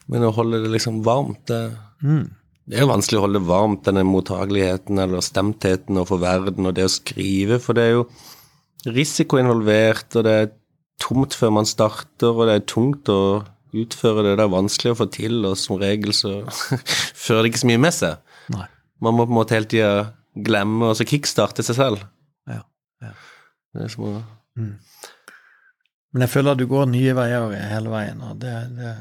Men 0.08 0.24
å 0.28 0.34
holde 0.36 0.62
det 0.64 0.72
liksom 0.72 1.02
varmt, 1.06 1.44
det, 1.50 1.62
mm. 2.04 2.26
Det 2.68 2.76
er 2.76 2.84
jo 2.84 2.90
vanskelig 2.92 3.20
å 3.20 3.24
holde 3.24 3.44
varmt, 3.48 3.86
denne 3.88 4.04
mottageligheten 4.04 5.00
eller 5.00 5.24
stemtheten 5.24 6.00
overfor 6.02 6.20
verden 6.20 6.68
og 6.68 6.74
det 6.76 6.84
å 6.84 6.92
skrive, 6.92 7.62
for 7.64 7.78
det 7.78 7.86
er 7.86 7.94
jo 7.94 8.08
risiko 8.92 9.40
involvert, 9.40 10.10
og 10.20 10.26
det 10.28 10.34
er 10.36 10.50
tomt 11.00 11.36
før 11.38 11.54
man 11.60 11.70
starter, 11.70 12.34
og 12.34 12.50
det 12.50 12.58
er 12.58 12.66
tungt 12.68 13.12
å 13.12 13.22
utføre 13.78 14.26
det, 14.26 14.36
det 14.40 14.44
er 14.44 14.52
vanskelig 14.52 14.94
å 14.94 15.00
få 15.00 15.08
til, 15.16 15.40
og 15.48 15.56
som 15.60 15.80
regel 15.80 16.12
så 16.16 16.42
fører 17.24 17.46
det 17.46 17.54
ikke 17.54 17.64
så 17.64 17.72
mye 17.72 17.84
med 17.88 17.96
seg. 17.96 18.20
Nei. 18.52 18.68
Man 19.04 19.16
må 19.16 19.28
på 19.28 19.32
en 19.32 19.40
måte 19.40 19.56
hele 19.56 19.70
tida 19.72 19.92
glemme 20.48 20.92
og 20.92 21.00
så 21.00 21.08
kickstarte 21.08 21.64
seg 21.66 21.78
selv. 21.78 22.04
Ja, 22.50 22.64
ja. 23.06 23.14
Det 23.76 23.86
er 23.86 23.94
som 23.94 24.10
å 24.10 24.14
Men 24.58 26.24
jeg 26.26 26.34
føler 26.34 26.56
at 26.56 26.60
du 26.60 26.68
går 26.68 26.88
nye 26.92 27.16
veier 27.16 27.56
hele 27.72 27.94
veien, 27.94 28.28
og 28.28 28.40
det, 28.42 28.56
det, 28.76 28.94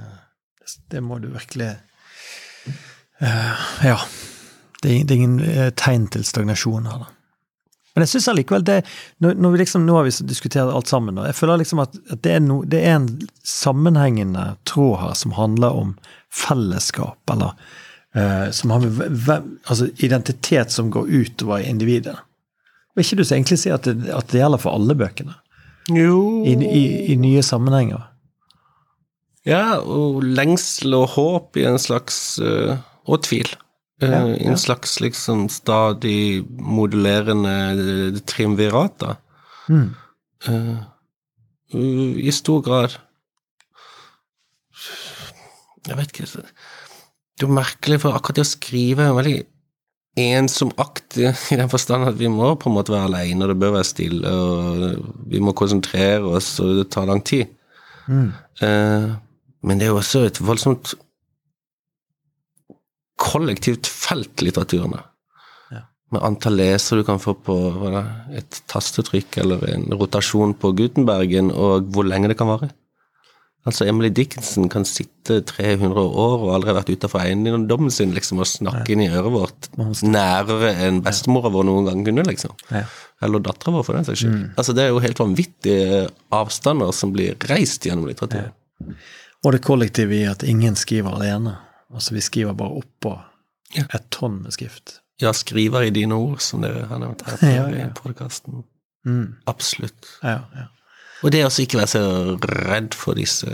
det 0.93 1.03
må 1.03 1.19
du 1.23 1.31
virkelig 1.35 1.73
Ja. 3.21 3.99
Det 4.83 4.93
er, 4.93 5.05
det 5.09 5.17
ingen 5.17 5.39
eh, 5.41 5.71
tegn 5.77 6.09
til 6.13 6.25
stagnasjon 6.27 6.89
her, 6.91 7.07
da. 7.07 7.13
Men 7.97 8.05
jeg 8.05 8.11
syns 8.13 8.27
allikevel 8.29 8.65
det 8.69 8.75
når, 9.25 9.55
vi 9.55 9.59
liksom, 9.63 9.87
Nå 9.89 9.95
har 9.97 10.05
vi 10.05 10.11
diskutert 10.29 10.69
alt 10.69 10.91
sammen, 10.91 11.17
og 11.17 11.31
jeg 11.31 11.37
føler 11.39 11.63
liksom 11.63 11.81
at, 11.81 11.95
det, 12.13 12.35
er 12.35 12.43
no, 12.45 12.59
det 12.69 12.83
er 12.85 12.99
en 12.99 13.09
sammenhengende 13.41 14.51
tråd 14.69 14.99
her 15.01 15.15
som 15.17 15.33
handler 15.39 15.79
om 15.81 15.95
fellesskap, 16.29 17.17
eller 17.33 17.55
eh, 18.13 18.51
som 18.53 18.75
har 18.75 18.85
med 18.85 19.17
hvem, 19.25 19.49
altså 19.65 19.89
identitet 19.97 20.75
som 20.77 20.91
går 20.93 21.09
utover 21.09 21.65
individet. 21.65 22.19
Vil 22.93 23.07
ikke 23.07 23.17
du 23.23 23.25
så 23.25 23.39
egentlig 23.39 23.63
si 23.65 23.73
at 23.73 23.89
det, 23.89 24.11
at 24.13 24.29
det 24.29 24.43
gjelder 24.43 24.61
for 24.61 24.77
alle 24.77 24.97
bøkene? 24.97 25.39
Jo 25.97 26.45
I, 26.45 26.53
i, 26.53 26.85
i 27.15 27.17
nye 27.17 27.41
sammenhenger? 27.47 28.11
Ja, 29.47 29.79
og 29.79 30.21
lengsel 30.21 30.99
og 30.99 31.15
håp 31.15 31.57
i 31.57 31.65
en 31.69 31.81
slags 31.81 32.37
øh, 32.43 32.75
Og 33.07 33.23
tvil. 33.27 33.49
Ja, 33.49 33.63
Ja, 34.03 34.27
en 34.29 34.59
slags 34.61 34.99
liksom 35.01 35.49
stadig 35.49 36.45
modulerende 36.61 37.55
øh, 37.81 38.19
triumvirat, 38.29 39.01
da. 39.01 39.15
Mm. 39.69 39.95
Eh, 40.49 40.77
uh, 41.75 42.19
I 42.27 42.31
stor 42.31 42.61
grad. 42.61 42.99
Jeg 45.87 45.97
vet 45.97 46.13
ikke 46.13 46.27
Det 46.27 47.43
er 47.43 47.47
jo 47.47 47.53
merkelig, 47.53 48.01
for 48.01 48.13
akkurat 48.13 48.37
det 48.37 48.45
å 48.45 48.51
skrive 48.51 49.07
er 49.07 49.17
veldig 49.17 49.39
ensom 50.17 50.71
akt, 50.81 51.17
i 51.17 51.29
i 51.53 51.57
den 51.57 51.69
forstand 51.73 52.09
at 52.09 52.19
vi 52.19 52.29
må 52.33 52.55
på 52.55 52.71
en 52.71 52.77
måte 52.77 52.93
være 52.93 53.09
alene, 53.11 53.45
og 53.45 53.49
det 53.53 53.59
bør 53.61 53.75
være 53.79 53.85
stille, 53.85 54.29
og 54.29 55.27
vi 55.29 55.41
må 55.41 55.53
konsentrere 55.53 56.25
oss, 56.37 56.59
og 56.61 56.77
det 56.81 56.91
tar 56.93 57.09
lang 57.09 57.25
tid. 57.25 57.49
Mm. 58.09 58.33
Uh, 58.61 59.17
men 59.63 59.79
det 59.79 59.89
er 59.89 59.93
jo 59.93 60.01
også 60.01 60.27
et 60.29 60.41
voldsomt 60.41 60.95
kollektivt 63.21 63.89
felt, 63.89 64.43
litteraturene. 64.45 65.03
Ja. 65.73 65.83
Med 66.15 66.25
antall 66.27 66.59
lesere 66.61 67.03
du 67.03 67.09
kan 67.09 67.21
få 67.23 67.35
på 67.35 67.57
da, 67.93 68.03
et 68.37 68.63
tastetrykk 68.71 69.41
eller 69.45 69.69
en 69.73 69.87
rotasjon 69.97 70.57
på 70.61 70.73
Gutenbergen, 70.79 71.53
og 71.53 71.89
hvor 71.95 72.09
lenge 72.09 72.33
det 72.33 72.39
kan 72.41 72.51
vare. 72.53 72.73
Altså, 73.67 73.83
Emily 73.91 74.13
Dickinson 74.15 74.69
kan 74.71 74.85
sitte 74.87 75.41
300 75.43 75.99
år 75.99 76.45
og 76.45 76.53
aldri 76.55 76.71
ha 76.71 76.77
vært 76.77 76.93
utafor 76.95 77.25
eiendommen 77.25 77.91
sin 77.91 78.13
liksom, 78.15 78.39
og 78.39 78.47
snakke 78.47 78.95
inn 78.95 79.03
i 79.03 79.09
øret 79.11 79.33
vårt 79.35 79.67
nærere 80.07 80.71
enn 80.87 81.01
bestemora 81.03 81.51
vår 81.51 81.67
noen 81.67 81.89
gang 81.89 82.05
kunne, 82.07 82.23
liksom. 82.29 82.55
Ja. 82.71 82.85
Eller 83.27 83.43
dattera 83.43 83.75
vår, 83.75 83.83
for 83.89 83.99
den 83.99 84.07
saks 84.07 84.23
skyld. 84.23 84.39
Altså, 84.55 84.77
det 84.77 84.85
er 84.85 84.95
jo 84.95 85.03
helt 85.03 85.19
vanvittige 85.19 86.05
avstander 86.37 86.95
som 86.95 87.11
blir 87.17 87.35
reist 87.51 87.89
gjennom 87.89 88.07
litteraturen. 88.07 88.55
Og 89.43 89.55
det 89.57 89.65
kollektive 89.67 90.15
i 90.15 90.23
at 90.31 90.47
ingen 90.47 90.79
skriver 90.79 91.19
alene. 91.19 91.57
Altså, 91.95 92.15
vi 92.15 92.21
skriver 92.21 92.53
bare 92.55 92.81
oppå 92.83 93.15
Ja. 93.77 93.85
et 93.95 94.11
tonn 94.11 94.43
med 94.43 94.53
skrift. 94.53 95.01
Ja, 95.21 95.33
skriver 95.33 95.83
i 95.87 95.91
dine 95.91 96.15
ord, 96.15 96.41
som 96.41 96.61
dere 96.63 96.87
har 96.87 96.99
nevnt 96.99 97.23
her 97.27 97.37
på 97.41 97.47
Ja, 97.57 97.67
ja. 97.73 97.87
i 97.87 97.91
podkasten. 97.95 98.65
Mm. 99.07 99.35
Absolutt. 99.47 100.07
Ja, 100.23 100.41
ja. 100.55 100.67
Og 101.25 101.33
det 101.33 101.45
å 101.47 101.49
ikke 101.51 101.79
være 101.81 101.89
så 101.89 102.39
redd 102.69 102.95
for 102.95 103.15
disse 103.15 103.49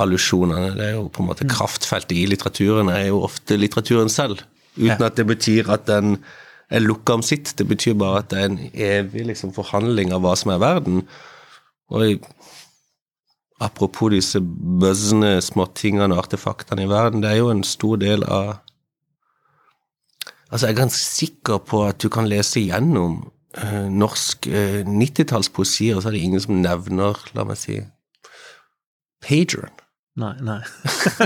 allusjonene. 0.00 0.72
Det 0.76 0.86
er 0.88 0.94
jo 0.96 1.08
på 1.08 1.20
en 1.22 1.26
Mm. 1.28 1.30
måte 1.34 1.48
kraftfeltet 1.48 2.16
i 2.16 2.26
litteraturen 2.26 2.88
er 2.90 3.06
jo 3.08 3.20
ofte 3.22 3.56
litteraturen 3.58 4.08
selv. 4.10 4.42
Uten 4.78 5.02
at 5.04 5.16
det 5.16 5.26
betyr 5.26 5.68
at 5.70 5.86
den 5.86 6.18
er 6.70 6.80
lukka 6.80 7.14
om 7.14 7.22
sitt. 7.22 7.54
Det 7.56 7.68
betyr 7.68 7.94
bare 7.98 8.18
at 8.18 8.28
det 8.30 8.38
er 8.38 8.44
en 8.48 8.58
evig 8.74 9.26
liksom, 9.26 9.52
forhandling 9.52 10.12
av 10.12 10.22
hva 10.22 10.34
som 10.36 10.50
er 10.52 10.58
verden. 10.58 11.06
Og 11.90 12.24
apropos 13.62 14.10
disse 14.12 14.40
buzzende 14.42 15.36
småtingene 15.44 16.14
og 16.14 16.24
artefaktene 16.24 16.86
i 16.86 16.90
verden, 16.90 17.22
det 17.22 17.32
er 17.32 17.40
jo 17.40 17.52
en 17.52 17.64
stor 17.66 18.00
del 18.02 18.26
av 18.26 18.58
Altså, 20.52 20.66
jeg 20.66 20.74
er 20.74 20.80
ganske 20.82 21.00
sikker 21.00 21.60
på 21.64 21.78
at 21.86 22.02
du 22.04 22.10
kan 22.12 22.26
lese 22.28 22.60
gjennom 22.60 23.14
eh, 23.56 23.86
norsk 23.88 24.50
eh, 24.52 24.82
90-tallspoesi, 24.84 25.86
og 25.94 26.02
så 26.02 26.10
er 26.10 26.18
det 26.18 26.24
ingen 26.26 26.42
som 26.44 26.58
nevner, 26.60 27.16
la 27.32 27.46
meg 27.48 27.56
si, 27.56 27.78
pageren. 29.24 29.72
Nei, 30.20 30.34
nei. 30.44 30.58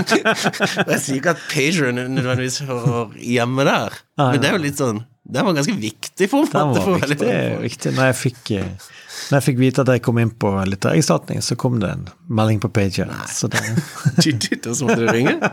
Jeg 0.93 1.01
sier 1.03 1.17
ikke 1.17 1.33
at 1.33 1.43
pageren 1.51 1.99
nødvendigvis 2.15 2.61
hører 2.69 3.17
hjemme 3.19 3.67
der, 3.67 3.99
Nei, 4.15 4.29
men 4.31 4.39
det 4.39 4.47
er 4.47 4.55
jo 4.55 4.63
litt 4.63 4.79
sånn 4.79 5.03
Den 5.27 5.43
var 5.45 5.57
ganske 5.57 5.75
viktig 5.75 6.29
for 6.31 6.45
meg. 6.45 6.53
Den 6.53 6.69
var 6.75 7.01
viktig. 7.03 7.31
viktig. 7.65 7.91
Når, 7.97 8.05
jeg 8.09 8.15
fikk, 8.15 8.51
eh, 8.55 8.85
når 9.27 9.35
jeg 9.37 9.45
fikk 9.49 9.57
vite 9.59 9.83
at 9.83 9.91
jeg 9.91 10.03
kom 10.05 10.21
inn 10.21 10.31
på 10.31 10.51
litterærerstatning, 10.71 11.41
så 11.43 11.57
kom 11.59 11.81
det 11.83 11.89
en 11.91 12.05
melding 12.39 12.61
på 12.63 12.69
pager. 12.71 13.11
Så 13.27 13.49
det, 13.51 13.59
så 14.77 14.87
måtte 14.87 15.01
du 15.03 15.09
ringe. 15.11 15.35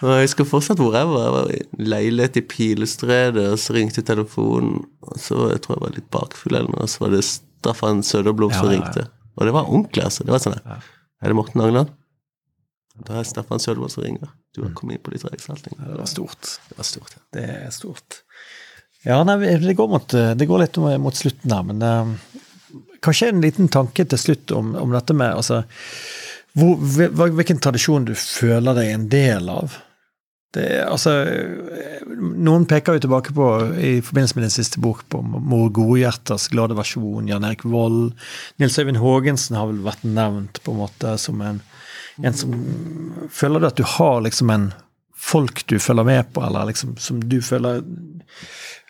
Jeg 0.00 0.24
husker 0.26 0.48
fortsatt 0.48 0.80
hvor 0.82 0.96
jeg 0.96 1.06
var. 1.06 1.20
Jeg 1.22 1.34
var 1.36 1.52
i 1.54 1.86
leilighet 1.92 2.38
i 2.40 2.42
Pilestredet, 2.50 3.44
og 3.54 3.60
så 3.62 3.76
ringte 3.76 4.02
telefonen, 4.04 4.80
og 5.06 5.20
så 5.22 5.52
jeg 5.52 5.62
tror 5.64 5.76
jeg 5.76 5.84
var 5.84 5.94
litt 5.94 6.08
bakfull 6.12 6.56
eller 6.58 6.72
noe, 6.74 6.82
og 6.84 6.90
så 6.90 7.04
var 7.04 7.14
det 7.14 7.22
Staffan 7.28 8.02
Søderblom 8.04 8.50
som 8.52 8.66
Ja, 8.66 8.72
ja, 8.72 8.80
ja. 8.80 8.80
ringte. 8.80 9.06
Og 9.38 9.46
det 9.46 9.54
var 9.54 9.70
ordentlig, 9.70 10.04
altså. 10.08 10.26
Det 10.26 10.34
var 10.34 10.42
sånn 10.42 10.58
Er 10.58 11.30
det 11.30 11.36
Morten 11.38 11.62
Langeland? 11.62 11.94
Da 13.06 13.20
er 13.20 13.28
Staffan 13.28 13.62
Sødvold 13.62 13.92
som 13.94 14.04
ringer. 14.04 14.32
Du 14.54 14.62
har 14.64 14.72
kommet 14.76 14.98
inn 14.98 15.04
på 15.04 15.14
litt 15.14 15.24
reksalting. 15.24 15.76
Det 15.78 15.98
var 15.98 16.10
stort. 16.10 16.56
Det 16.68 16.78
var 16.78 16.88
stort, 16.88 17.16
ja. 17.16 17.22
Det 17.38 17.46
er 17.54 17.74
stort. 17.74 18.22
Ja, 19.06 19.22
nei, 19.24 19.38
det 19.62 19.76
går, 19.78 19.88
mot, 19.88 20.12
det 20.12 20.46
går 20.48 20.64
litt 20.64 20.78
mot 21.00 21.16
slutten 21.16 21.54
her, 21.54 21.62
men 21.64 21.80
uh, 21.80 22.80
kanskje 23.00 23.30
en 23.32 23.40
liten 23.40 23.70
tanke 23.72 24.04
til 24.04 24.20
slutt 24.20 24.52
om, 24.52 24.74
om 24.76 24.92
dette 24.92 25.16
med 25.16 25.32
altså, 25.32 25.62
hvor, 26.58 26.76
Hvilken 27.38 27.62
tradisjon 27.62 28.08
du 28.08 28.12
føler 28.18 28.76
deg 28.76 28.90
en 28.92 29.06
del 29.12 29.48
av? 29.52 29.78
Det, 30.50 30.66
altså, 30.82 31.12
noen 32.18 32.64
peker 32.66 32.96
jo 32.96 33.04
tilbake 33.04 33.32
på, 33.36 33.46
i 33.78 33.92
forbindelse 34.02 34.36
med 34.36 34.44
din 34.48 34.54
siste 34.56 34.80
bok, 34.82 35.04
på 35.06 35.20
Mor 35.22 35.68
Godhjertas 35.74 36.48
glade 36.50 36.74
versjon, 36.74 37.28
Jan 37.30 37.46
Erik 37.46 37.62
Vold. 37.70 38.16
Nils 38.58 38.78
Øyvind 38.82 38.98
Haagensen 38.98 39.58
har 39.60 39.70
vel 39.70 39.84
vært 39.86 40.02
nevnt 40.02 40.58
på 40.64 40.74
en 40.74 40.82
måte 40.82 41.14
som 41.22 41.38
en, 41.46 41.62
en 42.24 42.34
som 42.36 42.54
Føler 43.30 43.60
du 43.62 43.66
at 43.68 43.76
du 43.78 43.84
har 43.86 44.20
liksom 44.24 44.50
en 44.50 44.68
folk 45.20 45.62
du 45.70 45.76
følger 45.78 46.04
med 46.08 46.32
på, 46.34 46.42
eller 46.46 46.66
liksom 46.70 46.96
som 46.98 47.20
du 47.22 47.38
føler 47.44 47.82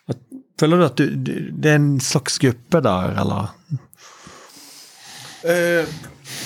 at, 0.08 0.20
Føler 0.60 0.76
du 0.80 0.84
at 0.86 0.96
du, 1.00 1.04
du, 1.16 1.32
det 1.52 1.70
er 1.72 1.78
en 1.80 2.00
slags 2.00 2.38
gruppe 2.42 2.80
der, 2.84 3.14
eller? 3.20 3.50
Eh, 5.44 5.86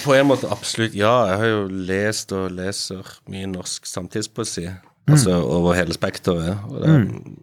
på 0.05 0.15
en 0.15 0.27
måte 0.29 0.51
absolutt 0.53 0.95
ja. 0.95 1.13
Jeg 1.31 1.39
har 1.41 1.51
jo 1.51 1.63
lest 1.91 2.33
og 2.37 2.53
leser 2.55 3.09
mye 3.33 3.49
norsk 3.51 3.87
samtidspoesi. 3.91 4.69
Altså 5.11 5.35
over 5.43 5.75
hele 5.77 5.97
spekteret. 5.97 6.61
Og 6.71 6.81
det 6.83 6.93
Mm. 6.95 7.37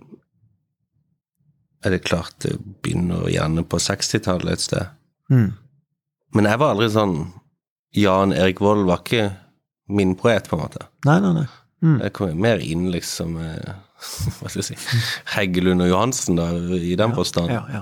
er 1.84 1.90
det 1.90 2.04
klart 2.06 2.34
det 2.44 2.56
begynner 2.84 3.28
gjerne 3.30 3.64
på 3.66 3.78
60-tallet 3.82 4.52
et 4.54 4.62
sted. 4.62 4.86
Mm. 5.30 5.54
Men 6.36 6.46
jeg 6.46 6.60
var 6.62 6.72
aldri 6.76 6.90
sånn 6.94 7.16
Jan 7.98 8.32
Erik 8.34 8.62
Vold 8.64 8.86
var 8.88 9.02
ikke 9.04 9.32
min 9.92 10.14
poet, 10.16 10.48
på 10.48 10.56
en 10.56 10.62
måte. 10.64 10.86
Nei, 11.06 11.18
nei, 11.24 11.34
nei. 11.42 11.48
Mm. 11.82 11.98
Jeg 12.06 12.14
kom 12.14 12.36
mer 12.40 12.62
inn 12.64 12.86
liksom 12.94 13.34
eh, 13.42 13.72
Hva 14.38 14.50
skal 14.52 14.62
jeg 14.62 14.68
si 14.70 15.00
Heggelund 15.34 15.82
og 15.82 15.90
Johansen, 15.90 16.38
da, 16.38 16.46
i 16.78 16.94
den 17.00 17.14
forstand. 17.18 17.52
Ja, 17.52 17.64
ja. 17.74 17.82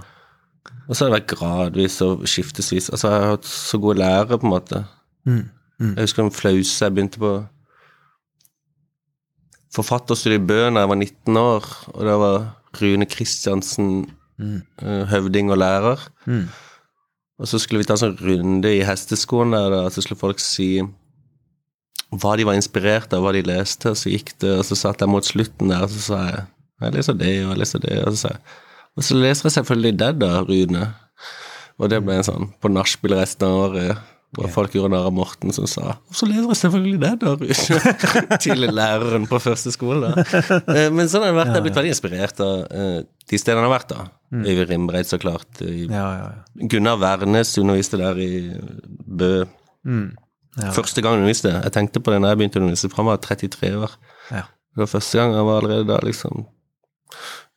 Og 0.89 0.95
så 0.97 1.05
har 1.05 1.11
det 1.11 1.19
vært 1.19 1.33
gradvis 1.37 1.99
og 2.01 2.23
skiftesvis. 2.27 2.87
Altså, 2.89 3.11
jeg 3.11 3.21
har 3.23 3.33
hatt 3.35 3.45
så 3.49 3.77
gode 3.81 3.99
lærere, 4.01 4.39
på 4.41 4.47
en 4.47 4.53
måte. 4.55 4.81
Mm. 5.29 5.43
Mm. 5.79 5.91
Jeg 5.95 6.07
husker 6.07 6.23
en 6.25 6.33
flause 6.33 6.85
jeg 6.87 6.95
begynte 6.95 7.21
på 7.21 7.33
forfatterstudiet 9.75 10.41
i 10.41 10.47
Bø 10.49 10.57
da 10.73 10.81
jeg 10.83 10.89
var 10.91 10.97
19 10.99 11.37
år, 11.43 11.67
og 11.93 11.99
det 12.07 12.15
var 12.23 12.39
Rune 12.81 13.05
Kristiansen, 13.09 13.91
Mm. 14.39 14.61
eh, 14.81 15.03
høvding 15.11 15.49
og 15.51 15.57
lærer. 15.59 15.99
Mm. 16.25 16.45
Og 17.39 17.47
så 17.47 17.59
skulle 17.61 17.81
vi 17.81 17.87
ta 17.87 17.95
en 17.95 18.01
sånn 18.01 18.17
runde 18.19 18.71
i 18.75 18.81
hesteskoen 18.83 19.53
der, 19.55 19.69
da, 19.71 19.83
så 19.93 20.03
skulle 20.03 20.19
folk 20.19 20.41
si 20.43 20.81
hva 22.19 22.33
de 22.39 22.45
var 22.47 22.57
inspirert 22.57 23.13
av, 23.13 23.21
hva 23.23 23.31
de 23.35 23.43
leste, 23.45 23.91
og 23.93 23.97
så 23.99 24.11
gikk 24.11 24.33
det, 24.41 24.55
og 24.59 24.65
så 24.65 24.75
satt 24.75 25.03
jeg 25.03 25.11
mot 25.11 25.25
slutten 25.25 25.69
der, 25.71 25.85
og 25.85 25.93
så 25.93 26.01
sa 26.07 26.21
jeg 26.27 26.47
jeg 26.79 26.95
leser 26.95 27.15
det, 27.19 27.31
og 27.43 27.49
jeg 27.51 27.59
leser 27.59 27.81
det, 27.83 27.95
og 28.07 28.13
så 28.15 28.19
sa 28.21 28.29
jeg 28.33 28.57
Og 28.99 29.03
så 29.05 29.15
leser 29.15 29.45
jeg 29.47 29.53
selvfølgelig 29.55 29.91
det, 29.99 30.07
da, 30.19 30.29
Rune. 30.47 30.85
Og 31.79 31.91
det 31.91 31.99
ble 32.03 32.15
en 32.19 32.25
sånn 32.27 32.47
på 32.59 32.71
nachspiel 32.71 33.13
resten 33.19 33.45
av 33.47 33.57
året, 33.65 33.99
hvor 34.35 34.49
folk 34.53 34.75
gjorde 34.75 34.91
narr 34.93 35.07
av 35.09 35.15
Morten, 35.15 35.53
som 35.55 35.67
sa 35.69 35.93
Og 36.09 36.15
så 36.17 36.27
leser 36.29 36.47
jeg 36.49 36.59
selvfølgelig 36.63 36.99
det, 37.03 37.11
da, 37.21 37.35
Rune. 37.39 38.39
Til 38.43 38.65
læreren 38.73 39.27
på 39.29 39.39
første 39.43 39.71
skole, 39.75 40.09
da. 40.09 40.25
Eh, 40.73 40.87
Men 40.91 41.11
sånn 41.11 41.23
har 41.27 41.31
det 41.33 41.39
vært. 41.39 41.51
Jeg 41.53 41.59
har 41.59 41.67
blitt 41.67 41.79
veldig 41.79 41.93
inspirert 41.95 42.43
av 42.43 42.65
eh, 42.71 42.99
de 43.29 43.37
stedene 43.37 43.61
han 43.61 43.69
har 43.69 43.77
vært, 43.79 43.91
da. 43.93 44.05
Øyvind 44.33 44.69
Rimbreit, 44.69 45.09
så 45.09 45.17
klart. 45.21 45.61
i 45.61 45.85
Ja, 45.85 46.05
ja, 46.13 46.29
ja. 46.29 46.67
Gunnar 46.69 46.97
Wærnes 47.01 47.57
underviste 47.61 47.97
der 47.97 48.17
i 48.17 48.53
Bø. 49.05 49.45
Mm. 49.85 50.15
Ja. 50.57 50.71
Første 50.71 51.01
gang 51.01 51.13
han 51.13 51.23
underviste. 51.23 51.51
Jeg 51.63 51.73
tenkte 51.73 52.01
på 52.01 52.11
det 52.11 52.21
når 52.21 52.33
jeg 52.33 52.37
begynte 52.41 52.59
å 52.59 52.63
undervise, 52.65 52.89
for 52.89 53.03
han 53.03 53.11
var 53.11 53.21
33 53.23 53.73
år. 53.77 53.95
Ja. 54.31 54.43
Det 54.73 54.83
var 54.83 54.91
første 54.91 55.17
gang 55.19 55.33
han 55.37 55.45
var 55.45 55.61
allerede 55.61 55.87
da, 55.87 55.99
liksom. 56.05 56.45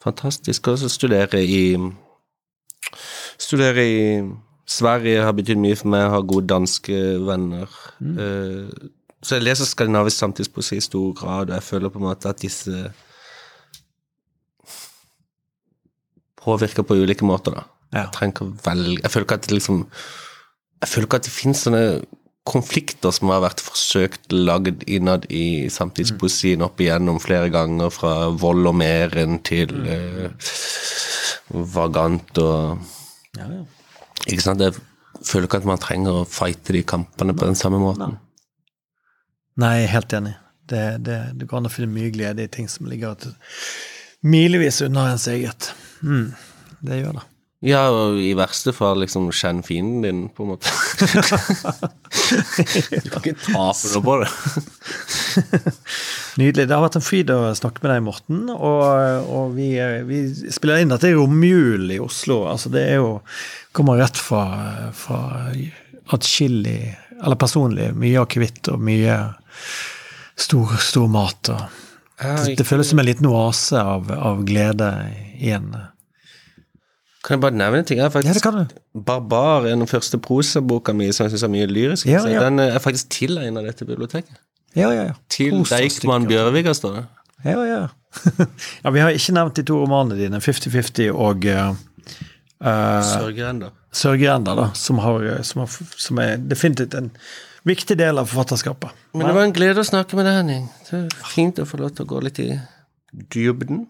Fantastisk. 0.03 0.69
Og 0.69 0.79
så 0.79 0.89
studere 0.93 1.43
i 1.45 1.65
Studere 3.43 3.83
i 3.83 4.03
Sverige 4.69 5.23
har 5.25 5.33
betydd 5.35 5.59
mye 5.59 5.77
for 5.77 5.91
meg, 5.93 6.05
har 6.13 6.23
gode 6.29 6.47
danske 6.51 6.99
venner. 7.27 7.71
Eh, 8.01 8.69
så 9.23 9.39
jeg 9.39 9.45
leser 9.47 9.67
skandinavisk 9.67 10.19
samtidspoesi 10.19 10.79
i 10.79 10.85
stor 10.85 11.13
grad, 11.19 11.51
og 11.51 11.57
jeg 11.57 11.67
føler 11.67 11.93
på 11.93 11.99
en 11.99 12.07
måte 12.07 12.31
at 12.31 12.43
disse 12.43 12.93
påvirker 16.43 16.87
på 16.87 16.99
ulike 17.03 17.27
måter, 17.29 17.57
da. 17.59 17.69
Ja. 17.93 18.07
Jeg 18.07 18.13
trenger 18.17 18.33
ikke 18.33 18.45
å 18.47 18.53
velge 18.65 19.01
Jeg 19.03 19.13
føler 19.13 19.27
ikke 19.27 19.37
at 19.37 19.47
det 19.47 19.57
liksom 19.59 19.81
Jeg 19.85 20.89
føler 20.89 21.07
ikke 21.07 21.19
at 21.21 21.27
det 21.27 21.33
finnes 21.35 21.65
sånne 21.67 21.83
konflikter 22.49 23.13
som 23.15 23.31
har 23.31 23.43
vært 23.45 23.61
forsøkt 23.63 24.33
lagd 24.35 24.83
innad 24.91 25.29
i 25.31 25.69
samtidspoesien 25.71 26.65
opp 26.67 26.81
igjennom 26.83 27.21
flere 27.23 27.53
ganger, 27.55 27.93
fra 27.95 28.33
vold 28.35 28.67
og 28.67 28.75
meren 28.81 29.39
til 29.47 29.71
eh, 29.87 30.51
vagant 31.77 32.43
og 32.43 32.83
Ja, 33.39 33.47
ja. 33.47 33.63
Ikke 34.27 34.43
sant? 34.43 34.65
Jeg 34.65 34.75
føler 35.23 35.47
ikke 35.47 35.63
at 35.63 35.69
man 35.71 35.81
trenger 35.83 36.23
å 36.23 36.27
fighte 36.29 36.75
de 36.75 36.83
kampene 36.87 37.35
på 37.35 37.47
den 37.47 37.59
samme 37.59 37.79
måten. 37.83 38.19
Nei, 39.59 39.73
jeg 39.79 39.87
er 39.87 39.95
helt 39.95 40.19
enig. 40.19 40.35
Det, 40.73 40.83
det, 41.07 41.19
det 41.39 41.49
går 41.49 41.61
an 41.61 41.69
å 41.69 41.73
finne 41.73 41.95
mye 41.95 42.13
glede 42.15 42.45
i 42.45 42.51
ting 42.51 42.69
som 42.71 42.87
ligger 42.91 43.19
milevis 44.23 44.81
unna 44.87 45.11
ens 45.13 45.27
eget. 45.31 45.73
Mm, 46.03 46.33
det 46.83 47.03
gjør 47.03 47.21
det. 47.21 47.29
Ja, 47.63 47.85
og 47.95 48.17
i 48.19 48.33
verste 48.35 48.73
fall 48.75 49.05
liksom 49.05 49.29
kjenn 49.39 49.61
fienden 49.63 50.03
din, 50.03 50.23
på 50.35 50.43
en 50.43 50.49
måte. 50.51 50.67
du 53.05 53.07
kan 53.07 53.21
ikke 53.23 53.37
tape 53.39 53.91
noe 53.93 54.03
på 54.03 54.17
det. 54.19 54.31
Nydelig. 56.43 56.65
Det 56.67 56.75
har 56.75 56.83
vært 56.83 56.99
en 56.99 57.07
fryd 57.07 57.31
å 57.31 57.53
snakke 57.55 57.85
med 57.85 57.93
deg, 57.95 58.01
Morten. 58.09 58.41
Og, 58.51 59.29
og 59.31 59.55
vi, 59.55 59.69
vi 60.09 60.25
spiller 60.51 60.83
inn 60.83 60.91
dette 60.91 61.13
i 61.13 61.15
romjulen 61.15 61.95
i 61.95 62.01
Oslo. 62.03 62.41
Altså, 62.51 62.73
det 62.75 62.83
er 62.89 62.99
jo 62.99 63.21
Kommer 63.73 64.03
rett 64.03 64.19
fra, 64.21 64.43
fra 64.93 65.21
atskillig 66.13 66.91
Eller 67.23 67.39
personlig. 67.41 67.93
Mye 67.97 68.27
akevitt 68.27 68.69
og 68.75 68.83
mye 68.83 69.21
stor, 70.35 70.75
stor 70.83 71.07
mat. 71.15 71.55
Og 71.55 71.63
det, 72.19 72.59
det 72.59 72.67
føles 72.67 72.91
som 72.91 72.99
en 72.99 73.07
liten 73.07 73.31
oase 73.31 73.79
av, 73.79 74.11
av 74.11 74.43
glede 74.51 74.91
igjen. 75.39 75.71
Kan 77.23 77.37
jeg 77.37 77.43
bare 77.45 77.55
nevne 77.55 77.79
en 77.83 77.87
ting? 77.87 78.01
Jeg 78.01 78.09
har 78.09 78.11
Ja, 78.11 78.33
faktisk 78.33 78.45
du. 78.45 79.01
Barbar 79.07 79.67
er 79.67 79.77
den 79.77 79.87
første 79.87 80.19
prosaboka 80.19 80.93
mi 80.93 81.13
som 81.13 81.25
jeg 81.25 81.37
syns 81.37 81.45
er 81.47 81.53
mye 81.53 81.67
lyrisk. 81.71 82.07
Ja, 82.07 82.25
ja. 82.27 82.43
Den 82.45 82.59
er 82.59 82.79
faktisk 82.83 83.11
tilegna 83.15 83.63
dette 83.63 83.87
biblioteket. 83.87 84.35
Ja, 84.75 84.91
ja, 84.91 85.05
ja. 85.11 85.13
Til. 85.31 85.63
Deichman 85.69 86.27
Bjørvika, 86.27 86.73
står 86.75 86.97
det. 86.97 87.05
Ja, 87.45 87.63
ja. 87.67 87.87
ja, 88.85 88.91
vi 88.91 89.01
har 89.01 89.15
ikke 89.15 89.35
nevnt 89.37 89.57
de 89.57 89.65
to 89.69 89.79
romanene 89.83 90.19
dine, 90.19 90.41
50-50 90.43 91.13
og 91.13 91.47
uh, 91.47 91.77
Sørgeender. 93.07 93.73
Sørgeender, 93.93 94.59
da, 94.59 94.69
som, 94.75 94.99
har, 95.03 95.25
som, 95.47 95.65
har, 95.65 95.97
som 95.99 96.21
er 96.23 96.37
definitivt 96.37 96.95
en 96.99 97.11
viktig 97.69 97.97
del 97.99 98.19
av 98.19 98.31
forfatterskapet. 98.31 98.95
Men 99.15 99.29
det 99.29 99.35
var 99.37 99.47
en 99.47 99.55
glede 99.55 99.83
å 99.83 99.87
snakke 99.87 100.19
med 100.19 100.27
deg, 100.29 100.39
Henning. 100.41 100.69
Det 100.89 101.03
er 101.07 101.33
fint 101.33 101.61
å 101.63 101.67
få 101.69 101.83
lov 101.83 101.95
til 101.97 102.07
å 102.07 102.13
gå 102.15 102.23
litt 102.27 102.41
i 102.43 102.51
dybden. 103.35 103.87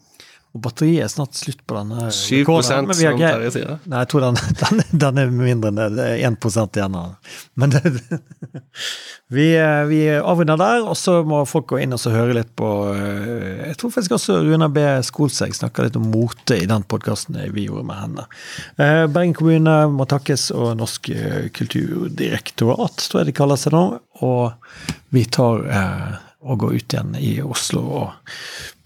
Og 0.53 0.61
batteriet 0.67 1.07
er 1.07 1.09
snart 1.09 1.37
slutt 1.39 1.63
på 1.65 1.77
denne. 1.79 2.11
7 2.13 2.43
rekorden, 2.43 2.67
som 2.67 2.89
men 2.91 2.99
vi 2.99 3.07
har 3.09 3.45
sier. 3.55 3.79
Nei, 3.89 4.03
jeg 4.03 4.09
tror 4.13 4.25
den, 4.27 4.41
den, 4.61 4.83
den 5.01 5.21
er 5.23 5.31
mindre 5.33 5.71
enn 5.73 5.79
det. 5.81 5.87
Det 5.97 6.09
er 6.11 6.25
1 6.29 6.77
igjen. 6.77 6.99
av. 6.99 7.39
Men 7.57 7.73
det, 7.73 7.93
vi, 9.37 9.47
eh, 9.57 9.85
vi 9.89 10.01
avrunder 10.19 10.61
der, 10.61 10.85
og 10.85 10.99
så 11.01 11.23
må 11.25 11.41
folk 11.49 11.71
gå 11.73 11.81
inn 11.81 11.97
og 11.97 12.03
så 12.03 12.13
høre 12.13 12.37
litt 12.37 12.53
på 12.59 12.69
eh, 12.93 13.71
Jeg 13.71 13.79
tror 13.81 13.95
faktisk 13.95 14.19
også 14.19 14.43
Runa 14.45 14.69
B. 14.69 14.85
Skolseg 15.09 15.57
snakka 15.57 15.87
litt 15.87 15.97
om 15.97 16.11
mote 16.13 16.61
i 16.61 16.69
den 16.69 16.85
podkasten 16.85 17.41
vi 17.57 17.65
gjorde 17.71 17.87
med 17.89 18.03
henne. 18.03 18.27
Eh, 18.77 19.07
Bergen 19.09 19.33
kommune 19.39 19.79
må 19.89 20.05
takkes, 20.11 20.51
og 20.53 20.77
Norsk 20.83 21.09
kulturdirektorat, 21.57 23.09
tror 23.09 23.23
jeg 23.23 23.33
de 23.33 23.39
kaller 23.41 23.61
seg 23.61 23.73
nå. 23.73 23.87
Og 24.21 24.53
vi 25.17 25.25
tar 25.33 25.65
eh, 25.65 26.21
og 26.43 26.59
går 26.63 26.75
ut 26.75 26.95
igjen 26.95 27.15
i 27.19 27.33
Oslo 27.43 27.83
og 28.03 28.35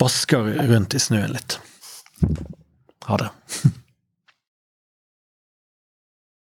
basker 0.00 0.52
rundt 0.68 0.96
i 0.96 1.00
snøen 1.00 1.32
litt. 1.32 1.58
Ha 3.08 3.18
det. 3.22 3.30